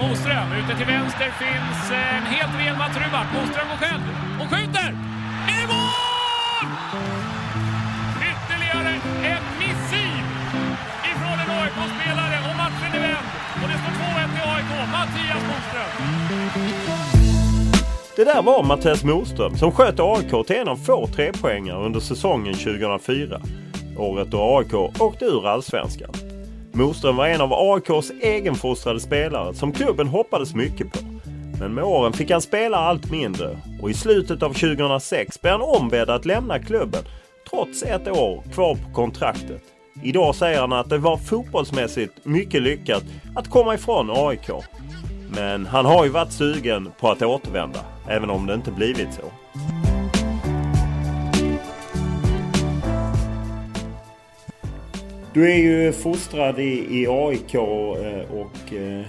Moström, 0.00 0.52
ute 0.52 0.76
till 0.76 0.86
vänster 0.86 1.30
finns 1.30 1.90
eh, 1.90 2.16
en 2.16 2.22
helt 2.22 2.60
ren 2.60 2.78
Mats 2.78 2.96
Rubart. 2.96 3.26
Moström 3.34 3.68
går 3.68 3.76
själv 3.76 4.02
och 4.40 4.50
skjuter! 4.50 5.15
Det 18.16 18.24
där 18.24 18.42
var 18.42 18.62
Mattias 18.62 19.04
Moström 19.04 19.56
som 19.56 19.72
sköt 19.72 20.00
AIK 20.00 20.46
till 20.46 20.56
en 20.56 20.68
av 20.68 20.76
få 20.76 21.06
trepoängare 21.06 21.84
under 21.86 22.00
säsongen 22.00 22.54
2004. 22.54 23.40
Året 23.98 24.30
då 24.30 24.58
AIK 24.58 24.74
åkte 25.00 25.24
ur 25.24 25.46
Allsvenskan. 25.46 26.10
Moström 26.72 27.16
var 27.16 27.26
en 27.26 27.40
av 27.40 27.52
AIKs 27.52 28.10
egenfostrade 28.22 29.00
spelare 29.00 29.54
som 29.54 29.72
klubben 29.72 30.06
hoppades 30.06 30.54
mycket 30.54 30.92
på. 30.92 30.98
Men 31.60 31.74
med 31.74 31.84
åren 31.84 32.12
fick 32.12 32.30
han 32.30 32.40
spela 32.40 32.76
allt 32.76 33.10
mindre 33.10 33.58
och 33.82 33.90
i 33.90 33.94
slutet 33.94 34.42
av 34.42 34.48
2006 34.48 35.40
blev 35.40 35.52
han 35.52 35.62
ombedd 35.62 36.10
att 36.10 36.24
lämna 36.24 36.58
klubben 36.58 37.02
trots 37.50 37.82
ett 37.82 38.08
år 38.08 38.42
kvar 38.54 38.74
på 38.74 38.94
kontraktet. 38.94 39.62
Idag 40.02 40.34
säger 40.34 40.60
han 40.60 40.72
att 40.72 40.90
det 40.90 40.98
var 40.98 41.16
fotbollsmässigt 41.16 42.12
mycket 42.22 42.62
lyckat 42.62 43.04
att 43.36 43.50
komma 43.50 43.74
ifrån 43.74 44.10
AIK. 44.10 44.50
Men 45.36 45.66
han 45.66 45.84
har 45.84 46.04
ju 46.04 46.10
varit 46.10 46.32
sugen 46.32 46.92
på 47.00 47.10
att 47.10 47.22
återvända, 47.22 47.80
även 48.08 48.30
om 48.30 48.46
det 48.46 48.54
inte 48.54 48.70
blivit 48.72 49.12
så. 49.12 49.32
Du 55.36 55.52
är 55.52 55.56
ju 55.56 55.92
fostrad 55.92 56.58
i, 56.58 57.00
i 57.00 57.06
AIK 57.08 57.54
eh, 57.54 57.60
och 58.30 58.72
eh, 58.72 59.04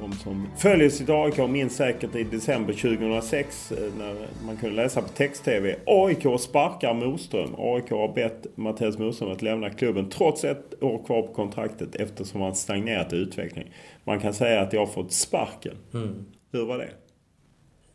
de 0.00 0.12
som 0.12 0.48
följer 0.56 0.88
sitt 0.88 1.10
AIK 1.10 1.50
minns 1.50 1.76
säkert 1.76 2.14
i 2.14 2.24
december 2.24 2.72
2006 2.72 3.72
eh, 3.72 3.78
när 3.98 4.14
man 4.46 4.56
kunde 4.56 4.76
läsa 4.76 5.02
på 5.02 5.08
text-tv. 5.08 5.76
AIK 5.86 6.40
sparkar 6.40 6.94
Moström. 6.94 7.54
AIK 7.58 7.90
har 7.90 8.14
bett 8.14 8.46
Mattias 8.54 8.98
Moström 8.98 9.32
att 9.32 9.42
lämna 9.42 9.70
klubben 9.70 10.10
trots 10.10 10.44
ett 10.44 10.82
år 10.82 11.04
kvar 11.06 11.22
på 11.22 11.32
kontraktet 11.32 11.94
eftersom 11.94 12.40
han 12.40 12.54
stagnerat 12.54 13.12
i 13.12 13.16
utveckling. 13.16 13.74
Man 14.04 14.20
kan 14.20 14.34
säga 14.34 14.60
att 14.60 14.72
jag 14.72 14.80
har 14.80 14.86
fått 14.86 15.12
sparken. 15.12 15.74
Mm. 15.94 16.24
Hur 16.52 16.66
var 16.66 16.78
det? 16.78 16.90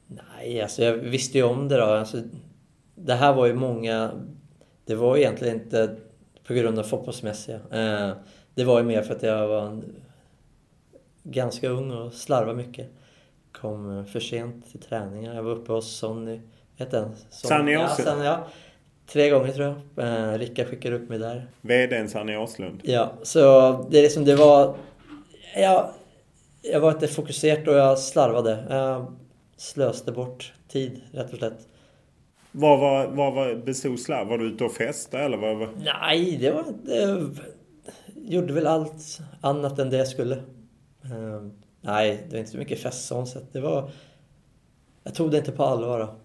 Nej, 0.10 0.62
alltså 0.62 0.84
jag 0.84 0.94
visste 0.94 1.38
ju 1.38 1.44
om 1.44 1.68
det 1.68 1.78
då. 1.78 1.84
Alltså, 1.84 2.18
det 2.96 3.14
här 3.14 3.34
var 3.34 3.46
ju 3.46 3.54
många... 3.54 4.12
Det 4.86 4.96
var 4.96 5.18
egentligen 5.18 5.56
inte 5.56 5.96
på 6.48 6.54
grund 6.54 6.80
av 6.80 6.84
fotbollsmässiga. 6.84 7.60
Eh, 7.72 8.12
det 8.56 8.64
var 8.64 8.80
ju 8.80 8.86
mer 8.86 9.02
för 9.02 9.16
att 9.16 9.24
jag 9.24 9.48
var 9.48 9.82
ganska 11.24 11.70
ung 11.70 11.92
och 11.92 12.14
slarvade 12.14 12.58
mycket. 12.58 12.90
Kom 13.52 14.06
för 14.06 14.20
sent 14.20 14.72
till 14.72 14.80
träningar. 14.80 15.36
Jag 15.36 15.44
var 15.44 15.52
uppe 15.52 15.72
hos 15.72 15.98
Sonny. 15.98 16.40
Heter 16.76 17.02
den? 17.02 17.16
Sanny 17.30 17.72
ja, 17.72 17.98
ja. 18.24 18.48
Tre 19.08 19.30
gånger 19.30 19.52
tror 19.52 19.76
jag. 19.96 20.08
Eh, 20.08 20.38
Rickard 20.38 20.68
skickade 20.68 20.96
upp 20.96 21.10
mig 21.10 21.20
där. 21.20 21.48
VDn 21.62 22.08
Sanny 22.08 22.36
Åslund. 22.36 22.82
Ja, 22.84 23.14
så 23.24 23.40
det 23.90 23.98
är 23.98 24.02
liksom, 24.02 24.26
det 24.26 24.36
var... 24.36 24.76
Jag, 25.56 25.90
jag 26.62 26.80
var 26.80 26.92
inte 26.92 27.08
fokuserad 27.08 27.68
och 27.68 27.76
jag 27.76 28.00
slarvade. 28.00 28.66
Jag 28.70 29.16
slöste 29.60 30.12
bort 30.12 30.54
tid, 30.68 31.02
rätt 31.12 31.32
och 31.32 31.38
slätt. 31.38 31.68
Vad 32.52 32.80
var, 32.80 33.08
vad 33.08 33.34
var, 33.34 33.56
bestod 33.56 34.00
slarv? 34.00 34.28
Var 34.28 34.38
du 34.38 34.46
ute 34.46 34.64
och 34.64 34.72
festade 34.72 35.24
eller? 35.24 35.38
Vad, 35.38 35.58
vad? 35.58 35.70
Nej, 35.84 36.38
det 36.38 36.52
var 36.52 36.68
inte... 36.68 37.30
Gjorde 38.16 38.54
väl 38.54 38.68
allt 38.68 39.20
annat 39.42 39.80
än 39.80 39.90
det 39.90 39.98
jag 39.98 40.08
skulle. 40.08 40.36
Uh, 40.36 41.50
nej, 41.82 42.24
det 42.26 42.32
var 42.32 42.40
inte 42.40 42.52
så 42.52 42.58
mycket 42.58 42.80
fest 42.80 43.08
sånt 43.08 43.30
sett. 43.30 43.54
Det 43.54 43.62
var... 43.62 43.90
Jag 45.04 45.16
tog 45.16 45.32
det 45.32 45.38
inte 45.38 45.52
på 45.52 45.64
allvar 45.64 46.00
då. 46.00 46.16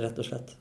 Rätt 0.00 0.18
och 0.18 0.24
slätt. 0.24 0.56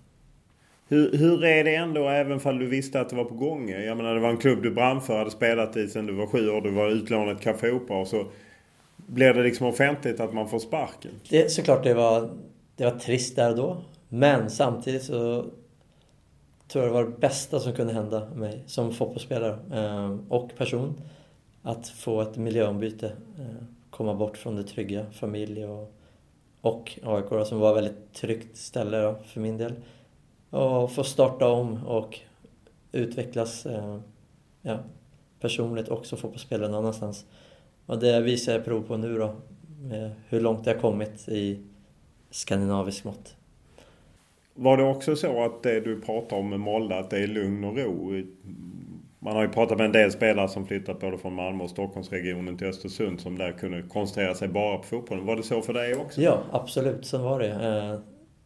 Hur, 0.87 1.17
hur 1.17 1.43
är 1.43 1.63
det 1.63 1.75
ändå 1.75 2.09
även 2.09 2.39
fall 2.39 2.59
du 2.59 2.65
visste 2.65 3.01
att 3.01 3.09
det 3.09 3.15
var 3.15 3.25
på 3.25 3.35
gång? 3.35 3.69
Jag 3.69 3.97
menar 3.97 4.15
det 4.15 4.21
var 4.21 4.29
en 4.29 4.37
klubb 4.37 4.63
du 4.63 4.71
brann 4.71 5.01
för, 5.01 5.17
hade 5.17 5.31
spelat 5.31 5.77
i 5.77 5.87
sedan 5.87 6.05
du 6.05 6.13
var 6.13 6.27
sju 6.27 6.49
år. 6.49 6.61
Du 6.61 6.71
var 6.71 6.89
utlånad 6.89 7.37
till 7.37 7.43
Café 7.43 7.71
Opera 7.71 7.97
och 7.97 8.07
så 8.07 8.25
blir 9.07 9.33
det 9.33 9.43
liksom 9.43 9.67
offentligt 9.67 10.19
att 10.19 10.33
man 10.33 10.49
får 10.49 10.59
sparken. 10.59 11.11
Det, 11.29 11.51
såklart 11.51 11.83
det 11.83 11.93
var, 11.93 12.29
det 12.75 12.83
var 12.83 12.99
trist 12.99 13.35
där 13.35 13.49
och 13.49 13.57
då. 13.57 13.77
Men 14.09 14.49
samtidigt 14.49 15.03
så 15.03 15.45
tror 16.67 16.83
jag 16.83 16.93
det 16.93 16.93
var 16.93 17.03
det 17.03 17.19
bästa 17.19 17.59
som 17.59 17.73
kunde 17.73 17.93
hända 17.93 18.29
mig 18.35 18.63
som 18.65 18.93
fotbollsspelare 18.93 19.57
eh, 19.73 20.17
och 20.29 20.55
person. 20.57 21.01
Att 21.63 21.87
få 21.87 22.21
ett 22.21 22.37
miljöombyte. 22.37 23.07
Eh, 23.39 23.65
komma 23.89 24.13
bort 24.13 24.37
från 24.37 24.55
det 24.55 24.63
trygga, 24.63 25.05
familj 25.11 25.65
och, 25.65 25.93
och 26.61 26.99
AIK 27.03 27.47
som 27.47 27.59
var 27.59 27.69
ett 27.69 27.77
väldigt 27.77 28.13
tryggt 28.13 28.57
ställe 28.57 29.01
då, 29.01 29.15
för 29.25 29.39
min 29.39 29.57
del. 29.57 29.73
Och 30.49 30.91
få 30.91 31.03
starta 31.03 31.47
om 31.47 31.85
och 31.85 32.19
utvecklas 32.91 33.65
eh, 33.65 33.99
ja, 34.61 34.79
personligt 35.39 35.89
också 35.89 36.15
fotbollsspelare 36.15 36.67
någon 36.67 36.79
annanstans. 36.79 37.25
Och 37.91 37.99
det 37.99 38.21
visar 38.21 38.53
jag 38.53 38.65
prov 38.65 38.81
på 38.81 38.97
nu 38.97 39.17
då. 39.17 39.35
Hur 40.29 40.41
långt 40.41 40.65
jag 40.65 40.81
kommit 40.81 41.29
i 41.29 41.59
skandinavisk 42.29 43.03
mått. 43.03 43.35
Var 44.53 44.77
det 44.77 44.83
också 44.83 45.15
så 45.15 45.43
att 45.45 45.63
det 45.63 45.79
du 45.79 46.01
pratar 46.01 46.37
om 46.37 46.49
med 46.49 46.59
Molde, 46.59 46.99
att 46.99 47.09
det 47.09 47.17
är 47.17 47.27
lugn 47.27 47.63
och 47.63 47.77
ro? 47.77 48.23
Man 49.19 49.35
har 49.35 49.41
ju 49.41 49.49
pratat 49.49 49.77
med 49.77 49.85
en 49.85 49.91
del 49.91 50.11
spelare 50.11 50.47
som 50.47 50.67
flyttat 50.67 50.99
både 50.99 51.17
från 51.17 51.33
Malmö 51.33 51.63
och 51.63 51.69
Stockholmsregionen 51.69 52.57
till 52.57 52.67
Östersund 52.67 53.19
som 53.19 53.37
där 53.37 53.51
kunde 53.51 53.81
koncentrera 53.81 54.35
sig 54.35 54.47
bara 54.47 54.77
på 54.77 54.83
fotbollen. 54.83 55.25
Var 55.25 55.35
det 55.35 55.43
så 55.43 55.61
för 55.61 55.73
dig 55.73 55.95
också? 55.95 56.21
Ja, 56.21 56.43
absolut. 56.51 57.05
Så 57.05 57.17
var 57.17 57.39
det. 57.39 58.01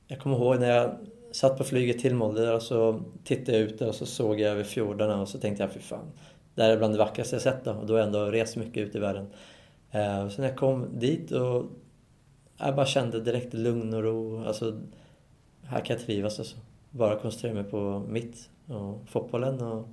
Jag 0.08 0.20
kommer 0.20 0.36
ihåg 0.36 0.60
när 0.60 0.70
jag 0.70 0.96
satt 1.32 1.58
på 1.58 1.64
flyget 1.64 2.00
till 2.00 2.16
Molde 2.16 2.54
och 2.54 2.62
så 2.62 3.04
tittade 3.24 3.58
jag 3.58 3.68
ut 3.68 3.82
och 3.82 3.96
så 3.96 4.06
såg 4.06 4.40
jag 4.40 4.52
över 4.52 4.64
fjordarna 4.64 5.22
och 5.22 5.28
så 5.30 5.40
tänkte 5.40 5.64
jag, 5.64 5.74
fy 5.74 5.80
fan. 5.80 6.12
Det 6.56 6.64
här 6.64 6.70
är 6.70 6.78
bland 6.78 6.94
det 6.94 6.98
vackraste 6.98 7.36
jag 7.36 7.44
sett 7.44 7.64
då. 7.64 7.72
Och 7.72 7.86
då 7.86 7.94
har 7.94 8.00
jag 8.00 8.08
ändå 8.08 8.26
rest 8.26 8.56
mycket 8.56 8.88
ut 8.88 8.96
i 8.96 9.00
världen. 9.00 9.28
Och 10.26 10.32
så 10.32 10.42
när 10.42 10.48
jag 10.48 10.58
kom 10.58 11.00
dit 11.00 11.32
och 11.32 11.66
jag 12.58 12.76
bara 12.76 12.86
kände 12.86 13.22
direkt 13.22 13.54
lugn 13.54 13.94
och 13.94 14.04
ro. 14.04 14.44
Alltså, 14.46 14.82
här 15.64 15.80
kan 15.80 15.96
jag 15.96 16.06
trivas 16.06 16.40
alltså. 16.40 16.58
Bara 16.90 17.20
koncentrera 17.20 17.54
mig 17.54 17.64
på 17.64 18.04
mitt 18.10 18.50
och 18.68 19.10
fotbollen 19.10 19.62
och 19.62 19.88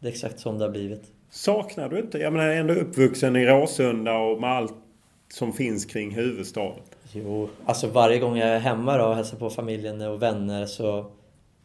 det 0.00 0.08
är 0.08 0.12
exakt 0.12 0.40
som 0.40 0.58
det 0.58 0.64
har 0.64 0.70
blivit. 0.70 1.12
Saknar 1.30 1.88
du 1.88 1.98
inte? 1.98 2.18
Jag 2.18 2.32
menar 2.32 2.48
ändå 2.48 2.74
uppvuxen 2.74 3.36
i 3.36 3.46
Råsunda 3.46 4.18
och 4.18 4.40
med 4.40 4.50
allt 4.50 4.74
som 5.28 5.52
finns 5.52 5.84
kring 5.84 6.14
huvudstaden. 6.14 6.82
Jo, 7.12 7.48
alltså 7.64 7.86
varje 7.86 8.18
gång 8.18 8.36
jag 8.36 8.48
är 8.48 8.58
hemma 8.58 8.98
då 8.98 9.04
och 9.04 9.14
hälsar 9.14 9.36
på 9.36 9.50
familjen 9.50 10.00
och 10.00 10.22
vänner 10.22 10.66
så 10.66 11.10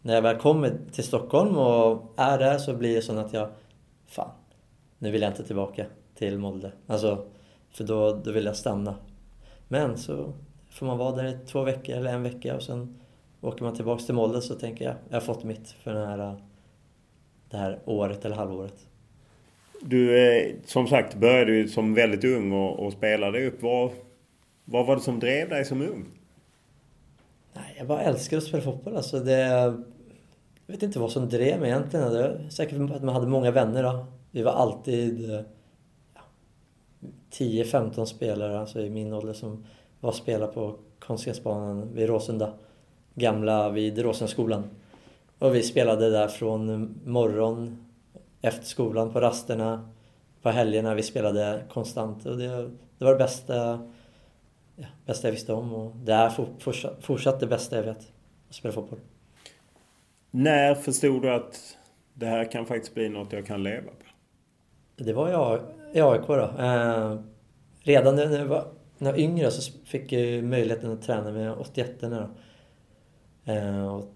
när 0.02 0.16
jag 0.16 0.22
väl 0.22 0.38
kommer 0.38 0.78
till 0.92 1.04
Stockholm 1.04 1.58
och 1.58 2.14
är 2.18 2.38
där 2.38 2.58
så 2.58 2.74
blir 2.74 2.96
det 2.96 3.02
så 3.02 3.18
att 3.18 3.34
jag 3.34 3.50
Fan, 4.08 4.32
nu 5.00 5.12
vill 5.12 5.22
jag 5.22 5.32
inte 5.32 5.44
tillbaka 5.44 5.86
till 6.16 6.38
Molde. 6.40 6.72
Alltså, 6.88 7.26
för 7.72 7.84
då, 7.84 8.22
då 8.24 8.32
vill 8.32 8.46
jag 8.46 8.56
stanna. 8.56 8.96
Men 9.68 9.98
så 9.98 10.34
får 10.70 10.86
man 10.86 10.98
vara 10.98 11.16
där 11.16 11.26
i 11.26 11.38
två 11.48 11.64
veckor 11.64 11.96
eller 11.96 12.14
en 12.14 12.24
vecka 12.24 12.56
och 12.56 12.64
sen 12.64 13.00
åker 13.42 13.64
man 13.64 13.76
tillbaka 13.76 14.04
till 14.04 14.16
Molde 14.16 14.42
så 14.42 14.56
tänker 14.56 14.86
jag, 14.86 14.96
jag 15.10 15.16
har 15.16 15.22
fått 15.22 15.44
mitt 15.44 15.70
för 15.70 15.94
den 15.94 16.08
här, 16.08 16.36
det 17.50 17.58
här 17.58 17.80
året 17.86 18.26
eller 18.26 18.36
halvåret. 18.36 18.88
Du, 19.82 20.28
eh, 20.28 20.56
som 20.66 20.88
sagt, 20.88 21.16
började 21.16 21.52
ju 21.52 21.68
som 21.68 21.94
väldigt 21.94 22.24
ung 22.24 22.52
och, 22.52 22.86
och 22.86 22.94
spelade 22.94 23.48
upp. 23.48 23.62
Vad, 23.62 23.92
vad 24.66 24.86
var 24.86 24.96
det 24.96 25.02
som 25.02 25.20
drev 25.20 25.50
dig 25.50 25.66
som 25.66 25.82
ung? 25.82 26.06
Nej, 27.54 27.76
jag 27.78 27.88
bara 27.88 28.02
älskar 28.02 28.38
att 28.38 28.44
spela 28.44 28.64
fotboll. 28.64 28.96
Alltså 28.96 29.20
det, 29.20 29.74
jag 30.66 30.74
vet 30.74 30.84
inte 30.84 31.00
vad 31.00 31.12
som 31.12 31.30
drev 31.30 31.60
mig 31.60 31.70
egentligen. 31.70 32.12
Det 32.12 32.22
var 32.22 32.50
säkert 32.50 32.92
att 32.92 33.04
man 33.04 33.16
hade 33.16 33.28
många 33.28 33.52
vänner. 33.52 33.84
Då. 33.84 34.06
Vi 34.32 34.44
var 34.44 34.52
alltid 34.52 35.32
eh, 35.32 35.42
ja, 36.14 36.22
10-15 37.32 38.06
spelare 38.06 38.60
alltså 38.60 38.82
i 38.82 38.90
min 38.90 39.14
ålder 39.14 39.34
som 39.34 39.66
var 40.00 40.10
och 40.10 40.16
spelade 40.16 40.54
på 40.54 40.76
konstgräsbanan 41.00 41.94
vid 41.94 42.08
Råsunda. 42.08 42.54
Gamla 43.14 43.70
vid 43.70 44.00
Råsundaskolan. 44.00 44.64
och 45.40 45.56
vi 45.56 45.64
spelade 45.64 46.10
där 46.10 46.28
från 46.28 46.96
morgon, 47.06 47.86
efter 48.42 48.66
skolan, 48.66 49.14
på 49.14 49.20
rasterna, 49.20 49.90
på 50.42 50.50
helgerna. 50.50 50.96
Vi 50.96 51.04
spelade 51.04 51.64
konstant 51.70 52.26
och 52.26 52.38
det, 52.38 52.70
det 52.98 53.06
var 53.06 53.12
det 53.12 53.18
bästa, 53.18 53.80
ja, 54.76 54.88
bästa 55.06 55.28
jag 55.28 55.32
visste 55.32 55.54
om 55.54 55.74
och 55.74 55.96
det 55.96 56.14
är 56.14 56.30
fortsatt, 56.60 56.98
fortsatt 57.04 57.40
det 57.40 57.48
bästa 57.48 57.76
jag 57.76 57.84
vet, 57.84 58.12
att 58.50 58.56
spela 58.56 58.74
fotboll. 58.74 59.00
När 60.38 60.76
förstod 60.76 61.22
du 61.22 61.30
att 61.34 61.78
det 62.14 62.26
här 62.26 62.52
kan 62.52 62.66
faktiskt 62.66 62.94
bli 62.94 63.10
något 63.10 63.34
jag 63.34 63.46
kan 63.46 63.64
leva 63.64 63.88
på? 63.88 64.06
Det 65.04 65.14
var 65.14 65.60
i 65.94 66.02
AIK 66.02 66.28
då. 66.28 66.50
Eh, 66.60 67.20
redan 67.80 68.16
när 68.16 68.38
jag, 68.38 68.46
var, 68.46 68.68
när 68.98 69.08
jag 69.08 69.14
var 69.14 69.20
yngre 69.20 69.52
så 69.52 69.72
fick 69.86 70.12
jag 70.12 70.44
möjligheten 70.44 70.92
att 70.92 71.02
träna 71.02 71.32
med 71.32 71.54
81 71.54 72.02
då. 72.02 72.30
Eh, 73.46 73.96
och 73.96 74.14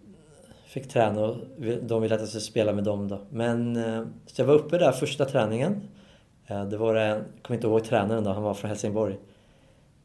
fick 0.65 0.89
träna 0.89 1.21
och 1.21 1.37
de 1.81 2.01
ville 2.01 2.15
att 2.15 2.21
jag 2.21 2.29
skulle 2.29 2.41
spela 2.41 2.73
med 2.73 2.83
dem 2.83 3.07
då. 3.07 3.21
Men 3.29 3.75
eh, 3.75 4.05
så 4.25 4.41
jag 4.41 4.45
var 4.45 4.53
uppe 4.53 4.77
där 4.77 4.91
första 4.91 5.25
träningen. 5.25 5.81
Eh, 6.47 6.65
det 6.65 6.77
var 6.77 6.95
en, 6.95 7.07
jag 7.07 7.23
kommer 7.41 7.57
inte 7.57 7.67
ihåg 7.67 7.83
tränaren 7.83 8.23
då, 8.23 8.31
han 8.31 8.43
var 8.43 8.53
från 8.53 8.69
Helsingborg. 8.69 9.17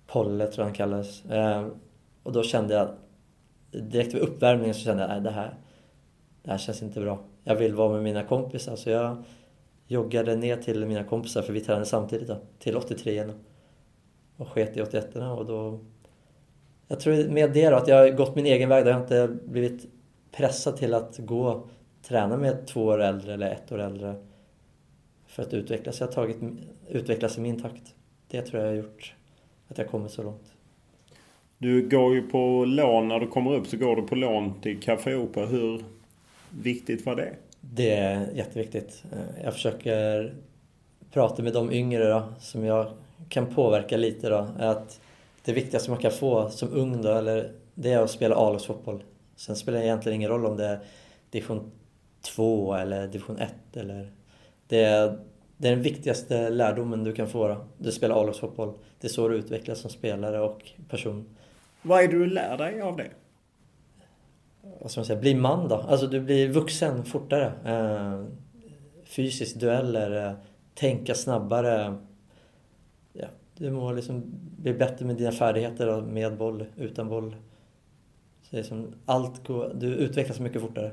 Polle 0.06 0.46
tror 0.46 0.58
jag 0.58 0.64
han 0.64 0.74
kallades. 0.74 1.24
Eh, 1.24 1.66
och 2.22 2.32
då 2.32 2.42
kände 2.42 2.74
jag, 2.74 2.88
direkt 3.70 4.14
vid 4.14 4.22
uppvärmningen 4.22 4.74
så 4.74 4.80
kände 4.80 5.02
jag, 5.02 5.10
nej 5.10 5.20
det 5.20 5.30
här, 5.30 5.54
det 6.44 6.50
här 6.50 6.58
känns 6.58 6.82
inte 6.82 7.00
bra. 7.00 7.18
Jag 7.44 7.56
vill 7.56 7.74
vara 7.74 7.92
med 7.92 8.02
mina 8.02 8.22
kompisar 8.22 8.76
så 8.76 8.90
jag 8.90 9.24
joggade 9.86 10.36
ner 10.36 10.56
till 10.56 10.86
mina 10.86 11.04
kompisar, 11.04 11.42
för 11.42 11.52
vi 11.52 11.60
tränade 11.60 11.86
samtidigt 11.86 12.28
då, 12.28 12.36
till 12.58 12.76
83 12.76 13.24
och 14.36 14.48
sket 14.48 14.76
i 14.76 14.82
81 14.82 15.16
och 15.16 15.46
då... 15.46 15.80
Jag 16.88 17.00
tror 17.00 17.28
med 17.28 17.52
det 17.52 17.70
då, 17.70 17.76
att 17.76 17.88
jag 17.88 17.96
har 17.96 18.10
gått 18.10 18.36
min 18.36 18.46
egen 18.46 18.68
väg. 18.68 18.84
Där 18.84 18.92
jag 18.92 19.00
inte 19.00 19.36
blivit 19.44 19.86
pressad 20.32 20.76
till 20.76 20.94
att 20.94 21.18
gå 21.18 21.68
träna 22.02 22.36
med 22.36 22.66
två 22.66 22.84
år 22.84 23.02
äldre 23.02 23.34
eller 23.34 23.50
ett 23.50 23.72
år 23.72 23.80
äldre 23.80 24.14
för 25.26 25.42
att 25.42 25.54
utvecklas. 25.54 26.00
Jag 26.00 26.06
har 26.06 26.12
tagit, 26.12 26.36
utvecklats 26.88 27.38
i 27.38 27.40
min 27.40 27.62
takt. 27.62 27.94
Det 28.28 28.42
tror 28.42 28.62
jag 28.62 28.68
har 28.68 28.76
gjort 28.76 29.14
att 29.68 29.78
jag 29.78 29.88
kommit 29.88 30.10
så 30.10 30.22
långt. 30.22 30.52
Du 31.58 31.88
går 31.88 32.14
ju 32.14 32.22
på 32.22 32.64
lån, 32.64 33.08
när 33.08 33.20
du 33.20 33.26
kommer 33.26 33.54
upp 33.54 33.66
så 33.66 33.76
går 33.76 33.96
du 33.96 34.02
på 34.02 34.14
lån 34.14 34.60
till 34.60 34.80
Café 34.80 35.14
Opera. 35.14 35.46
Hur 35.46 35.84
viktigt 36.62 37.06
var 37.06 37.16
det? 37.16 37.34
Det 37.60 37.90
är 37.90 38.30
jätteviktigt. 38.34 39.04
Jag 39.44 39.52
försöker 39.52 40.34
prata 41.10 41.42
med 41.42 41.52
de 41.52 41.72
yngre 41.72 42.08
då, 42.08 42.22
som 42.40 42.64
jag 42.64 42.86
kan 43.28 43.54
påverka 43.54 43.96
lite 43.96 44.28
då. 44.28 44.48
Att 44.58 45.00
det 45.44 45.52
viktigaste 45.52 45.90
man 45.90 46.00
kan 46.00 46.10
få 46.10 46.50
som 46.50 46.72
ung 46.72 47.02
då, 47.02 47.12
eller, 47.12 47.52
det 47.74 47.92
är 47.92 47.98
att 47.98 48.10
spela 48.10 48.36
A-lagsfotboll. 48.36 49.02
Sen 49.36 49.56
spelar 49.56 49.78
det 49.78 49.84
egentligen 49.84 50.16
ingen 50.16 50.30
roll 50.30 50.46
om 50.46 50.56
det 50.56 50.66
är 50.66 50.78
division 51.30 51.70
2 52.22 52.74
eller 52.74 53.06
division 53.06 53.38
1 53.38 53.54
eller... 53.74 54.12
Det 54.68 54.80
är, 54.80 55.18
det 55.56 55.68
är 55.68 55.72
den 55.72 55.82
viktigaste 55.82 56.50
lärdomen 56.50 57.04
du 57.04 57.12
kan 57.12 57.28
få 57.28 57.48
då. 57.48 57.56
Du 57.78 57.92
spelar 57.92 58.22
A-lagsfotboll. 58.22 58.74
Det 59.00 59.06
är 59.06 59.10
så 59.10 59.28
du 59.28 59.36
utvecklas 59.36 59.78
som 59.78 59.90
spelare 59.90 60.40
och 60.40 60.70
person. 60.88 61.36
Vad 61.82 62.04
är 62.04 62.08
det 62.08 62.18
du 62.18 62.26
lär 62.26 62.58
dig 62.58 62.80
av 62.80 62.96
det? 62.96 63.10
Vad 64.80 64.90
ska 64.90 65.00
man 65.00 65.06
säga? 65.06 65.20
Bli 65.20 65.34
man 65.34 65.68
då. 65.68 65.74
Alltså 65.74 66.06
du 66.06 66.20
blir 66.20 66.48
vuxen 66.48 67.04
fortare. 67.04 67.52
Eh, 67.64 68.24
fysiskt, 69.04 69.60
dueller, 69.60 70.28
eh, 70.28 70.34
tänka 70.74 71.14
snabbare. 71.14 71.94
Ja, 73.12 73.26
du 73.56 73.70
må 73.70 73.92
liksom 73.92 74.22
bli 74.56 74.74
bättre 74.74 75.06
med 75.06 75.16
dina 75.16 75.32
färdigheter 75.32 75.86
då, 75.86 76.00
med 76.02 76.36
boll, 76.36 76.64
utan 76.76 77.08
boll. 77.08 77.36
Så 78.42 78.56
det 78.56 78.58
är 78.58 78.62
som 78.62 78.94
allt 79.06 79.46
går, 79.46 79.72
du 79.74 79.86
utvecklas 79.86 80.40
mycket 80.40 80.60
fortare. 80.60 80.90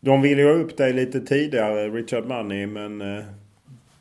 De 0.00 0.22
ville 0.22 0.42
ju 0.42 0.48
ha 0.48 0.54
upp 0.54 0.76
dig 0.76 0.92
lite 0.92 1.20
tidigare, 1.20 1.88
Richard 1.88 2.24
Money, 2.24 2.66
men 2.66 3.00
eh, 3.00 3.24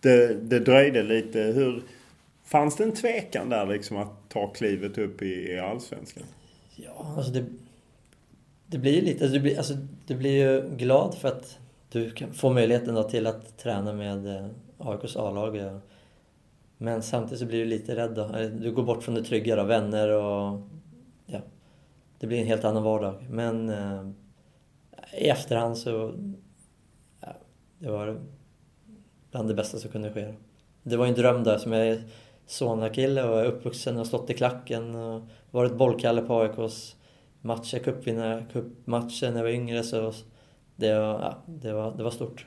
det, 0.01 0.33
det 0.33 0.59
dröjde 0.59 1.03
lite. 1.03 1.39
Hur, 1.39 1.83
fanns 2.49 2.75
det 2.75 2.83
en 2.83 2.91
tvekan 2.91 3.49
där 3.49 3.65
liksom 3.65 3.97
att 3.97 4.29
ta 4.29 4.47
klivet 4.47 4.97
upp 4.97 5.21
i, 5.21 5.51
i 5.51 5.59
Allsvenskan? 5.59 6.23
Ja, 6.75 7.13
alltså 7.17 7.31
det, 7.31 7.45
det 8.69 8.77
blir 8.77 8.93
ju 8.93 9.01
lite, 9.01 9.23
alltså 9.23 9.33
du, 9.33 9.39
blir, 9.39 9.57
alltså 9.57 9.73
du 10.07 10.15
blir 10.15 10.31
ju 10.31 10.75
glad 10.75 11.15
för 11.15 11.27
att 11.27 11.59
du 11.91 12.11
kan 12.11 12.33
få 12.33 12.49
möjligheten 12.53 12.95
då 12.95 13.03
till 13.03 13.27
att 13.27 13.57
träna 13.57 13.93
med 13.93 14.27
eh, 14.27 14.47
AIKs 14.77 15.15
A-lag. 15.15 15.79
Men 16.77 17.01
samtidigt 17.01 17.39
så 17.39 17.45
blir 17.45 17.59
du 17.59 17.65
lite 17.65 17.95
rädd 17.95 18.11
då. 18.15 18.27
Du 18.59 18.71
går 18.71 18.83
bort 18.83 19.03
från 19.03 19.15
det 19.15 19.23
trygga 19.23 19.55
då, 19.55 19.63
vänner 19.63 20.09
och 20.09 20.61
ja, 21.25 21.39
det 22.19 22.27
blir 22.27 22.39
en 22.39 22.47
helt 22.47 22.65
annan 22.65 22.83
vardag. 22.83 23.25
Men 23.29 23.69
eh, 23.69 24.09
i 25.17 25.29
efterhand 25.29 25.77
så... 25.77 26.13
Ja, 27.21 27.33
det 27.79 27.91
var 27.91 28.21
bland 29.31 29.47
det 29.47 29.53
bästa 29.53 29.77
som 29.77 29.91
kunde 29.91 30.13
ske. 30.13 30.33
Det 30.83 30.97
var 30.97 31.05
en 31.05 31.13
dröm 31.13 31.43
där 31.43 31.57
som 31.57 31.71
jag 31.71 31.87
är 31.87 32.03
Solna-kille 32.45 33.23
och 33.23 33.39
är 33.39 33.45
uppvuxen 33.45 33.97
och 33.97 34.07
stått 34.07 34.29
i 34.29 34.33
klacken 34.33 34.95
och 34.95 35.21
varit 35.51 35.77
bollkalle 35.77 36.21
på 36.21 36.41
AIKs 36.41 36.95
matcher, 37.41 37.79
cupvinnare, 37.79 38.45
cupmatcher 38.53 39.29
när 39.29 39.37
jag 39.37 39.43
var 39.43 39.49
yngre 39.49 39.83
så 39.83 40.13
det 40.75 40.99
var, 40.99 41.21
ja, 41.21 41.43
det 41.45 41.73
var, 41.73 41.97
det 41.97 42.03
var 42.03 42.11
stort. 42.11 42.45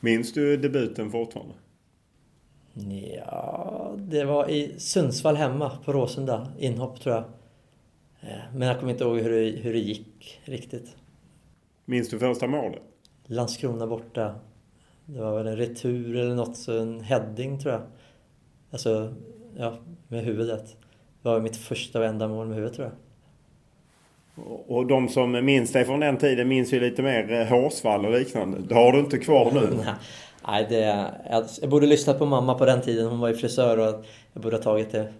Minns 0.00 0.32
du 0.32 0.56
debuten 0.56 1.10
fortfarande? 1.10 1.54
Ja, 3.16 3.94
det 3.98 4.24
var 4.24 4.50
i 4.50 4.74
Sundsvall 4.78 5.36
hemma 5.36 5.78
på 5.84 5.92
Råsunda. 5.92 6.52
Inhopp 6.58 7.00
tror 7.00 7.14
jag. 7.14 7.24
Eh, 8.20 8.54
men 8.54 8.68
jag 8.68 8.78
kommer 8.78 8.92
inte 8.92 9.04
ihåg 9.04 9.18
hur 9.18 9.30
det, 9.30 9.50
hur 9.50 9.72
det 9.72 9.78
gick 9.78 10.40
riktigt. 10.44 10.96
Minns 11.84 12.08
du 12.08 12.18
första 12.18 12.46
målet? 12.46 12.82
Landskrona 13.26 13.86
borta. 13.86 14.34
Det 15.06 15.20
var 15.20 15.36
väl 15.36 15.46
en 15.46 15.56
retur 15.56 16.16
eller 16.16 16.34
något, 16.34 16.56
så 16.56 16.78
en 16.78 17.00
heading 17.00 17.58
tror 17.58 17.72
jag. 17.74 17.82
Alltså, 18.70 19.14
ja, 19.56 19.78
med 20.08 20.24
huvudet. 20.24 20.76
Det 21.22 21.28
var 21.28 21.40
mitt 21.40 21.56
första 21.56 21.98
och 21.98 22.04
enda 22.04 22.28
mål 22.28 22.46
med 22.46 22.56
huvudet 22.56 22.76
tror 22.76 22.88
jag. 22.88 22.96
Och 24.66 24.86
de 24.86 25.08
som 25.08 25.44
minns 25.44 25.72
dig 25.72 25.84
från 25.84 26.00
den 26.00 26.16
tiden 26.16 26.48
minns 26.48 26.72
ju 26.72 26.80
lite 26.80 27.02
mer 27.02 27.32
eh, 27.32 27.46
hårsvall 27.46 28.06
och 28.06 28.12
liknande. 28.12 28.58
Det 28.68 28.74
har 28.74 28.92
du 28.92 28.98
inte 28.98 29.18
kvar 29.18 29.50
nu. 29.54 29.84
Nej, 30.46 30.66
det, 30.68 31.10
jag 31.60 31.70
borde 31.70 31.86
lyssnat 31.86 32.18
på 32.18 32.26
mamma 32.26 32.54
på 32.54 32.66
den 32.66 32.80
tiden. 32.80 33.06
Hon 33.06 33.20
var 33.20 33.28
ju 33.28 33.34
frisör 33.34 33.78
och 33.78 34.04
jag 34.32 34.42
borde 34.42 34.56
ha 34.56 34.62
tagit 34.62 34.92
det 34.92 35.12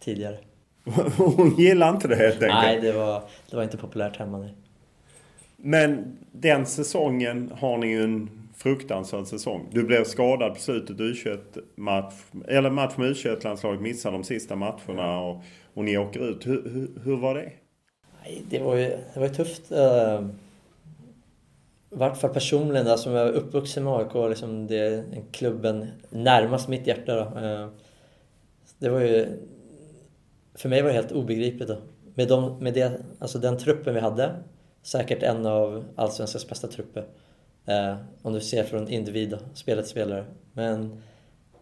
tidigare. 0.00 0.36
Hon 1.16 1.54
gillade 1.58 1.92
inte 1.92 2.08
det 2.08 2.16
helt 2.16 2.42
enkelt? 2.42 2.62
Nej, 2.62 2.80
det 2.80 2.92
var, 2.92 3.22
det 3.50 3.56
var 3.56 3.62
inte 3.62 3.76
populärt 3.76 4.16
hemma. 4.16 4.38
Nej. 4.38 4.54
Men 5.56 6.16
den 6.32 6.66
säsongen 6.66 7.52
har 7.58 7.78
ni 7.78 7.86
ju 7.86 8.04
en 8.04 8.30
fruktansvärd 8.56 9.26
säsong. 9.26 9.68
Du 9.70 9.82
blev 9.82 10.04
skadad 10.04 10.54
på 10.54 10.60
slutet 10.60 10.96
U21-match, 10.96 12.14
eller 12.48 12.70
match 12.70 12.96
med 12.96 13.12
U21-landslaget, 13.12 13.80
missar 13.80 14.12
de 14.12 14.24
sista 14.24 14.56
matcherna 14.56 15.20
och, 15.20 15.42
och 15.74 15.84
ni 15.84 15.98
åker 15.98 16.30
ut. 16.30 16.46
Hur, 16.46 16.62
hur, 16.62 16.88
hur 17.04 17.16
var 17.16 17.34
det? 17.34 17.52
Det 18.48 18.58
var 18.58 18.76
ju, 18.76 18.88
det 19.14 19.20
var 19.20 19.26
ju 19.26 19.34
tufft. 19.34 19.72
Uh, 19.72 20.28
I 21.90 21.96
vart 21.96 22.16
fall 22.16 22.30
personligen 22.30 22.86
då, 22.86 22.96
som 22.96 23.12
jag 23.12 23.28
är 23.28 23.32
uppvuxen 23.32 23.84
med 23.84 23.92
AIK, 23.92 24.30
liksom 24.30 24.66
det 24.66 24.78
är 24.78 25.04
klubben 25.30 25.86
närmast 26.10 26.68
mitt 26.68 26.86
hjärta 26.86 27.14
då. 27.14 27.40
Uh, 27.40 27.68
det 28.78 28.88
var 28.88 29.00
ju... 29.00 29.38
För 30.54 30.68
mig 30.68 30.82
var 30.82 30.88
det 30.88 30.94
helt 30.94 31.12
obegripligt 31.12 31.68
då. 31.68 31.76
Med, 32.14 32.28
de, 32.28 32.58
med 32.58 32.74
det, 32.74 33.00
alltså 33.18 33.38
den 33.38 33.58
truppen 33.58 33.94
vi 33.94 34.00
hade, 34.00 34.34
säkert 34.82 35.22
en 35.22 35.46
av 35.46 35.84
Allsvenskans 35.96 36.48
bästa 36.48 36.68
trupper. 36.68 37.06
Uh, 37.68 37.96
om 38.22 38.32
du 38.32 38.40
ser 38.40 38.64
från 38.64 38.88
individ, 38.88 39.38
spelare 39.54 39.82
till 39.82 39.90
spelare. 39.90 40.24
Men 40.52 41.02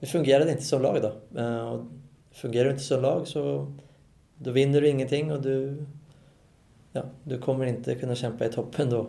det 0.00 0.06
fungerade 0.06 0.50
inte 0.50 0.64
som 0.64 0.82
lag 0.82 1.02
då. 1.02 1.40
Uh, 1.40 1.84
fungerar 2.32 2.64
du 2.64 2.70
inte 2.70 2.84
som 2.84 3.02
lag 3.02 3.28
så 3.28 3.72
då 4.38 4.50
vinner 4.50 4.80
du 4.80 4.88
ingenting 4.88 5.32
och 5.32 5.42
du 5.42 5.86
ja, 6.92 7.02
du 7.24 7.38
kommer 7.38 7.66
inte 7.66 7.94
kunna 7.94 8.14
kämpa 8.14 8.46
i 8.46 8.48
toppen 8.48 8.90
då. 8.90 9.06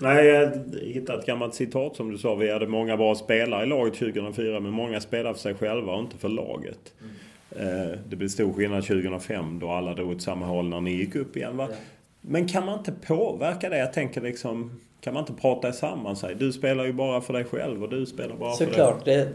Nej, 0.00 0.26
jag 0.26 0.52
hittade 0.82 1.18
ett 1.18 1.26
gammalt 1.26 1.54
citat 1.54 1.96
som 1.96 2.10
du 2.10 2.18
sa. 2.18 2.34
Vi 2.34 2.52
hade 2.52 2.66
många 2.66 2.96
bra 2.96 3.14
spelare 3.14 3.64
i 3.64 3.66
laget 3.66 3.94
2004 3.94 4.60
men 4.60 4.72
många 4.72 5.00
spelade 5.00 5.34
för 5.34 5.40
sig 5.40 5.54
själva 5.54 5.92
och 5.92 6.00
inte 6.00 6.16
för 6.16 6.28
laget. 6.28 6.94
Mm. 7.00 7.98
Det 8.08 8.16
blev 8.16 8.28
stor 8.28 8.52
skillnad 8.52 8.82
2005 8.86 9.58
då 9.58 9.70
alla 9.70 9.94
drog 9.94 10.10
åt 10.10 10.22
samma 10.22 10.46
håll 10.46 10.68
när 10.68 10.80
ni 10.80 10.90
gick 10.90 11.14
upp 11.14 11.36
igen. 11.36 11.56
Va? 11.56 11.68
Ja. 11.70 11.76
Men 12.20 12.48
kan 12.48 12.66
man 12.66 12.78
inte 12.78 12.92
påverka 12.92 13.68
det? 13.68 13.78
Jag 13.78 13.92
tänker 13.92 14.20
liksom... 14.20 14.80
Kan 15.00 15.14
man 15.14 15.22
inte 15.22 15.32
prata 15.42 15.72
samman 15.72 16.16
sig? 16.16 16.34
Du 16.34 16.52
spelar 16.52 16.84
ju 16.84 16.92
bara 16.92 17.20
för 17.20 17.32
dig 17.32 17.44
själv 17.44 17.82
och 17.82 17.90
du 17.90 18.06
spelar 18.06 18.36
bara 18.36 18.52
Såklart, 18.52 18.98
för 18.98 19.04
dig 19.04 19.16
det, 19.16 19.32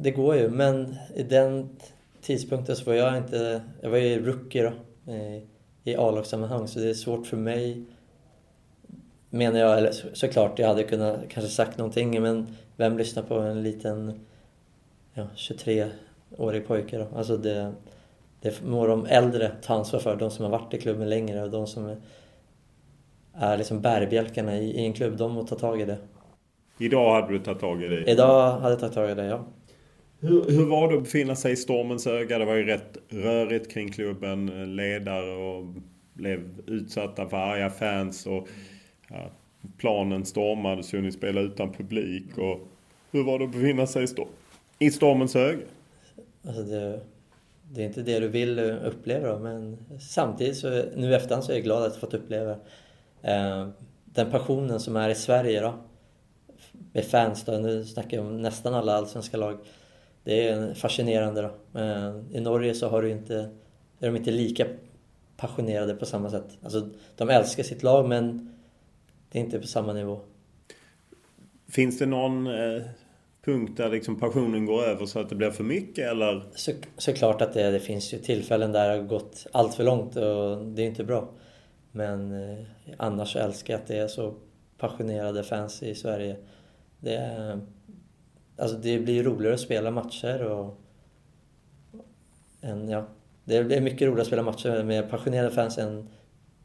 det 0.00 0.10
går 0.10 0.36
ju. 0.36 0.48
Men 0.48 0.94
i 1.14 1.22
den 1.22 1.68
tidpunkten 2.22 2.76
så 2.76 2.84
var 2.84 2.94
jag 2.94 3.16
inte... 3.16 3.60
Jag 3.80 3.90
var 3.90 3.98
ju 3.98 4.26
rookie 4.26 4.62
då 4.62 4.72
i 5.86 5.96
A-lagssammanhang 5.96 6.68
så 6.68 6.78
det 6.78 6.90
är 6.90 6.94
svårt 6.94 7.26
för 7.26 7.36
mig 7.36 7.82
menar 9.30 9.60
jag, 9.60 9.78
eller 9.78 9.92
såklart 10.12 10.58
jag 10.58 10.68
hade 10.68 10.82
kunnat 10.82 11.20
kanske 11.28 11.50
sagt 11.50 11.78
någonting 11.78 12.22
men 12.22 12.46
vem 12.76 12.98
lyssnar 12.98 13.22
på 13.22 13.34
en 13.34 13.62
liten 13.62 14.20
ja, 15.14 15.26
23-årig 15.36 16.66
pojke 16.66 16.98
då? 16.98 17.06
Alltså 17.16 17.36
det, 17.36 17.72
det 18.40 18.62
må 18.62 18.86
de 18.86 19.06
äldre 19.06 19.50
ta 19.62 19.74
ansvar 19.74 20.00
för, 20.00 20.16
de 20.16 20.30
som 20.30 20.44
har 20.44 20.52
varit 20.52 20.74
i 20.74 20.80
klubben 20.80 21.08
längre 21.08 21.42
och 21.42 21.50
de 21.50 21.66
som 21.66 21.86
är, 21.86 21.96
är 23.32 23.56
liksom 23.56 23.80
bärbjälkarna 23.80 24.58
i, 24.58 24.70
i 24.70 24.86
en 24.86 24.92
klubb. 24.92 25.16
De 25.16 25.32
måste 25.32 25.54
ta 25.54 25.60
tag 25.60 25.80
i 25.80 25.84
det. 25.84 25.98
Idag 26.78 27.14
hade 27.14 27.32
du 27.32 27.38
tagit 27.38 27.60
tag 27.60 27.82
i 27.82 27.88
det? 27.88 28.10
Idag 28.10 28.50
hade 28.50 28.70
jag 28.72 28.80
tagit 28.80 28.94
tag 28.94 29.10
i 29.10 29.14
det, 29.14 29.26
ja. 29.26 29.44
Hur, 30.20 30.50
hur 30.50 30.66
var 30.66 30.88
det 30.88 30.96
att 30.96 31.02
befinna 31.02 31.36
sig 31.36 31.52
i 31.52 31.56
stormens 31.56 32.06
öga? 32.06 32.38
Det 32.38 32.44
var 32.44 32.54
ju 32.54 32.64
rätt 32.64 32.98
rörigt 33.08 33.70
kring 33.70 33.92
klubben. 33.92 34.76
Ledare 34.76 35.36
och 35.36 35.66
blev 36.12 36.40
utsatta 36.66 37.28
för 37.28 37.36
arga 37.36 37.70
fans 37.70 38.26
och 38.26 38.48
ja, 39.08 39.30
planen 39.78 40.24
stormades 40.24 40.94
ju. 40.94 41.00
Ni 41.00 41.12
spelade 41.12 41.46
utan 41.46 41.72
publik. 41.72 42.38
Och 42.38 42.68
hur 43.10 43.24
var 43.24 43.38
det 43.38 43.44
att 43.44 43.52
befinna 43.52 43.86
sig 43.86 44.04
i, 44.04 44.06
storm, 44.06 44.28
i 44.78 44.90
stormens 44.90 45.36
öga? 45.36 45.64
Alltså 46.46 46.62
det, 46.62 47.00
det 47.72 47.82
är 47.82 47.86
inte 47.86 48.02
det 48.02 48.20
du 48.20 48.28
vill 48.28 48.58
uppleva 48.58 49.28
då, 49.28 49.38
men 49.38 49.78
samtidigt 50.00 50.56
så 50.56 50.68
nu 50.96 51.10
i 51.10 51.14
efterhand 51.14 51.44
så 51.44 51.52
är 51.52 51.56
jag 51.56 51.64
glad 51.64 51.82
att 51.82 51.92
jag 51.92 52.00
fått 52.00 52.14
uppleva 52.14 52.50
eh, 53.22 53.68
den 54.04 54.30
passionen 54.30 54.80
som 54.80 54.96
är 54.96 55.08
i 55.08 55.14
Sverige 55.14 55.60
då. 55.60 55.74
Med 56.92 57.04
fans 57.04 57.44
då, 57.44 57.52
nu 57.52 57.84
snackar 57.84 58.16
jag 58.16 58.26
om 58.26 58.42
nästan 58.42 58.74
alla 58.74 58.92
allsvenska 58.92 59.36
lag. 59.36 59.58
Det 60.26 60.48
är 60.48 60.74
fascinerande 60.74 61.42
då. 61.42 61.80
I 62.32 62.40
Norge 62.40 62.74
så 62.74 62.88
har 62.88 63.02
du 63.02 63.10
inte, 63.10 63.34
är 64.00 64.06
de 64.06 64.16
inte 64.16 64.30
lika 64.30 64.66
passionerade 65.36 65.94
på 65.94 66.06
samma 66.06 66.30
sätt. 66.30 66.58
Alltså, 66.62 66.88
de 67.16 67.30
älskar 67.30 67.62
sitt 67.62 67.82
lag 67.82 68.08
men 68.08 68.52
det 69.32 69.38
är 69.38 69.42
inte 69.42 69.58
på 69.58 69.66
samma 69.66 69.92
nivå. 69.92 70.20
Finns 71.68 71.98
det 71.98 72.06
någon 72.06 72.46
eh, 72.46 72.82
punkt 73.44 73.76
där 73.76 73.88
liksom 73.88 74.20
passionen 74.20 74.66
går 74.66 74.84
över 74.84 75.06
så 75.06 75.20
att 75.20 75.28
det 75.28 75.34
blir 75.34 75.50
för 75.50 75.64
mycket 75.64 76.10
eller? 76.10 76.42
Så, 76.54 76.72
såklart 76.96 77.42
att 77.42 77.54
det, 77.54 77.70
det 77.70 77.80
finns 77.80 78.14
ju 78.14 78.18
tillfällen 78.18 78.72
där 78.72 78.88
det 78.88 79.00
har 79.00 79.08
gått 79.08 79.46
allt 79.52 79.74
för 79.74 79.84
långt 79.84 80.16
och 80.16 80.66
det 80.66 80.82
är 80.82 80.86
inte 80.86 81.04
bra. 81.04 81.28
Men 81.92 82.32
eh, 82.32 82.64
annars 82.96 83.36
älskar 83.36 83.74
jag 83.74 83.80
att 83.80 83.86
det 83.86 83.98
är 83.98 84.08
så 84.08 84.34
passionerade 84.78 85.44
fans 85.44 85.82
i 85.82 85.94
Sverige. 85.94 86.36
Det, 87.00 87.14
är, 87.14 87.60
alltså 88.58 88.76
det 88.76 88.98
blir 88.98 89.22
roligare 89.22 89.54
att 89.54 89.60
spela 89.60 89.90
matcher 89.90 90.44
och... 90.44 90.80
En, 92.60 92.88
ja, 92.88 93.06
det 93.44 93.56
är 93.56 93.80
mycket 93.80 94.02
roligare 94.02 94.20
att 94.20 94.26
spela 94.26 94.42
matcher 94.42 94.84
med 94.84 95.10
passionerade 95.10 95.50
fans 95.50 95.78
än 95.78 96.08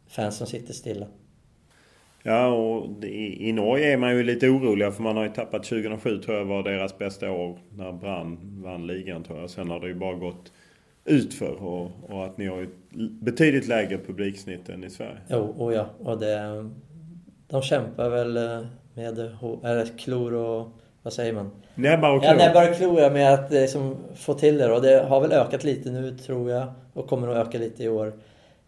fans 0.08 0.38
som 0.38 0.48
sitter 0.48 0.74
stilla. 0.74 1.08
Ja, 2.24 2.48
och 2.48 3.04
i, 3.06 3.52
Norge 3.54 3.94
är 3.94 3.98
man 3.98 4.18
ju 4.18 4.24
lite 4.24 4.50
oroliga 4.50 4.92
för 4.92 5.04
man 5.04 5.18
har 5.18 5.24
ju 5.24 5.30
tappat 5.30 5.64
2007 5.64 6.22
tror 6.22 6.38
jag 6.38 6.46
var 6.46 6.64
deras 6.64 6.98
bästa 6.98 7.32
år 7.32 7.60
när 7.70 7.92
Brann 7.92 8.38
vann 8.64 8.88
ligan 8.88 9.24
tror 9.24 9.40
jag. 9.40 9.50
Sen 9.50 9.70
har 9.70 9.80
det 9.80 9.88
ju 9.88 9.94
bara 9.94 10.16
gått 10.16 10.52
utför 11.06 11.64
och, 11.64 11.92
och 12.02 12.26
att 12.26 12.38
ni 12.38 12.46
har 12.46 12.58
ju 12.58 12.70
betydligt 13.10 13.68
lägre 13.68 13.98
publiksnitt 13.98 14.70
än 14.70 14.84
i 14.84 14.90
Sverige. 14.90 15.18
Jo, 15.30 15.40
och 15.58 15.74
ja. 15.74 15.90
Och 16.00 16.20
det, 16.20 16.70
de 17.48 17.62
kämpar 17.62 18.10
väl 18.10 18.38
eh, 18.38 18.66
med 18.94 19.20
eller 19.64 19.98
klor 19.98 20.34
och 20.34 20.81
vad 21.04 21.14
säger 21.14 21.34
man? 21.34 21.52
Näbbar 21.76 22.16
och 22.16 22.22
klor. 22.22 22.34
Ja, 22.34 22.48
näbbar 22.48 22.70
och 22.70 22.76
klor 22.76 23.10
med 23.10 23.34
att 23.34 23.52
liksom, 23.52 23.98
få 24.16 24.34
till 24.34 24.58
det. 24.58 24.72
Och 24.72 24.82
det 24.82 25.04
har 25.04 25.22
väl 25.22 25.32
ökat 25.32 25.64
lite 25.64 25.90
nu 25.90 26.18
tror 26.18 26.52
jag 26.52 26.74
och 26.94 27.08
kommer 27.08 27.28
att 27.28 27.48
öka 27.48 27.58
lite 27.58 27.84
i 27.84 27.90
år. 27.90 28.14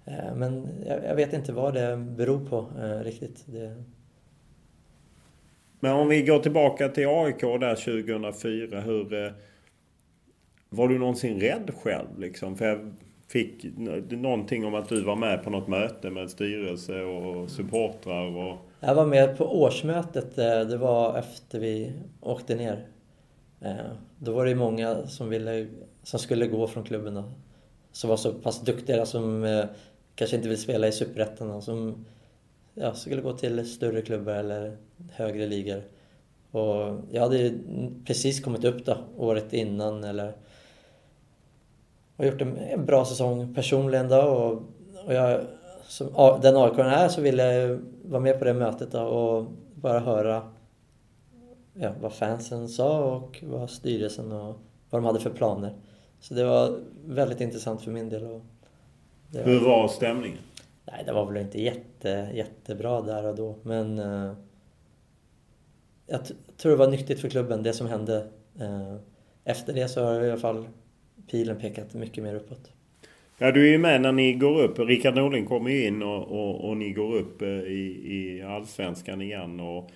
Eh, 0.05 0.35
men 0.35 0.67
jag 0.85 1.15
vet 1.15 1.33
inte 1.33 1.53
vad 1.53 1.73
det 1.73 1.97
beror 1.97 2.45
på 2.45 2.65
eh, 2.81 3.03
riktigt. 3.03 3.43
Det... 3.45 3.83
Men 5.79 5.93
om 5.93 6.07
vi 6.07 6.21
går 6.21 6.39
tillbaka 6.39 6.89
till 6.89 7.07
AIK 7.07 7.41
där 7.41 7.75
2004. 7.75 8.81
Hur, 8.81 9.33
var 10.69 10.87
du 10.87 10.99
någonsin 10.99 11.39
rädd 11.39 11.71
själv 11.83 12.19
liksom? 12.19 12.57
För 12.57 12.65
jag 12.65 12.93
fick 13.27 13.65
någonting 14.09 14.65
om 14.65 14.75
att 14.75 14.89
du 14.89 15.03
var 15.03 15.15
med 15.15 15.43
på 15.43 15.49
något 15.49 15.67
möte 15.67 16.09
med 16.09 16.29
styrelse 16.29 17.01
och 17.01 17.49
supportrar 17.49 18.37
och... 18.37 18.69
Jag 18.85 18.95
var 18.95 19.05
med 19.05 19.37
på 19.37 19.61
årsmötet. 19.61 20.37
Eh, 20.37 20.59
det 20.59 20.77
var 20.77 21.17
efter 21.17 21.59
vi 21.59 21.93
åkte 22.21 22.55
ner. 22.55 22.87
Eh, 23.61 23.75
då 24.17 24.33
var 24.33 24.45
det 24.45 24.55
många 24.55 25.07
som, 25.07 25.29
ville, 25.29 25.67
som 26.03 26.19
skulle 26.19 26.47
gå 26.47 26.67
från 26.67 26.83
klubben. 26.83 27.23
Som 27.91 28.09
var 28.09 28.17
så 28.17 28.33
pass 28.33 28.61
duktiga 28.61 29.05
som 29.05 29.43
eh, 29.43 29.65
kanske 30.15 30.35
inte 30.35 30.49
vill 30.49 30.61
spela 30.61 30.87
i 30.87 30.91
Superettan 30.91 31.61
som 31.61 32.05
ja, 32.73 32.93
skulle 32.93 33.21
gå 33.21 33.33
till 33.33 33.69
större 33.69 34.01
klubbar 34.01 34.33
eller 34.33 34.77
högre 35.11 35.47
ligor. 35.47 35.83
Och 36.51 36.99
jag 37.11 37.21
hade 37.21 37.37
ju 37.37 37.59
precis 38.05 38.43
kommit 38.43 38.63
upp 38.63 38.85
då, 38.85 38.97
året 39.17 39.53
innan 39.53 40.03
eller 40.03 40.33
och 42.15 42.25
gjort 42.25 42.41
en 42.41 42.85
bra 42.85 43.05
säsong 43.05 43.55
personligen 43.55 44.09
då 44.09 44.21
och, 44.21 44.63
och 45.05 45.13
jag, 45.13 45.41
som 45.93 46.39
den 46.41 46.57
AIK 46.57 46.77
är 46.77 47.07
så 47.07 47.21
ville 47.21 47.53
jag 47.53 47.79
vara 48.03 48.21
med 48.21 48.39
på 48.39 48.45
det 48.45 48.53
mötet 48.53 48.91
då 48.91 49.01
och 49.01 49.45
bara 49.75 49.99
höra 49.99 50.51
ja, 51.73 51.91
vad 52.01 52.13
fansen 52.13 52.69
sa 52.69 53.15
och 53.15 53.43
vad 53.47 53.69
styrelsen 53.69 54.31
och 54.31 54.55
vad 54.89 55.01
de 55.01 55.05
hade 55.05 55.19
för 55.19 55.29
planer. 55.29 55.75
Så 56.19 56.33
det 56.33 56.45
var 56.45 56.79
väldigt 57.05 57.41
intressant 57.41 57.81
för 57.81 57.91
min 57.91 58.09
del. 58.09 58.23
Och 58.23 58.41
var... 59.31 59.41
Hur 59.43 59.59
var 59.59 59.87
stämningen? 59.87 60.37
Nej, 60.85 61.03
det 61.05 61.13
var 61.13 61.25
väl 61.25 61.41
inte 61.41 61.61
jätte, 61.61 62.29
jättebra 62.33 63.01
där 63.01 63.25
och 63.25 63.35
då, 63.35 63.55
men 63.63 63.99
eh, 63.99 64.33
jag 66.07 66.19
tror 66.57 66.71
det 66.71 66.77
var 66.77 66.91
nyttigt 66.91 67.19
för 67.19 67.29
klubben, 67.29 67.63
det 67.63 67.73
som 67.73 67.87
hände. 67.87 68.27
Eh, 68.59 68.95
efter 69.43 69.73
det 69.73 69.87
så 69.87 70.03
har 70.03 70.21
i 70.21 70.31
alla 70.31 70.39
fall 70.39 70.67
pilen 71.27 71.59
pekat 71.59 71.93
mycket 71.93 72.23
mer 72.23 72.35
uppåt. 72.35 72.71
Ja, 73.37 73.51
du 73.51 73.67
är 73.67 73.71
ju 73.71 73.77
med 73.77 74.01
när 74.01 74.11
ni 74.11 74.33
går 74.33 74.61
upp. 74.61 74.79
Rickard 74.79 75.15
Norling 75.15 75.45
kommer 75.45 75.69
ju 75.69 75.87
in 75.87 76.03
och, 76.03 76.31
och, 76.31 76.69
och, 76.69 76.77
ni 76.77 76.91
går 76.91 77.15
upp 77.15 77.41
eh, 77.41 77.47
i, 77.47 78.01
i 78.05 78.41
Allsvenskan 78.41 79.21
igen. 79.21 79.59
Och 79.59 79.91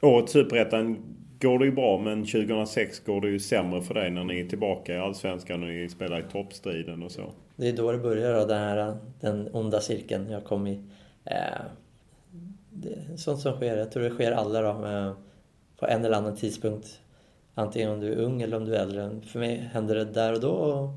årets 0.00 0.32
Superettan 0.32 0.96
går 1.40 1.58
det 1.58 1.64
ju 1.64 1.72
bra 1.72 1.98
men 1.98 2.24
2006 2.24 3.00
går 3.00 3.20
det 3.20 3.28
ju 3.28 3.40
sämre 3.40 3.82
för 3.82 3.94
dig 3.94 4.10
när 4.10 4.24
ni 4.24 4.40
är 4.40 4.48
tillbaka 4.48 4.94
i 4.94 4.98
Allsvenskan 4.98 5.62
och 5.62 5.68
ni 5.68 5.88
spelar 5.88 6.20
i 6.20 6.22
toppstriden 6.32 7.02
och 7.02 7.10
så. 7.10 7.32
Det 7.56 7.68
är 7.68 7.72
då 7.72 7.92
det 7.92 7.98
börjar 7.98 8.40
då, 8.40 8.46
den 8.46 8.58
här 8.58 8.96
den 9.20 9.48
onda 9.52 9.80
cirkeln 9.80 10.30
jag 10.30 10.44
kom 10.44 10.66
i. 10.66 10.80
Eh, 11.24 11.62
det 12.70 12.88
är 12.88 13.16
sånt 13.16 13.40
som 13.40 13.56
sker. 13.56 13.76
Jag 13.76 13.92
tror 13.92 14.02
det 14.02 14.10
sker 14.10 14.32
alla 14.32 14.62
då. 14.62 14.86
Eh, 14.86 15.12
på 15.78 15.86
en 15.86 16.04
eller 16.04 16.16
annan 16.16 16.36
tidpunkt. 16.36 17.00
Antingen 17.54 17.90
om 17.90 18.00
du 18.00 18.12
är 18.12 18.16
ung 18.16 18.42
eller 18.42 18.56
om 18.56 18.64
du 18.64 18.74
är 18.74 18.80
äldre. 18.80 19.20
För 19.26 19.38
mig 19.38 19.70
händer 19.72 19.94
det 19.94 20.04
där 20.04 20.32
och 20.32 20.40
då. 20.40 20.90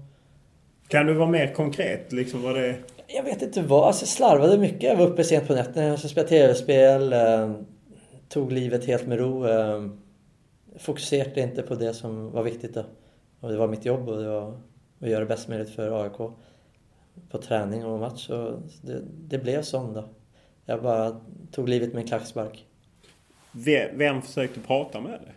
Kan 0.87 1.05
du 1.05 1.13
vara 1.13 1.29
mer 1.29 1.53
konkret? 1.53 2.11
Liksom 2.11 2.41
vad 2.41 2.55
det... 2.55 2.75
Jag 3.07 3.23
vet 3.23 3.41
inte 3.41 3.61
vad. 3.61 3.87
Alltså, 3.87 4.01
jag 4.01 4.09
slarvade 4.09 4.57
mycket. 4.57 4.83
Jag 4.83 4.95
var 4.95 5.07
uppe 5.07 5.23
sent 5.23 5.47
på 5.47 5.53
nätterna. 5.53 5.87
Jag 5.87 5.99
spelade 5.99 6.29
tv-spel. 6.29 7.13
Eh, 7.13 7.51
tog 8.29 8.51
livet 8.51 8.85
helt 8.85 9.07
med 9.07 9.19
ro. 9.19 9.47
Eh, 9.47 9.85
fokuserade 10.79 11.41
inte 11.41 11.61
på 11.61 11.75
det 11.75 11.93
som 11.93 12.31
var 12.31 12.43
viktigt 12.43 12.73
då. 12.73 12.83
Och 13.39 13.51
det 13.51 13.57
var 13.57 13.67
mitt 13.67 13.85
jobb 13.85 14.09
och 14.09 14.21
det 14.21 14.27
var 14.27 14.61
att 14.99 15.09
göra 15.09 15.19
det 15.19 15.25
bäst 15.25 15.47
möjligt 15.47 15.69
för 15.69 16.03
AIK 16.03 16.17
på 17.29 17.37
träning 17.37 17.85
och 17.85 17.99
match. 17.99 18.27
Så 18.27 18.61
det, 18.81 19.01
det 19.27 19.37
blev 19.37 19.61
så 19.61 19.77
då. 19.77 20.03
Jag 20.65 20.83
bara 20.83 21.21
tog 21.51 21.69
livet 21.69 21.93
med 21.93 22.01
en 22.01 22.07
klackspark. 22.07 22.65
Vem, 23.51 23.97
vem 23.97 24.21
försökte 24.21 24.59
prata 24.59 25.01
med 25.01 25.11
dig? 25.11 25.33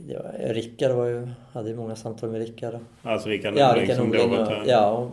Det 0.00 0.16
var, 0.16 0.54
Rickard 0.54 0.92
var 0.92 1.06
ju, 1.06 1.28
hade 1.52 1.68
ju 1.68 1.76
många 1.76 1.96
samtal 1.96 2.30
med 2.30 2.40
Rickard. 2.40 2.74
Alltså 3.02 3.28
Rickard 3.28 3.54
ja, 3.56 3.74
Rickard 3.76 3.96
som 3.96 4.08
Norling, 4.08 4.38
och, 4.38 4.48
Ja, 4.66 4.90
och 4.90 5.10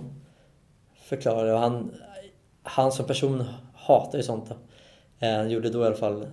förklarade. 1.05 1.53
Och 1.53 1.59
han, 1.59 1.91
han 2.63 2.91
som 2.91 3.05
person 3.05 3.43
hatar 3.75 4.17
ju 4.17 4.23
sånt. 4.23 4.51
Eh, 5.19 5.47
gjorde 5.47 5.69
då 5.69 5.83
i 5.83 5.85
alla 5.85 5.95
fall 5.95 6.25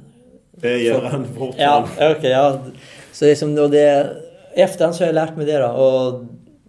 det 0.61 0.79
gör 0.79 1.03
han 1.03 1.25
fortfarande. 1.25 1.89
Ja. 1.99 2.17
Okay, 2.17 2.31
ja. 2.31 2.63
Så 3.13 3.25
det 3.25 3.31
är 3.31 3.35
som 3.35 3.55
då 3.55 3.69
det... 3.69 4.17
I 4.55 4.61
efterhand 4.61 4.95
så 4.95 5.03
har 5.03 5.07
jag 5.07 5.15
lärt 5.15 5.37
mig 5.37 5.47
det 5.47 5.59
då. 5.59 5.69
Och 5.69 6.27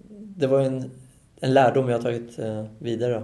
det 0.09 0.47
var 0.47 0.59
en, 0.59 0.91
en 1.41 1.53
lärdom 1.53 1.89
jag 1.89 1.97
har 1.97 2.03
tagit 2.03 2.39
eh, 2.39 2.65
vidare 2.79 3.13
då. 3.13 3.23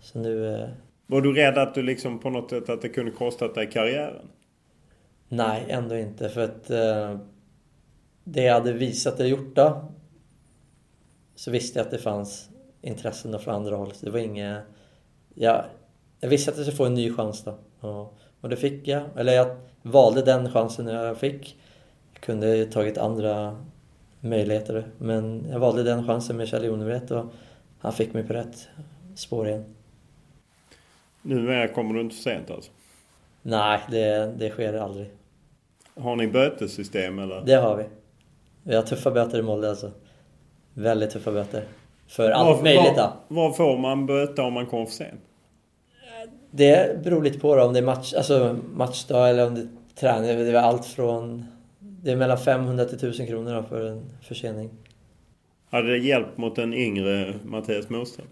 Så 0.00 0.18
nu... 0.18 0.54
Eh... 0.54 0.68
Var 1.06 1.20
du 1.20 1.32
rädd 1.32 1.58
att 1.58 1.74
du 1.74 1.82
liksom 1.82 2.18
på 2.18 2.30
något 2.30 2.50
sätt 2.50 2.68
att 2.68 2.82
det 2.82 2.88
kunde 2.88 3.10
kostat 3.10 3.54
dig 3.54 3.70
karriären? 3.70 4.28
Nej, 5.28 5.64
ändå 5.68 5.96
inte. 5.96 6.28
För 6.28 6.44
att 6.44 6.70
eh, 6.70 7.18
det 8.32 8.42
jag 8.42 8.54
hade 8.54 8.72
visat 8.72 9.20
och 9.20 9.28
gjort 9.28 9.54
då, 9.56 9.84
så 11.34 11.50
visste 11.50 11.78
jag 11.78 11.84
att 11.84 11.90
det 11.90 11.98
fanns 11.98 12.48
intressen 12.82 13.38
från 13.38 13.54
andra 13.54 13.76
håll. 13.76 13.92
Så 13.92 14.06
det 14.06 14.12
var 14.12 14.18
inget... 14.18 14.62
Jag, 15.34 15.64
jag 16.20 16.28
visste 16.28 16.50
att 16.50 16.56
jag 16.56 16.66
skulle 16.66 16.76
få 16.76 16.84
en 16.84 16.94
ny 16.94 17.12
chans 17.12 17.44
då. 17.44 17.58
Och, 17.88 18.18
och 18.40 18.48
det 18.48 18.56
fick 18.56 18.88
jag. 18.88 19.02
Eller 19.16 19.32
jag 19.32 19.56
valde 19.82 20.22
den 20.22 20.52
chansen 20.52 20.86
jag 20.86 21.18
fick. 21.18 21.58
Jag 22.12 22.20
kunde 22.20 22.66
tagit 22.66 22.98
andra 22.98 23.64
möjligheter. 24.20 24.86
Men 24.98 25.46
jag 25.50 25.58
valde 25.58 25.82
den 25.82 26.06
chansen 26.06 26.36
med 26.36 26.48
Kjell 26.48 26.64
Jonevret 26.64 27.10
och 27.10 27.26
han 27.78 27.92
fick 27.92 28.12
mig 28.12 28.26
på 28.26 28.32
rätt 28.32 28.68
spår 29.14 29.48
igen. 29.48 29.74
Nu 31.22 31.68
kommer 31.74 31.94
du 31.94 32.00
inte 32.00 32.16
för 32.16 32.22
sent 32.22 32.50
alltså? 32.50 32.70
Nej, 33.42 33.80
det, 33.90 34.34
det 34.38 34.50
sker 34.50 34.74
aldrig. 34.74 35.10
Har 35.94 36.16
ni 36.16 36.26
bötessystem 36.26 37.18
eller? 37.18 37.42
Det 37.46 37.54
har 37.54 37.76
vi. 37.76 37.84
Vi 38.68 38.74
har 38.74 38.82
tuffa 38.82 39.10
böter 39.10 39.38
i 39.38 39.42
Molde 39.42 39.70
alltså. 39.70 39.90
Väldigt 40.74 41.10
tuffa 41.10 41.32
böter. 41.32 41.64
För 42.06 42.30
allt 42.30 42.56
var, 42.56 42.62
möjligt. 42.62 43.00
Vad 43.28 43.56
får 43.56 43.78
man 43.78 44.06
böta 44.06 44.42
om 44.42 44.52
man 44.52 44.66
kommer 44.66 44.86
för 44.86 44.92
sent? 44.92 45.20
Det 46.50 47.04
beror 47.04 47.22
lite 47.22 47.38
på 47.38 47.56
då, 47.56 47.64
om 47.64 47.72
det 47.72 47.78
är 47.78 47.84
match, 47.84 48.14
alltså 48.14 48.58
matchdag 48.72 49.30
eller 49.30 49.46
om 49.46 49.54
det 49.54 49.60
är 49.60 49.68
träning. 49.94 50.38
Det 50.38 50.50
är 50.50 50.54
allt 50.54 50.86
från... 50.86 51.44
Det 51.78 52.12
är 52.12 52.16
mellan 52.16 52.38
500 52.38 52.84
till 52.84 52.96
1000 52.96 53.26
kronor 53.26 53.54
då 53.54 53.62
för 53.62 53.86
en 53.86 54.04
försening. 54.22 54.70
Hade 55.70 55.90
det 55.90 55.98
hjälpt 55.98 56.38
mot 56.38 56.58
en 56.58 56.74
yngre 56.74 57.34
Mattias 57.44 57.88
Moström? 57.90 58.26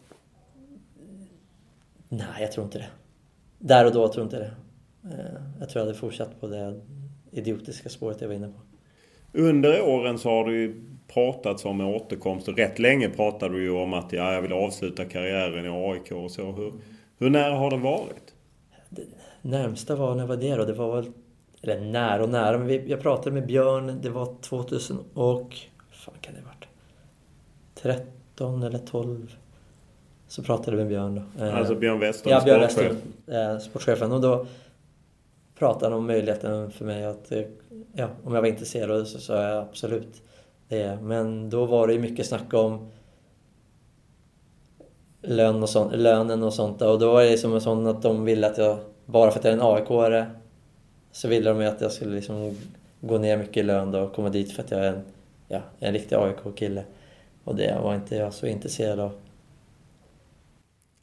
Nej, 2.08 2.26
jag 2.40 2.52
tror 2.52 2.64
inte 2.64 2.78
det. 2.78 2.88
Där 3.58 3.84
och 3.86 3.92
då 3.92 4.08
tror 4.08 4.24
jag 4.24 4.26
inte 4.26 4.38
det. 4.38 4.52
Eh, 5.14 5.40
jag 5.60 5.68
tror 5.68 5.80
jag 5.80 5.86
hade 5.86 5.98
fortsatt 5.98 6.40
på 6.40 6.46
det 6.46 6.80
idiotiska 7.30 7.88
spåret 7.88 8.20
jag 8.20 8.28
var 8.28 8.34
inne 8.34 8.46
på. 8.46 8.65
Under 9.36 9.82
åren 9.82 10.18
så 10.18 10.30
har 10.30 10.44
du 10.44 10.60
ju 10.60 10.82
pratats 11.08 11.64
om 11.64 11.80
en 11.80 11.86
återkomst 11.86 12.48
och 12.48 12.56
rätt 12.56 12.78
länge 12.78 13.08
pratade 13.08 13.54
du 13.54 13.62
ju 13.62 13.70
om 13.70 13.94
att 13.94 14.12
ja, 14.12 14.32
jag 14.32 14.42
vill 14.42 14.52
avsluta 14.52 15.04
karriären 15.04 15.66
i 15.66 15.68
AIK 15.68 16.12
och 16.12 16.30
så. 16.30 16.52
Hur, 16.52 16.72
hur 17.18 17.30
nära 17.30 17.54
har 17.54 17.70
det 17.70 17.76
varit? 17.76 18.34
Det 18.90 19.02
närmsta 19.42 19.96
var, 19.96 20.14
när 20.14 20.26
var 20.26 20.36
det 20.36 20.56
då? 20.56 20.64
Det 20.64 20.72
var 20.72 20.96
väl... 20.96 21.12
Eller 21.62 21.80
nära 21.80 22.22
och 22.22 22.28
nära, 22.28 22.58
men 22.58 22.66
vi, 22.66 22.90
jag 22.90 23.00
pratade 23.00 23.30
med 23.30 23.46
Björn, 23.46 23.98
det 24.02 24.10
var 24.10 24.34
2000 24.40 24.98
och... 25.14 25.56
fan 25.90 26.14
kan 26.20 26.34
det 26.34 26.40
ha 26.40 26.46
varit? 26.46 26.68
13 27.74 28.62
eller 28.62 28.78
12. 28.78 29.36
Så 30.28 30.42
pratade 30.42 30.76
vi 30.76 30.82
med 30.82 30.88
Björn 30.88 31.14
då. 31.14 31.44
Eh, 31.44 31.56
alltså 31.56 31.74
Björn 31.74 32.00
Westholm, 32.00 32.36
ja, 32.38 32.44
Björn 32.44 32.70
sportchef. 32.70 33.28
Eh, 33.28 33.58
sportchefen. 33.58 34.12
Och 34.12 34.20
då 34.20 34.46
pratade 35.58 35.86
han 35.86 35.98
om 35.98 36.06
möjligheten 36.06 36.70
för 36.70 36.84
mig 36.84 37.04
att... 37.04 37.32
Ja, 37.98 38.08
om 38.24 38.34
jag 38.34 38.40
var 38.40 38.48
intresserad 38.48 39.08
så 39.08 39.18
sa 39.18 39.42
jag 39.42 39.62
absolut 39.62 40.22
det. 40.68 40.98
Men 41.02 41.50
då 41.50 41.66
var 41.66 41.86
det 41.86 41.92
ju 41.92 41.98
mycket 41.98 42.26
snack 42.26 42.54
om 42.54 42.90
lön 45.22 45.62
och 45.62 45.68
sånt, 45.68 45.92
lönen 45.96 46.42
och 46.42 46.54
sånt. 46.54 46.82
Och 46.82 46.98
då 46.98 47.12
var 47.12 47.22
det 47.22 47.30
liksom 47.30 47.60
sånt 47.60 47.88
att 47.88 48.02
de 48.02 48.24
ville 48.24 48.46
att 48.46 48.58
jag, 48.58 48.78
bara 49.06 49.30
för 49.30 49.38
att 49.38 49.44
jag 49.44 49.54
är 49.54 49.56
en 49.56 49.62
AIK-are, 49.62 50.26
så 51.12 51.28
ville 51.28 51.50
de 51.50 51.66
att 51.66 51.80
jag 51.80 51.92
skulle 51.92 52.14
liksom 52.14 52.56
gå 53.00 53.18
ner 53.18 53.36
mycket 53.36 53.56
i 53.56 53.62
lön 53.62 53.92
då 53.92 54.00
och 54.00 54.14
komma 54.14 54.28
dit 54.28 54.52
för 54.52 54.62
att 54.62 54.70
jag 54.70 54.80
är 54.80 54.92
en, 54.92 55.02
ja, 55.48 55.60
en 55.78 55.92
riktig 55.92 56.16
AIK-kille. 56.16 56.84
Och 57.44 57.56
det 57.56 57.78
var 57.82 57.94
inte 57.94 58.16
jag 58.16 58.34
så 58.34 58.46
intresserad 58.46 59.00
av. 59.00 59.12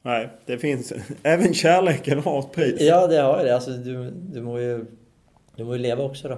Nej, 0.02 0.30
det 0.46 0.58
finns... 0.58 0.94
Även 1.24 1.54
kärleken 1.54 2.20
har 2.20 2.40
ett 2.40 2.52
pris. 2.52 2.82
Ja, 2.82 3.08
det 3.08 3.22
har 3.22 3.44
det. 3.44 3.56
Alltså, 3.56 3.72
du, 3.72 4.12
du, 4.12 4.42
må 4.42 4.60
ju, 4.60 4.86
du 5.56 5.64
må 5.64 5.74
ju 5.74 5.80
leva 5.80 6.04
också 6.04 6.28
då. 6.28 6.38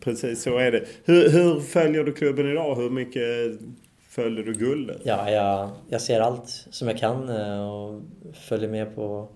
Precis 0.00 0.42
så 0.42 0.58
är 0.58 0.72
det. 0.72 0.84
Hur, 1.04 1.30
hur 1.30 1.60
följer 1.60 2.04
du 2.04 2.12
klubben 2.12 2.50
idag? 2.50 2.74
Hur 2.74 2.90
mycket 2.90 3.60
följer 4.08 4.44
du 4.44 4.54
guldet? 4.54 5.00
Ja, 5.04 5.30
jag, 5.30 5.70
jag 5.88 6.00
ser 6.00 6.20
allt 6.20 6.48
som 6.48 6.88
jag 6.88 6.98
kan 6.98 7.28
eh, 7.28 7.70
och 7.70 8.00
följer 8.34 8.68
med 8.68 8.94
på 8.94 9.28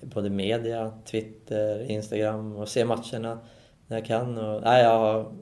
både 0.00 0.30
media, 0.30 0.92
Twitter, 1.04 1.90
Instagram 1.90 2.56
och 2.56 2.68
ser 2.68 2.84
matcherna 2.84 3.38
när 3.86 3.96
jag 3.96 4.06
kan. 4.06 4.38
Och, 4.38 4.62
nej, 4.62 4.82
jag, 4.82 4.98
har, 4.98 5.32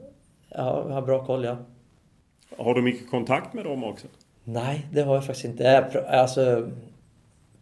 jag 0.49 0.93
har 0.93 1.01
bra 1.01 1.25
koll, 1.25 1.43
ja. 1.43 1.57
Har 2.57 2.73
du 2.73 2.81
mycket 2.81 3.09
kontakt 3.09 3.53
med 3.53 3.65
dem 3.65 3.83
också? 3.83 4.07
Nej, 4.43 4.87
det 4.91 5.01
har 5.01 5.15
jag 5.15 5.25
faktiskt 5.25 5.45
inte. 5.45 5.63
Jag 5.63 6.05
alltså, 6.05 6.71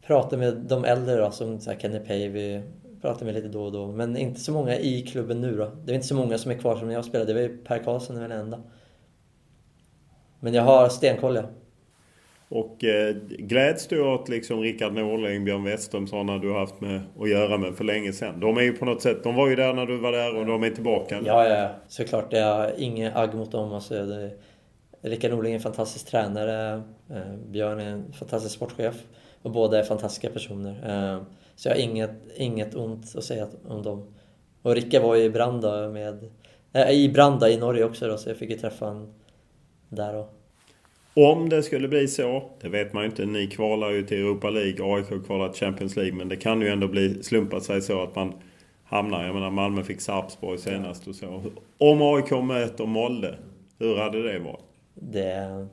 pratar 0.08 0.38
med 0.38 0.58
de 0.58 0.86
äldre 0.86 1.16
då, 1.16 1.32
som 1.32 1.60
så 1.60 1.72
här, 1.72 1.80
Kenny 1.80 2.00
Pavey, 2.00 2.62
pratar 3.02 3.26
med 3.26 3.36
lite 3.36 3.48
då 3.48 3.64
och 3.64 3.72
då. 3.72 3.88
Men 3.88 4.18
inte 4.18 4.40
så 4.40 4.52
många 4.52 4.78
i 4.78 5.02
klubben 5.02 5.42
nu 5.42 5.56
då. 5.56 5.72
Det 5.86 5.92
är 5.92 5.96
inte 5.96 6.08
så 6.08 6.16
många 6.16 6.38
som 6.38 6.52
är 6.52 6.56
kvar 6.56 6.76
som 6.76 6.88
när 6.88 6.96
jag 6.96 7.06
spelade. 7.06 7.34
Det 7.34 7.34
var 7.34 7.42
ju 7.42 7.58
Per 7.58 7.84
Karlsson 7.84 8.16
den 8.16 8.32
enda. 8.32 8.60
Men 10.40 10.54
jag 10.54 10.64
har 10.64 10.90
stenkoll 10.90 11.36
ja. 11.36 11.44
Och 12.50 12.84
eh, 12.84 13.16
gläds 13.30 13.88
du 13.88 14.02
åt 14.02 14.30
liksom 14.30 14.62
Rickard 14.62 14.94
Norling, 14.94 15.46
Björn 15.46 15.64
Westström, 15.64 16.08
sådana 16.08 16.38
du 16.38 16.50
har 16.52 16.60
haft 16.60 16.82
med 16.82 17.02
att 17.20 17.30
göra 17.30 17.58
med 17.58 17.76
för 17.76 17.84
länge 17.84 18.14
sedan? 18.14 18.40
De 18.40 18.58
är 18.58 18.62
ju 18.62 18.74
på 18.74 18.86
något 18.86 19.02
sätt, 19.02 19.24
de 19.24 19.36
var 19.36 19.48
ju 19.48 19.56
där 19.56 19.74
när 19.74 19.86
du 19.86 19.98
var 19.98 20.12
där 20.12 20.36
och 20.36 20.46
de 20.46 20.64
är 20.64 20.70
tillbaka. 20.70 21.22
Ja, 21.26 21.48
ja, 21.48 21.70
såklart. 21.88 22.34
Jag 22.34 22.56
har 22.56 22.72
inget 22.78 23.16
agg 23.16 23.34
mot 23.34 23.52
dem. 23.52 23.74
Alltså, 23.74 24.06
det, 24.06 24.32
Rickard 25.02 25.32
Norling 25.32 25.52
är 25.52 25.56
en 25.56 25.62
fantastisk 25.62 26.08
tränare. 26.08 26.82
Eh, 27.10 27.36
Björn 27.48 27.80
är 27.80 27.90
en 27.90 28.14
fantastisk 28.14 28.56
sportchef. 28.56 28.96
Och 29.42 29.52
båda 29.52 29.80
är 29.80 29.84
fantastiska 29.84 30.30
personer. 30.30 30.76
Eh, 30.86 31.22
så 31.62 31.70
jag 31.70 31.76
har 31.76 31.82
inget, 31.82 32.12
inget 32.36 32.76
ont 32.76 33.16
att 33.16 33.24
säga 33.24 33.48
om 33.68 33.84
dem. 33.84 34.14
Och 34.62 34.76
Rickard 34.76 35.02
var 35.02 35.16
ju 35.16 35.24
i 35.24 35.30
Branda 35.30 35.90
med... 35.90 36.30
Äh, 36.74 36.92
I 36.92 37.10
Branda 37.10 37.50
i 37.50 37.58
Norge 37.58 37.84
också 37.84 38.08
då, 38.08 38.18
så 38.18 38.30
jag 38.30 38.38
fick 38.38 38.50
ju 38.50 38.58
träffa 38.58 38.86
honom 38.86 39.14
där 39.90 40.16
och... 40.16 40.30
Om 41.14 41.50
det 41.50 41.64
skulle 41.64 41.88
bli 41.88 42.08
så, 42.08 42.44
det 42.62 42.70
vet 42.70 42.94
man 42.94 43.04
ju 43.04 43.10
inte. 43.10 43.26
Ni 43.26 43.48
kvalar 43.48 43.90
ju 43.90 44.04
till 44.04 44.18
Europa 44.18 44.50
League, 44.50 44.96
AIK 44.96 45.26
kvalar 45.26 45.50
till 45.50 45.60
Champions 45.60 45.96
League. 45.96 46.14
Men 46.14 46.30
det 46.30 46.36
kan 46.36 46.62
ju 46.62 46.68
ändå 46.68 46.88
bli 46.88 47.24
slumpat 47.24 47.64
sig 47.64 47.82
så 47.82 48.04
att 48.04 48.16
man 48.16 48.34
hamnar... 48.84 49.26
Jag 49.26 49.34
menar 49.34 49.50
Malmö 49.50 49.84
fick 49.84 50.02
Sarpsborg 50.02 50.58
senast 50.58 51.08
och 51.08 51.16
så. 51.16 51.44
Om 51.78 52.02
AIK 52.02 52.32
möter 52.32 52.86
Molde, 52.86 53.36
hur 53.80 53.98
hade 53.98 54.34
det 54.34 54.40
varit? 54.40 54.66
Det, 54.94 55.68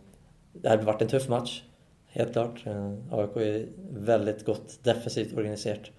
det 0.53 0.69
hade 0.69 0.85
varit 0.85 1.03
en 1.03 1.09
tuff 1.09 1.29
match. 1.29 1.63
Helt 2.11 2.33
klart. 2.33 2.67
Eh, 2.67 2.93
AIK 3.11 3.37
är 3.37 3.67
väldigt 3.91 4.45
gott 4.45 4.79
defensivt 4.83 5.37
organiserat. 5.37 5.91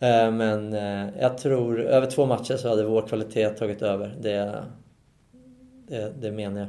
Eh, 0.00 0.30
men 0.30 0.72
eh, 0.72 1.08
jag 1.20 1.38
tror 1.38 1.80
över 1.80 2.06
två 2.06 2.26
matcher 2.26 2.56
så 2.56 2.68
hade 2.68 2.84
vår 2.84 3.02
kvalitet 3.02 3.48
tagit 3.48 3.82
över. 3.82 4.14
Det, 4.20 4.64
det, 5.88 6.12
det 6.20 6.32
menar 6.32 6.60
jag. 6.60 6.68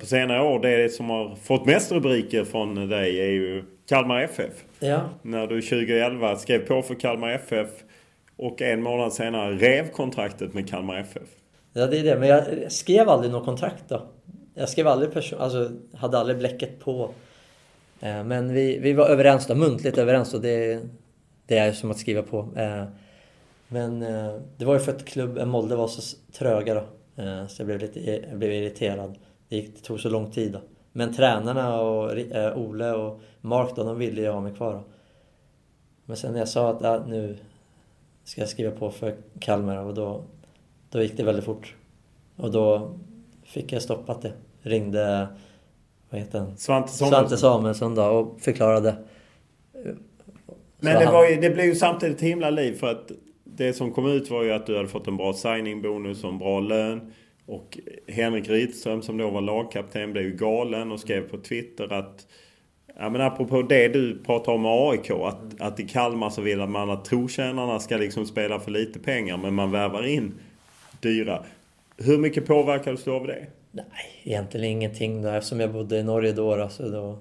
På 0.00 0.06
senare 0.06 0.42
år, 0.42 0.60
det 0.60 0.92
som 0.92 1.10
har 1.10 1.34
fått 1.34 1.66
mest 1.66 1.92
rubriker 1.92 2.44
från 2.44 2.88
dig 2.88 3.20
är 3.20 3.30
ju 3.30 3.64
Kalmar 3.88 4.20
FF. 4.20 4.64
Ja. 4.78 5.00
När 5.22 5.46
du 5.46 5.62
2011 5.62 6.36
skrev 6.36 6.66
på 6.66 6.82
för 6.82 6.94
Kalmar 6.94 7.30
FF 7.30 7.68
och 8.36 8.62
en 8.62 8.82
månad 8.82 9.12
senare 9.12 9.54
rev 9.54 9.88
kontraktet 9.88 10.54
med 10.54 10.68
Kalmar 10.68 10.98
FF. 10.98 11.28
Ja, 11.72 11.86
det 11.86 11.98
är 11.98 12.04
det. 12.04 12.18
Men 12.18 12.28
jag 12.28 12.72
skrev 12.72 13.08
aldrig 13.08 13.32
något 13.32 13.44
kontrakt 13.44 13.84
då. 13.88 14.02
Jag 14.54 14.68
skrev 14.68 14.88
aldrig 14.88 15.12
person... 15.12 15.40
Alltså, 15.40 15.70
hade 15.94 16.18
aldrig 16.18 16.38
bläcket 16.38 16.80
på. 16.80 17.10
Eh, 18.00 18.24
men 18.24 18.52
vi, 18.52 18.78
vi 18.78 18.92
var 18.92 19.08
överens 19.08 19.46
då, 19.46 19.54
muntligt 19.54 19.98
överens 19.98 20.34
och 20.34 20.40
det, 20.40 20.80
det 21.46 21.58
är 21.58 21.72
som 21.72 21.90
att 21.90 21.98
skriva 21.98 22.22
på. 22.22 22.48
Eh, 22.56 22.84
men 23.68 24.02
eh, 24.02 24.34
det 24.56 24.64
var 24.64 24.74
ju 24.74 24.80
för 24.80 24.92
att 24.92 25.04
klubben 25.04 25.48
Molde 25.48 25.76
var 25.76 25.88
så 25.88 26.16
tröga 26.32 26.74
då. 26.74 26.84
Eh, 27.22 27.46
så 27.46 27.60
jag 27.60 27.66
blev 27.66 27.80
lite 27.80 28.00
jag 28.30 28.38
blev 28.38 28.52
irriterad. 28.52 29.18
Det, 29.48 29.56
gick, 29.56 29.74
det 29.76 29.82
tog 29.82 30.00
så 30.00 30.08
lång 30.08 30.30
tid 30.30 30.52
då. 30.52 30.60
Men 30.92 31.14
tränarna 31.14 31.80
och 31.80 32.18
eh, 32.18 32.58
Ole 32.58 32.92
och 32.92 33.20
Mark 33.40 33.76
då, 33.76 33.84
de 33.84 33.98
ville 33.98 34.20
ju 34.20 34.28
ha 34.28 34.40
mig 34.40 34.54
kvar 34.54 34.72
då. 34.72 34.82
Men 36.04 36.16
sen 36.16 36.32
när 36.32 36.38
jag 36.38 36.48
sa 36.48 36.70
att 36.70 36.84
ah, 36.84 37.04
nu 37.06 37.36
ska 38.24 38.40
jag 38.40 38.48
skriva 38.48 38.70
på 38.70 38.90
för 38.90 39.14
Kalmar 39.40 39.76
och 39.76 39.94
då, 39.94 40.24
då 40.90 41.02
gick 41.02 41.16
det 41.16 41.22
väldigt 41.22 41.44
fort. 41.44 41.76
Och 42.36 42.50
då 42.50 42.94
fick 43.52 43.72
jag 43.72 43.82
stoppat 43.82 44.22
det. 44.22 44.32
Ringde 44.62 45.28
vad 46.10 46.20
heter 46.20 46.38
han? 46.38 46.56
Svante 46.56 46.92
Samuelsson. 46.92 47.08
Svante 47.08 47.36
Samuelsson 47.36 47.94
då 47.94 48.04
och 48.04 48.40
förklarade. 48.40 48.96
Men 50.80 50.98
det, 50.98 51.06
var 51.06 51.28
ju, 51.28 51.36
det 51.36 51.50
blev 51.50 51.66
ju 51.66 51.74
samtidigt 51.74 52.16
ett 52.16 52.22
himla 52.22 52.50
liv 52.50 52.74
för 52.74 52.90
att 52.90 53.10
det 53.44 53.72
som 53.72 53.92
kom 53.92 54.06
ut 54.06 54.30
var 54.30 54.42
ju 54.42 54.52
att 54.52 54.66
du 54.66 54.76
hade 54.76 54.88
fått 54.88 55.06
en 55.06 55.16
bra 55.16 55.32
signingbonus 55.32 56.24
och 56.24 56.30
en 56.30 56.38
bra 56.38 56.60
lön. 56.60 57.12
Och 57.46 57.78
Henrik 58.08 58.48
Rydström 58.48 59.02
som 59.02 59.16
då 59.16 59.30
var 59.30 59.40
lagkapten 59.40 60.12
blev 60.12 60.24
ju 60.24 60.36
galen 60.36 60.92
och 60.92 61.00
skrev 61.00 61.28
på 61.28 61.38
Twitter 61.38 61.92
att 61.92 62.26
Ja 62.98 63.10
men 63.10 63.20
apropå 63.20 63.62
det 63.62 63.88
du 63.88 64.18
pratar 64.18 64.52
om 64.52 64.62
med 64.62 64.70
AIK. 64.70 65.10
Att, 65.10 65.60
att 65.60 65.80
i 65.80 65.88
Kalmar 65.88 66.30
så 66.30 66.40
vill 66.40 66.58
man 66.58 66.90
att 66.90 67.04
trotjänarna 67.04 67.78
ska 67.78 67.96
liksom 67.96 68.26
spela 68.26 68.60
för 68.60 68.70
lite 68.70 68.98
pengar 68.98 69.36
men 69.36 69.54
man 69.54 69.70
värvar 69.70 70.06
in 70.06 70.34
dyra. 71.00 71.42
Hur 71.96 72.18
mycket 72.18 72.46
påverkades 72.46 73.04
du 73.04 73.10
av 73.10 73.26
det? 73.26 73.46
Nej, 73.70 73.84
egentligen 74.22 74.66
ingenting. 74.66 75.22
Då, 75.22 75.28
eftersom 75.28 75.60
jag 75.60 75.72
bodde 75.72 75.98
i 75.98 76.02
Norge 76.02 76.32
då, 76.32 76.56
då, 76.56 76.68
så 76.68 76.88
då, 76.88 77.18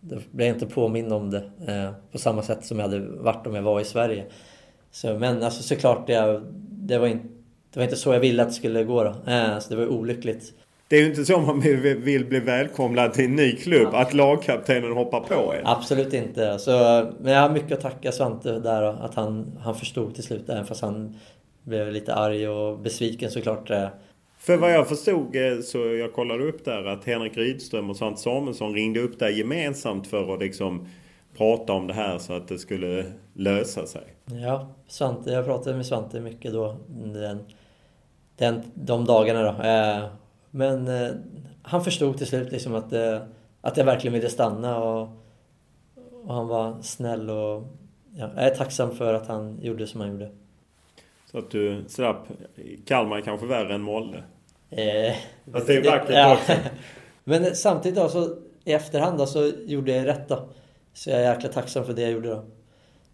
då 0.00 0.16
blev 0.30 0.48
jag 0.48 0.56
inte 0.56 0.66
påmind 0.66 1.12
om 1.12 1.30
det 1.30 1.50
eh, 1.68 1.90
på 2.12 2.18
samma 2.18 2.42
sätt 2.42 2.64
som 2.64 2.78
jag 2.78 2.88
hade 2.88 3.00
varit 3.00 3.46
om 3.46 3.54
jag 3.54 3.62
var 3.62 3.80
i 3.80 3.84
Sverige. 3.84 4.24
Så, 4.90 5.18
men 5.18 5.42
alltså 5.42 5.62
såklart, 5.62 6.06
det, 6.06 6.42
det, 6.70 6.98
var 6.98 7.06
inte, 7.06 7.28
det 7.72 7.78
var 7.80 7.84
inte 7.84 7.96
så 7.96 8.12
jag 8.12 8.20
ville 8.20 8.42
att 8.42 8.48
det 8.48 8.54
skulle 8.54 8.84
gå 8.84 9.04
då. 9.04 9.14
Eh, 9.32 9.58
så 9.58 9.70
det 9.70 9.76
var 9.76 9.86
olyckligt. 9.86 10.52
Det 10.88 10.96
är 10.96 11.00
ju 11.00 11.06
inte 11.06 11.24
så 11.24 11.40
man 11.40 11.60
vill 11.60 12.24
bli 12.26 12.40
välkomnad 12.40 13.12
till 13.12 13.24
en 13.24 13.36
ny 13.36 13.56
klubb, 13.56 13.88
att 13.94 14.14
lagkaptenen 14.14 14.92
hoppar 14.92 15.20
på 15.20 15.52
en. 15.52 15.66
Absolut 15.66 16.14
inte. 16.14 16.58
Så, 16.58 16.70
men 17.20 17.32
jag 17.32 17.40
har 17.40 17.50
mycket 17.50 17.72
att 17.72 17.80
tacka 17.80 18.12
Svante 18.12 18.58
där 18.58 18.82
att 18.82 19.14
han, 19.14 19.58
han 19.60 19.74
förstod 19.74 20.14
till 20.14 20.24
slut, 20.24 20.48
även 20.48 20.66
fast 20.66 20.82
han 20.82 21.16
blev 21.68 21.92
lite 21.92 22.14
arg 22.14 22.48
och 22.48 22.78
besviken 22.78 23.30
såklart. 23.30 23.70
Eh. 23.70 23.88
För 24.38 24.56
vad 24.56 24.72
jag 24.72 24.88
förstod 24.88 25.36
eh, 25.36 25.60
så 25.60 25.78
jag 25.78 26.12
kollade 26.12 26.44
upp 26.44 26.64
där 26.64 26.84
att 26.84 27.04
Henrik 27.04 27.36
Rydström 27.36 27.90
och 27.90 27.96
Svante 27.96 28.20
Samuelsson 28.20 28.74
ringde 28.74 29.00
upp 29.00 29.18
där 29.18 29.28
gemensamt 29.28 30.06
för 30.06 30.34
att 30.34 30.40
liksom 30.40 30.88
prata 31.36 31.72
om 31.72 31.86
det 31.86 31.94
här 31.94 32.18
så 32.18 32.32
att 32.32 32.48
det 32.48 32.58
skulle 32.58 33.04
lösa 33.34 33.86
sig. 33.86 34.02
Ja, 34.24 34.68
Svante, 34.86 35.30
jag 35.30 35.44
pratade 35.44 35.76
med 35.76 35.86
Svante 35.86 36.20
mycket 36.20 36.52
då 36.52 36.76
den, 36.88 37.44
den, 38.36 38.62
de 38.74 39.04
dagarna 39.04 39.42
då. 39.42 39.62
Eh, 39.62 40.06
men 40.50 40.90
han 41.62 41.84
förstod 41.84 42.18
till 42.18 42.26
slut 42.26 42.52
liksom 42.52 42.74
att, 42.74 42.92
att 43.60 43.76
jag 43.76 43.84
verkligen 43.84 44.14
ville 44.14 44.30
stanna 44.30 44.78
och, 44.78 45.08
och 46.24 46.34
han 46.34 46.48
var 46.48 46.82
snäll 46.82 47.30
och 47.30 47.64
ja, 48.18 48.30
jag 48.36 48.44
är 48.44 48.54
tacksam 48.54 48.90
för 48.90 49.14
att 49.14 49.26
han 49.26 49.58
gjorde 49.62 49.86
som 49.86 50.00
han 50.00 50.10
gjorde. 50.10 50.30
Så 51.30 51.38
att 51.38 51.50
du 51.50 51.84
slapp... 51.88 52.26
Kalmar 52.86 53.16
är 53.16 53.20
kanske 53.20 53.46
värre 53.46 53.74
än 53.74 53.80
Molde. 53.82 54.22
Eh, 54.70 55.14
Fast 55.52 55.66
det 55.66 55.74
är 55.76 55.84
vackert 55.90 56.10
ja. 56.14 56.32
också. 56.34 56.52
Men 57.24 57.56
samtidigt 57.56 57.98
då, 57.98 58.08
så 58.08 58.28
i 58.64 58.72
efterhand 58.72 59.18
då, 59.18 59.26
så 59.26 59.52
gjorde 59.66 59.92
jag 59.92 60.06
rätt 60.06 60.28
då. 60.28 60.48
Så 60.92 61.10
jag 61.10 61.20
är 61.20 61.34
jäkla 61.34 61.48
tacksam 61.48 61.84
för 61.84 61.92
det 61.92 62.02
jag 62.02 62.10
gjorde 62.10 62.28
då. 62.28 62.44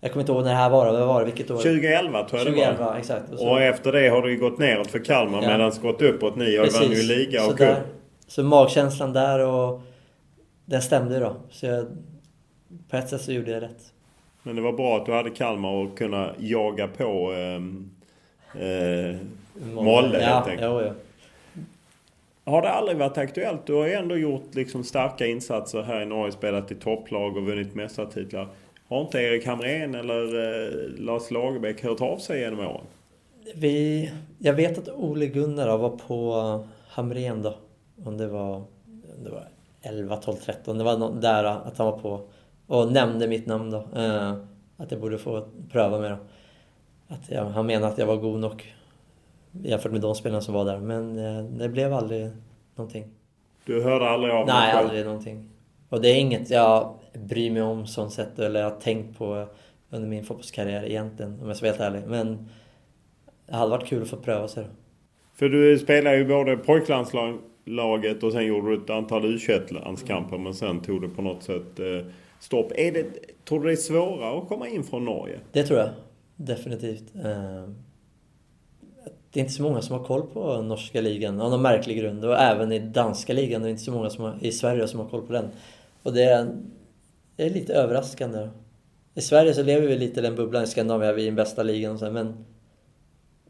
Jag 0.00 0.12
kommer 0.12 0.22
inte 0.22 0.32
ihåg 0.32 0.42
när 0.44 0.50
det 0.50 0.56
här 0.56 0.70
var. 0.70 0.92
Vad 0.92 1.06
var 1.06 1.20
det? 1.20 1.26
Vilket 1.26 1.50
år? 1.50 1.56
2011 1.56 2.28
tror 2.28 2.38
jag 2.40 2.46
2011, 2.46 2.78
det 2.78 2.84
var. 2.84 2.96
exakt. 2.98 3.26
Och, 3.28 3.32
Och 3.32 3.38
så- 3.38 3.56
efter 3.56 3.92
det 3.92 4.08
har 4.08 4.22
det 4.22 4.30
ju 4.30 4.38
gått 4.38 4.58
neråt 4.58 4.90
för 4.90 5.04
Kalmar 5.04 5.42
Ja. 5.42 5.48
medan 5.48 5.70
det 5.70 5.80
gått 5.82 6.02
uppåt. 6.02 6.36
Ni 6.36 6.56
har 6.56 6.64
ju 6.64 6.70
vann 6.70 6.90
ju 6.92 7.02
liga 7.02 7.44
och 7.46 7.50
så, 7.50 7.56
där, 7.56 7.82
så 8.26 8.42
magkänslan 8.42 9.12
där 9.12 9.46
och 9.46 9.80
den 10.64 10.82
stämde 10.82 11.18
då. 11.18 11.36
Så 11.50 11.66
jag, 11.66 11.86
på 12.90 12.96
ett 12.96 13.08
sätt 13.08 13.20
så 13.20 13.32
gjorde 13.32 13.50
jag 13.50 13.62
rätt. 13.62 13.92
Men 14.42 14.56
det 14.56 14.62
var 14.62 14.72
bra 14.72 14.96
att 14.96 15.06
du 15.06 15.12
hade 15.12 15.30
Kalmar 15.30 15.70
och 15.70 15.98
kunna 15.98 16.30
jaga 16.38 16.88
på 16.88 17.32
ehm, 17.32 17.90
eh, 18.60 19.16
Molde 19.74 20.20
ja, 20.20 20.26
helt 20.26 20.46
enkelt. 20.48 20.62
Jo, 20.62 20.80
jo. 20.86 20.92
Har 22.44 22.62
det 22.62 22.70
aldrig 22.70 22.98
varit 22.98 23.18
aktuellt? 23.18 23.66
Du 23.66 23.72
har 23.74 23.86
ju 23.86 23.92
ändå 23.92 24.16
gjort 24.16 24.54
liksom 24.54 24.84
starka 24.84 25.26
insatser 25.26 25.82
här 25.82 26.02
i 26.02 26.06
Norge, 26.06 26.32
spelat 26.32 26.70
i 26.72 26.74
topplag 26.74 27.36
och 27.36 27.42
vunnit 27.42 27.74
mästartitlar. 27.74 28.48
Har 28.88 29.00
inte 29.00 29.18
Erik 29.18 29.46
Hamrén 29.46 29.94
eller 29.94 30.24
eh, 30.24 30.88
Lars 30.98 31.30
Lagerbäck 31.30 31.84
hört 31.84 32.00
av 32.00 32.18
sig 32.18 32.40
genom 32.40 32.60
åren? 32.60 32.84
Vi, 33.54 34.10
jag 34.38 34.52
vet 34.52 34.78
att 34.78 34.88
Ole 34.88 35.26
Gunnar 35.26 35.78
var 35.78 35.90
på 35.90 36.64
Hamrén 36.88 37.42
då. 37.42 37.54
Om 38.04 38.16
det 38.18 38.26
var, 38.26 38.54
om 39.16 39.24
det 39.24 39.30
var 39.30 39.44
11, 39.82 40.16
12, 40.16 40.34
13. 40.36 40.78
Det 40.78 40.84
var 40.84 40.98
nå- 40.98 41.14
där 41.14 41.44
att 41.44 41.78
han 41.78 41.86
var 41.86 41.98
på. 41.98 42.20
Och 42.66 42.92
nämnde 42.92 43.28
mitt 43.28 43.46
namn 43.46 43.70
då. 43.70 43.88
Eh, 43.96 44.32
att 44.76 44.90
jag 44.90 45.00
borde 45.00 45.18
få 45.18 45.48
pröva 45.72 45.98
mig 45.98 46.10
då. 46.10 46.16
Att 47.08 47.30
jag, 47.30 47.44
han 47.44 47.66
menade 47.66 47.92
att 47.92 47.98
jag 47.98 48.06
var 48.06 48.16
god 48.16 48.40
nog 48.40 48.74
jämfört 49.62 49.92
med 49.92 50.00
de 50.00 50.14
spelarna 50.14 50.40
som 50.40 50.54
var 50.54 50.64
där. 50.64 50.78
Men 50.78 51.18
eh, 51.18 51.44
det 51.44 51.68
blev 51.68 51.92
aldrig 51.92 52.30
någonting. 52.74 53.04
Du 53.64 53.82
hörde 53.82 54.08
aldrig 54.08 54.34
av 54.34 54.46
dig 54.46 54.54
Nej, 54.54 54.72
själv? 54.72 54.86
aldrig 54.86 55.04
någonting. 55.04 55.48
Och 55.88 56.00
det 56.00 56.08
är 56.08 56.16
inget 56.16 56.50
jag 56.50 56.94
bryr 57.12 57.50
mig 57.50 57.62
om 57.62 57.86
sånt 57.86 58.12
sätt 58.12 58.38
eller 58.38 58.60
jag 58.60 58.70
har 58.70 58.80
tänkt 58.80 59.18
på 59.18 59.46
under 59.90 60.08
min 60.08 60.24
fotbollskarriär 60.24 60.84
egentligen, 60.84 61.40
om 61.42 61.48
jag 61.48 61.56
ska 61.56 61.66
vara 61.66 61.76
helt 61.76 61.94
ärlig. 61.94 62.08
Men 62.08 62.48
det 63.46 63.54
hade 63.54 63.70
varit 63.70 63.86
kul 63.86 64.02
att 64.02 64.08
få 64.08 64.16
pröva 64.16 64.48
sig. 64.48 64.64
För 65.34 65.48
du 65.48 65.78
spelade 65.78 66.16
ju 66.16 66.24
både 66.24 66.56
pojklandslaget 66.56 68.22
och 68.22 68.32
sen 68.32 68.46
gjorde 68.46 68.70
du 68.70 68.82
ett 68.82 68.90
antal 68.90 69.24
u 69.24 69.38
landskamper 69.68 70.38
men 70.38 70.54
sen 70.54 70.80
tog 70.80 71.02
det 71.02 71.08
på 71.08 71.22
något 71.22 71.42
sätt 71.42 71.78
eh, 71.80 72.06
stopp. 72.40 72.72
Är 72.76 72.92
det, 72.92 73.04
tror 73.44 73.60
du 73.60 73.66
det 73.66 73.72
är 73.72 73.76
svårare 73.76 74.38
att 74.38 74.48
komma 74.48 74.68
in 74.68 74.84
från 74.84 75.04
Norge? 75.04 75.38
Det 75.52 75.62
tror 75.62 75.78
jag. 75.78 75.88
Definitivt. 76.36 77.14
Ehm, 77.24 77.74
det 79.30 79.40
är 79.40 79.42
inte 79.42 79.54
så 79.54 79.62
många 79.62 79.82
som 79.82 79.98
har 79.98 80.04
koll 80.04 80.22
på 80.22 80.62
norska 80.62 81.00
ligan 81.00 81.40
av 81.40 81.50
någon 81.50 81.62
märklig 81.62 81.98
grund. 81.98 82.24
Och 82.24 82.38
även 82.38 82.72
i 82.72 82.78
danska 82.78 83.32
ligan 83.32 83.62
det 83.62 83.68
är 83.68 83.70
inte 83.70 83.82
så 83.82 83.92
många 83.92 84.10
som 84.10 84.24
har, 84.24 84.38
i 84.40 84.52
Sverige 84.52 84.88
som 84.88 85.00
har 85.00 85.08
koll 85.08 85.26
på 85.26 85.32
den. 85.32 85.48
Och 86.02 86.12
det 86.12 86.24
är, 86.24 86.56
det 87.36 87.44
är 87.44 87.50
lite 87.50 87.74
överraskande. 87.74 88.48
I 89.14 89.20
Sverige 89.20 89.54
så 89.54 89.62
lever 89.62 89.86
vi 89.86 89.96
lite 89.96 90.20
i 90.20 90.22
den 90.22 90.36
bubblan 90.36 90.64
i 90.64 90.66
Skandinavien, 90.66 91.14
vi 91.14 91.22
är 91.22 91.24
i 91.24 91.26
den 91.26 91.34
bästa 91.36 91.62
ligan 91.62 91.92
och 91.92 91.98
så, 91.98 92.10
men 92.10 92.44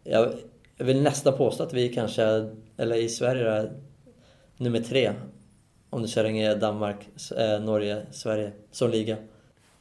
jag, 0.03 0.33
jag 0.77 0.85
vill 0.85 1.03
nästan 1.03 1.37
påstå 1.37 1.63
att 1.63 1.73
vi 1.73 1.89
kanske, 1.89 2.51
eller 2.77 2.97
i 2.97 3.09
Sverige 3.09 3.51
är 3.51 3.73
nummer 4.57 4.81
tre. 4.81 5.13
Om 5.91 6.03
du 6.03 6.09
slänger 6.09 6.57
Danmark, 6.57 7.09
eh, 7.37 7.61
Norge, 7.61 8.07
Sverige 8.11 8.53
som 8.71 8.91
liga. 8.91 9.17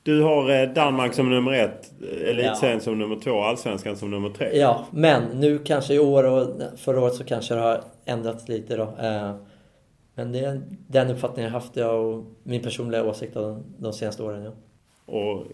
Du 0.04 0.22
har 0.22 0.50
eh, 0.64 0.70
Danmark 0.74 1.14
som 1.14 1.30
nummer 1.30 1.52
ett, 1.54 1.92
eh, 2.02 2.30
Elitserien 2.30 2.82
som 2.82 3.00
nummer 3.00 3.16
två, 3.16 3.42
Allsvenskan 3.42 3.96
som 3.98 4.12
nummer 4.12 4.30
tre. 4.30 4.50
Ja, 4.60 4.86
men 4.92 5.24
nu 5.40 5.58
kanske 5.58 5.94
i 5.94 6.00
år 6.00 6.24
och 6.24 6.48
förra 6.80 7.02
året 7.02 7.14
så 7.16 7.24
kanske 7.24 7.54
det 7.56 7.62
har 7.62 7.82
ändrats 8.06 8.48
lite 8.50 8.76
då. 8.76 8.84
Eh, 8.84 9.36
Men 10.16 10.32
det 10.32 10.40
är 10.40 10.62
den 10.88 11.12
uppfattningen 11.12 11.52
jag 11.52 11.60
haft 11.60 11.76
jag 11.76 12.06
och 12.06 12.24
min 12.44 12.62
personliga 12.62 13.04
åsikt 13.04 13.36
av 13.38 13.44
de, 13.44 13.64
de 13.78 13.94
senaste 13.94 14.24
åren. 14.24 14.44
Ja. 14.44 14.52
Och 15.06 15.46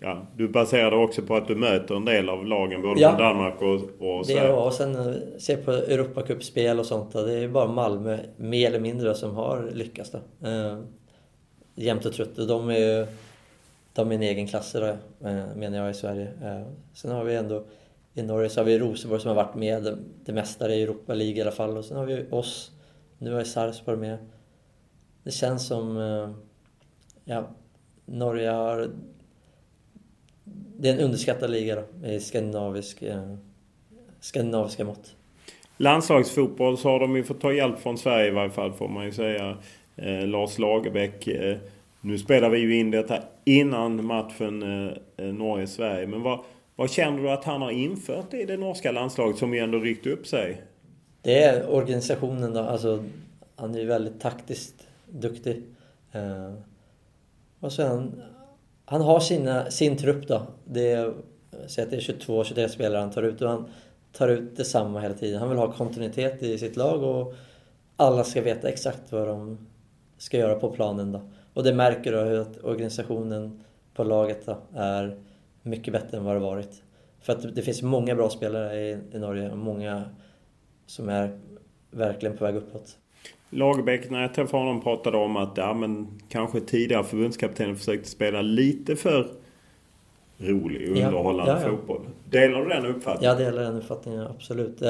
ja, 0.00 0.26
du 0.36 0.48
baserar 0.48 0.90
det 0.90 0.96
också 0.96 1.22
på 1.22 1.36
att 1.36 1.48
du 1.48 1.54
möter 1.54 1.94
en 1.94 2.04
del 2.04 2.28
av 2.28 2.46
lagen 2.46 2.82
både 2.82 3.00
Ja. 3.00 3.08
från 3.10 3.18
Danmark 3.18 3.62
och, 3.62 3.74
och 4.18 4.26
Sverige. 4.26 4.52
och, 4.52 4.66
och 4.66 4.72
sen 4.72 5.14
se 5.38 5.56
på 5.56 5.70
Europacupspel 5.70 6.78
och 6.78 6.86
sånt. 6.86 7.12
Det 7.12 7.32
är 7.34 7.48
bara 7.48 7.66
Malmö, 7.66 8.18
mer 8.36 8.66
eller 8.68 8.80
mindre, 8.80 9.14
som 9.14 9.34
har 9.34 9.70
lyckats. 9.74 10.10
Då. 10.10 10.18
Eh, 10.48 10.78
jämt 11.74 12.06
och 12.06 12.12
trött. 12.12 12.38
Och 12.38 12.46
de 12.46 12.68
är 12.70 12.78
ju 12.78 13.06
de 13.92 14.10
är 14.10 14.14
en 14.14 14.22
egen 14.22 14.46
klass 14.46 14.72
då, 14.72 14.86
eh, 14.86 15.46
menar 15.56 15.78
jag 15.78 15.90
i 15.90 15.94
Sverige. 15.94 16.28
Eh, 16.42 16.62
sen 16.92 17.10
har 17.10 17.24
vi 17.24 17.36
ändå 17.36 17.64
i 18.14 18.22
Norge 18.22 18.48
så 18.48 18.60
har 18.60 18.64
vi 18.64 18.78
Rosenborg 18.78 19.20
som 19.20 19.28
har 19.28 19.44
varit 19.44 19.54
med 19.54 19.98
det, 20.24 20.32
mesta 20.32 20.74
i 20.74 20.82
Europa 20.82 21.14
League 21.14 21.36
i 21.36 21.42
alla 21.42 21.50
fall. 21.50 21.76
Och 21.76 21.84
sen 21.84 21.96
har 21.96 22.06
vi 22.06 22.26
oss. 22.30 22.70
Nu 23.18 23.40
är 23.40 23.44
Sarpsborg 23.44 23.98
med. 23.98 24.18
Det 25.22 25.30
känns 25.30 25.66
som... 25.66 25.96
Eh, 25.96 26.30
ja, 27.24 27.48
Norge 28.06 28.50
har... 28.50 28.90
Det 30.78 30.88
är 30.88 30.94
en 30.94 31.00
underskattad 31.00 31.50
liga 31.50 31.76
då, 31.76 32.08
i 32.08 32.20
skandinavisk, 32.20 33.02
eh, 33.02 33.34
skandinaviska 34.20 34.84
mått. 34.84 35.14
Landslagsfotboll 35.76 36.78
så 36.78 36.88
har 36.88 37.00
de 37.00 37.16
ju 37.16 37.24
fått 37.24 37.40
ta 37.40 37.52
hjälp 37.52 37.78
från 37.78 37.98
Sverige 37.98 38.28
i 38.28 38.30
varje 38.30 38.50
fall 38.50 38.72
får 38.72 38.88
man 38.88 39.04
ju 39.04 39.12
säga. 39.12 39.58
Eh, 39.96 40.26
Lars 40.26 40.58
Lagerbäck. 40.58 41.26
Eh, 41.26 41.56
nu 42.04 42.18
spelar 42.18 42.50
vi 42.50 42.58
ju 42.58 42.76
in 42.76 42.90
detta 42.90 43.22
innan 43.44 44.04
matchen 44.04 44.62
eh, 44.62 44.92
eh, 45.16 45.34
Norge-Sverige. 45.34 46.06
Men 46.06 46.22
vad, 46.22 46.38
vad 46.76 46.90
känner 46.90 47.22
du 47.22 47.30
att 47.30 47.44
han 47.44 47.62
har 47.62 47.70
infört 47.70 48.34
i 48.34 48.44
det 48.44 48.56
norska 48.56 48.92
landslaget 48.92 49.36
som 49.36 49.54
ju 49.54 49.60
ändå 49.60 49.78
ryckt 49.78 50.06
upp 50.06 50.26
sig? 50.26 50.62
Det 51.22 51.42
är 51.42 51.70
organisationen 51.70 52.52
då, 52.52 52.60
alltså 52.60 53.04
han 53.56 53.74
är 53.74 53.78
ju 53.78 53.86
väldigt 53.86 54.20
taktiskt 54.20 54.86
duktig. 55.06 55.62
Eh, 56.12 56.52
och 57.60 57.72
sen, 57.72 58.22
han 58.84 59.00
har 59.00 59.20
sina, 59.20 59.70
sin 59.70 59.96
trupp 59.96 60.28
då. 60.28 60.42
Det 60.64 60.90
är, 60.90 61.12
säg 61.66 61.84
att 61.84 61.90
det 61.90 61.96
är 61.96 62.00
22-23 62.00 62.68
spelare 62.68 63.00
han 63.00 63.10
tar 63.10 63.22
ut 63.22 63.42
och 63.42 63.50
han 63.50 63.64
tar 64.12 64.28
ut 64.28 64.56
detsamma 64.56 65.00
hela 65.00 65.14
tiden. 65.14 65.40
Han 65.40 65.48
vill 65.48 65.58
ha 65.58 65.72
kontinuitet 65.72 66.42
i 66.42 66.58
sitt 66.58 66.76
lag 66.76 67.02
och 67.02 67.34
alla 67.96 68.24
ska 68.24 68.42
veta 68.42 68.68
exakt 68.68 69.12
vad 69.12 69.28
de 69.28 69.58
ska 70.18 70.38
göra 70.38 70.54
på 70.54 70.70
planen 70.70 71.12
då. 71.12 71.20
Och 71.54 71.64
det 71.64 71.74
märker 71.74 72.12
du 72.12 72.40
att 72.40 72.64
organisationen 72.64 73.60
på 73.94 74.04
laget 74.04 74.48
är 74.74 75.16
mycket 75.62 75.92
bättre 75.92 76.18
än 76.18 76.24
vad 76.24 76.36
det 76.36 76.40
varit. 76.40 76.82
För 77.22 77.32
att 77.32 77.54
det 77.54 77.62
finns 77.62 77.82
många 77.82 78.14
bra 78.14 78.30
spelare 78.30 78.80
i, 78.80 78.98
i 79.12 79.18
Norge 79.18 79.50
och 79.50 79.58
många 79.58 80.02
som 80.86 81.08
är 81.08 81.38
verkligen 81.90 82.36
på 82.36 82.44
väg 82.44 82.56
uppåt. 82.56 82.98
Lagerbäck, 83.50 84.10
när 84.10 84.22
jag 84.22 84.34
träffade 84.34 84.62
honom, 84.62 84.80
pratade 84.82 85.16
om 85.16 85.36
att 85.36 85.56
ja, 85.56 85.74
men 85.74 86.20
kanske 86.28 86.60
tidigare 86.60 87.04
förbundskaptenen 87.04 87.76
försökte 87.76 88.08
spela 88.08 88.42
lite 88.42 88.96
för 88.96 89.26
rolig 90.38 90.90
och 90.90 90.96
Ja, 90.96 91.06
underhållande 91.06 91.52
ja, 91.52 91.60
ja. 91.62 91.70
fotboll. 91.70 92.00
Delar 92.30 92.60
du 92.62 92.68
den 92.68 92.86
uppfattningen? 92.86 93.38
Jag 93.38 93.46
delar 93.46 93.62
den 93.62 93.76
uppfattningen, 93.76 94.26
absolut. 94.26 94.82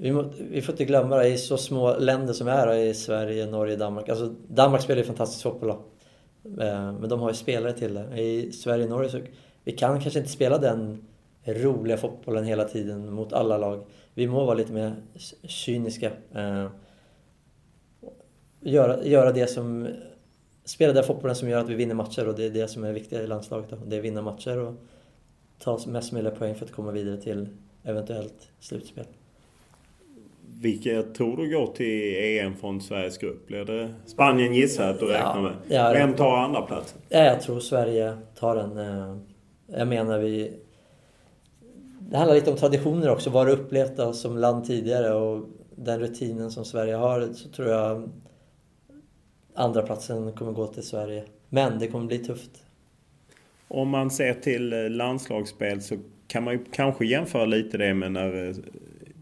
Vi, 0.00 0.12
må, 0.12 0.24
vi 0.50 0.62
får 0.62 0.72
inte 0.72 0.84
glömma 0.84 1.16
det, 1.16 1.28
i 1.28 1.38
så 1.38 1.56
små 1.56 1.96
länder 1.96 2.32
som 2.32 2.46
vi 2.46 2.52
är 2.52 2.74
i 2.74 2.94
Sverige, 2.94 3.46
Norge, 3.46 3.76
Danmark. 3.76 4.08
Alltså, 4.08 4.34
Danmark 4.48 4.82
spelar 4.82 4.98
ju 4.98 5.06
fantastisk 5.06 5.42
fotboll. 5.42 5.70
Eh, 6.44 6.92
men 6.92 7.08
de 7.08 7.20
har 7.20 7.28
ju 7.28 7.34
spelare 7.34 7.72
till 7.72 7.94
det. 7.94 8.20
I 8.20 8.52
Sverige 8.52 8.84
och 8.84 8.90
Norge 8.90 9.10
så 9.10 9.20
vi 9.64 9.72
kan 9.72 10.00
kanske 10.00 10.18
inte 10.18 10.30
spela 10.30 10.58
den 10.58 11.06
roliga 11.44 11.96
fotbollen 11.96 12.44
hela 12.44 12.64
tiden 12.64 13.12
mot 13.12 13.32
alla 13.32 13.58
lag. 13.58 13.84
Vi 14.14 14.26
må 14.26 14.44
vara 14.44 14.54
lite 14.54 14.72
mer 14.72 14.94
cyniska. 15.44 16.10
Eh, 16.34 16.66
göra, 18.60 19.04
göra 19.04 19.32
det 19.32 19.46
som... 19.46 19.88
Spela 20.64 20.92
den 20.92 21.04
fotbollen 21.04 21.36
som 21.36 21.48
gör 21.48 21.60
att 21.60 21.68
vi 21.68 21.74
vinner 21.74 21.94
matcher 21.94 22.28
och 22.28 22.34
det 22.34 22.44
är 22.44 22.50
det 22.50 22.68
som 22.68 22.84
är 22.84 22.92
viktigt 22.92 23.18
i 23.20 23.26
landslaget. 23.26 23.70
Då. 23.70 23.76
Det 23.86 23.96
är 23.96 23.98
att 23.98 24.04
vinna 24.04 24.22
matcher 24.22 24.58
och 24.58 24.74
ta 25.58 25.80
mest 25.86 26.12
möjliga 26.12 26.34
poäng 26.34 26.54
för 26.54 26.64
att 26.64 26.72
komma 26.72 26.92
vidare 26.92 27.16
till 27.16 27.48
eventuellt 27.82 28.48
slutspel. 28.60 29.04
Vilka 30.60 31.02
tror 31.02 31.36
du 31.36 31.50
går 31.50 31.66
till 31.66 32.14
EM 32.38 32.56
från 32.56 32.80
Sveriges 32.80 33.18
grupp? 33.18 33.46
Blir 33.46 33.64
det 33.64 33.94
Spanien 34.06 34.54
gissar 34.54 34.84
jag 34.84 34.94
att 34.94 35.00
du 35.00 35.06
Ja, 35.06 35.12
räknar 35.14 35.42
med. 35.42 35.52
ja, 35.68 35.90
Vem 35.92 36.14
tar 36.14 36.36
andra 36.36 36.62
platsen? 36.62 36.98
Ja, 37.08 37.18
jag 37.18 37.40
tror 37.40 37.60
Sverige 37.60 38.16
tar 38.38 38.56
den. 38.56 38.78
eh, 38.78 39.16
Jag 39.78 39.88
menar 39.88 40.18
vi... 40.18 40.52
Det 42.10 42.16
handlar 42.16 42.34
lite 42.34 42.50
om 42.50 42.56
traditioner 42.56 43.10
också. 43.10 43.30
Vad 43.30 43.46
du 43.46 43.52
upplevt 43.52 44.14
som 44.16 44.36
land 44.38 44.64
tidigare 44.66 45.14
och 45.14 45.48
den 45.76 46.00
rutinen 46.00 46.50
som 46.50 46.64
Sverige 46.64 46.94
har 46.94 47.28
så 47.32 47.48
tror 47.48 47.68
jag 47.68 48.08
andra 49.54 49.82
platsen 49.82 50.32
kommer 50.32 50.52
gå 50.52 50.66
till 50.66 50.82
Sverige. 50.82 51.24
Men 51.48 51.78
det 51.78 51.86
kommer 51.88 52.06
bli 52.06 52.18
tufft. 52.18 52.50
Om 53.68 53.88
man 53.88 54.10
ser 54.10 54.34
till 54.34 54.72
eh, 54.72 54.90
landslagsspel 54.90 55.82
så 55.82 55.96
kan 56.26 56.44
man 56.44 56.54
ju 56.54 56.60
kanske 56.72 57.06
jämföra 57.06 57.44
lite 57.44 57.78
det 57.78 57.94
med 57.94 58.12
när 58.12 58.48
eh, 58.48 58.54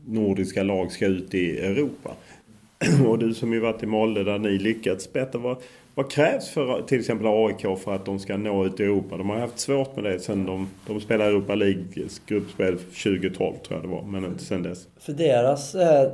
nordiska 0.07 0.63
lag 0.63 0.93
ska 0.93 1.07
ut 1.07 1.35
i 1.35 1.59
Europa. 1.59 2.11
Och 3.09 3.19
du 3.19 3.35
som 3.35 3.53
ju 3.53 3.61
varit 3.61 3.83
i 3.83 3.87
Molde 3.87 4.25
där 4.25 4.39
ni 4.39 4.59
lyckats 4.59 5.13
bättre. 5.13 5.39
Vad, 5.39 5.57
Vad 5.95 6.11
krävs 6.11 6.49
för 6.49 6.83
till 6.83 7.01
exempel 7.01 7.27
AIK 7.27 7.79
för 7.79 7.95
att 7.95 8.05
de 8.05 8.19
ska 8.19 8.37
nå 8.37 8.67
ut 8.67 8.81
i 8.81 8.83
Europa? 8.83 9.17
De 9.17 9.31
har 9.31 9.37
haft 9.37 9.59
svårt 9.59 9.97
med 9.97 10.05
det 10.05 10.21
sen 10.21 10.47
de, 10.47 10.69
de 10.87 11.01
spelade 11.01 11.31
Europa 11.31 11.55
Leagues 11.55 12.21
gruppspel 12.27 12.79
2012 12.79 13.31
tror 13.39 13.57
jag 13.69 13.83
det 13.83 13.89
var, 13.89 14.03
men 14.03 14.25
inte 14.25 14.45
sen 14.45 14.63
dess. 14.63 14.89
För 14.99 15.13
deras... 15.13 15.75
Eh, 15.75 16.13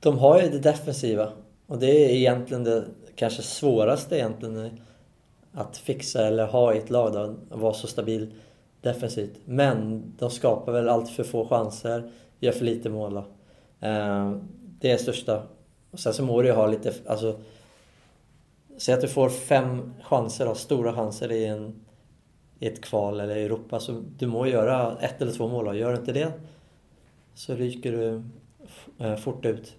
de 0.00 0.18
har 0.18 0.42
ju 0.42 0.48
det 0.48 0.58
defensiva. 0.58 1.32
Och 1.66 1.78
det 1.78 1.86
är 1.86 2.08
egentligen 2.08 2.64
det 2.64 2.84
kanske 3.14 3.42
svåraste 3.42 4.16
egentligen 4.16 4.64
eh, 4.64 4.72
att 5.52 5.76
fixa 5.76 6.26
eller 6.26 6.46
ha 6.46 6.74
i 6.74 6.78
ett 6.78 6.90
lag 6.90 7.12
då, 7.12 7.36
att 7.50 7.60
vara 7.60 7.74
så 7.74 7.86
stabil 7.86 8.32
defensivt. 8.80 9.32
Men 9.44 10.02
de 10.18 10.30
skapar 10.30 10.72
väl 10.72 10.88
allt 10.88 11.10
för 11.10 11.24
få 11.24 11.46
chanser, 11.46 12.10
gör 12.46 12.52
för 12.52 12.64
lite 12.64 12.90
mål. 12.90 13.16
Eh, 13.16 13.22
det 14.78 14.88
är 14.88 14.92
det 14.92 14.98
största. 14.98 15.42
Och 15.90 16.00
sen 16.00 16.14
så 16.14 16.24
må 16.24 16.42
du 16.42 16.48
ju 16.48 16.54
ha 16.54 16.66
lite, 16.66 16.92
alltså 17.06 17.40
Säg 18.76 18.94
att 18.94 19.00
du 19.00 19.08
får 19.08 19.28
fem 19.28 19.94
chanser, 20.02 20.46
då, 20.46 20.54
stora 20.54 20.92
chanser 20.92 21.32
i, 21.32 21.46
en, 21.46 21.84
i 22.58 22.66
ett 22.66 22.80
kval 22.80 23.20
eller 23.20 23.36
i 23.36 23.44
Europa. 23.44 23.80
Så 23.80 24.02
du 24.18 24.26
må 24.26 24.46
göra 24.46 24.98
ett 25.00 25.22
eller 25.22 25.32
två 25.32 25.48
mål. 25.48 25.64
Då. 25.64 25.74
Gör 25.74 25.92
du 25.92 25.98
inte 25.98 26.12
det 26.12 26.32
så 27.34 27.54
ryker 27.54 27.92
du 27.92 28.22
eh, 28.98 29.16
fort 29.16 29.44
ut. 29.44 29.76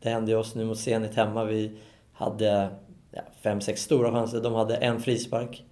Det 0.00 0.10
hände 0.10 0.30
ju 0.30 0.36
oss 0.36 0.54
nu 0.54 0.64
mot 0.64 0.78
Zenit 0.78 1.14
hemma. 1.14 1.44
Vi 1.44 1.78
hade 2.12 2.70
ja, 3.10 3.22
fem, 3.40 3.60
sex 3.60 3.82
stora 3.82 4.12
chanser. 4.12 4.40
De 4.40 4.54
hade 4.54 4.76
en 4.76 5.00
frispark 5.00 5.64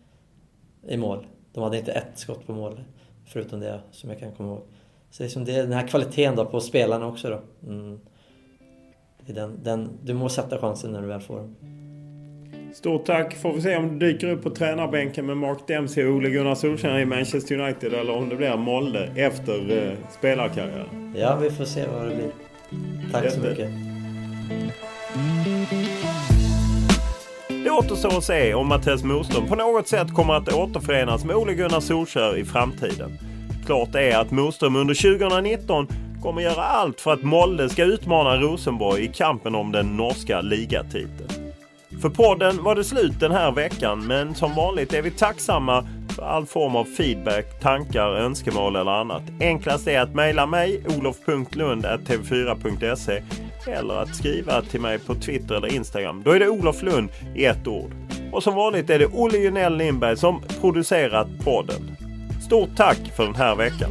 i 0.87 0.97
mål. 0.97 1.27
De 1.53 1.63
hade 1.63 1.79
inte 1.79 1.93
ett 1.93 2.19
skott 2.19 2.47
på 2.47 2.53
mål, 2.53 2.81
förutom 3.27 3.61
det 3.61 3.81
som 3.91 4.11
jag 4.11 4.19
kan 4.19 4.33
komma 4.33 4.49
ihåg. 4.49 4.63
Så 5.11 5.23
liksom 5.23 5.45
det 5.45 5.57
är 5.57 5.63
den 5.63 5.73
här 5.73 5.89
kvaliteten 5.89 6.37
då 6.37 6.45
på 6.45 6.61
spelarna 6.61 7.07
också 7.07 7.31
då. 7.31 7.69
Mm. 7.71 8.01
Det 9.27 9.33
är 9.33 9.37
den, 9.37 9.59
den, 9.63 9.89
du 10.05 10.15
måste 10.15 10.43
sätta 10.43 10.59
chansen 10.59 10.93
när 10.93 11.03
du 11.03 11.09
väl 11.09 11.21
får 11.21 11.37
den. 11.37 11.57
Stort 12.75 13.07
tack. 13.07 13.35
Får 13.35 13.53
vi 13.53 13.63
se 13.63 13.77
om 13.77 13.99
du 13.99 14.13
dyker 14.13 14.31
upp 14.31 14.43
på 14.43 14.51
tränarbänken 14.51 15.27
med 15.27 15.37
Mark 15.37 15.59
Dempsey 15.67 16.07
och 16.07 16.15
Ole 16.15 16.31
Gunnar 16.31 16.55
Solskjaer 16.55 16.99
i 16.99 17.05
Manchester 17.05 17.61
United 17.61 17.95
eller 17.95 18.13
om 18.13 18.29
det 18.29 18.37
blir 18.37 18.57
Molde 18.57 19.13
efter 19.17 19.89
eh, 19.89 19.99
spelarkarriären. 20.19 21.15
Ja, 21.17 21.37
vi 21.37 21.51
får 21.51 21.65
se 21.65 21.87
vad 21.87 22.09
det 22.09 22.15
blir. 22.15 22.31
Tack 23.13 23.25
Jätte. 23.25 23.37
så 23.37 23.43
mycket. 23.43 23.71
Det 27.65 27.71
återstår 27.71 28.19
att 28.19 28.25
se 28.25 28.55
om 28.55 28.69
Mattias 28.69 29.05
Moström 29.05 29.47
på 29.47 29.55
något 29.55 29.89
sätt 29.89 30.15
kommer 30.15 30.35
att 30.35 30.53
återförenas 30.53 31.25
med 31.25 31.37
Ole 31.37 31.55
Gunnar 31.55 31.81
Solskjaer 31.81 32.37
i 32.37 32.45
framtiden. 32.45 33.19
Klart 33.67 33.95
är 33.95 34.17
att 34.17 34.31
Moström 34.31 34.77
under 34.77 35.19
2019 35.19 35.87
kommer 36.23 36.43
göra 36.43 36.63
allt 36.63 37.01
för 37.01 37.13
att 37.13 37.23
Molde 37.23 37.69
ska 37.69 37.85
utmana 37.85 38.37
Rosenborg 38.37 39.05
i 39.05 39.09
kampen 39.09 39.55
om 39.55 39.73
den 39.73 39.97
norska 39.97 40.41
ligatiteln. 40.41 41.29
För 42.03 42.09
podden 42.09 42.63
var 42.63 42.75
det 42.75 42.85
slut 42.85 43.21
den 43.21 43.33
här 43.33 43.53
veckan 43.53 44.07
men 44.07 44.35
som 44.35 44.55
vanligt 44.55 44.93
är 44.93 45.03
vi 45.03 45.11
tacksamma 45.11 45.89
för 46.09 46.23
all 46.23 46.47
form 46.47 46.77
av 46.77 46.85
feedback, 46.85 47.61
tankar, 47.61 48.17
önskemål 48.17 48.77
eller 48.77 48.91
annat. 48.91 49.23
Enklast 49.41 49.89
är 49.89 50.01
att 50.01 50.15
mejla 50.15 50.47
mig 50.47 50.83
olof.lund.tv4.se 50.99 53.23
eller 53.67 53.95
att 53.95 54.17
skriva 54.17 54.63
till 54.63 54.81
mig 54.81 54.99
på 54.99 55.15
Twitter 55.15 55.55
eller 55.55 55.75
Instagram. 55.75 56.23
Då 56.25 56.31
är 56.31 56.41
det 56.41 56.49
Olof 56.49 56.83
Lund 56.83 57.11
i 57.35 57.45
ett 57.45 57.67
ord. 57.67 57.91
Och 58.33 58.43
som 58.43 58.55
vanligt 58.55 58.91
är 58.91 58.99
det 58.99 59.07
Olle 59.07 59.39
Junell 59.39 59.77
Lindberg 59.77 60.17
som 60.17 60.43
producerat 60.61 61.29
podden. 61.45 61.97
Stort 62.41 62.77
tack 62.77 62.99
för 63.17 63.25
den 63.25 63.35
här 63.35 63.57
veckan! 63.57 63.91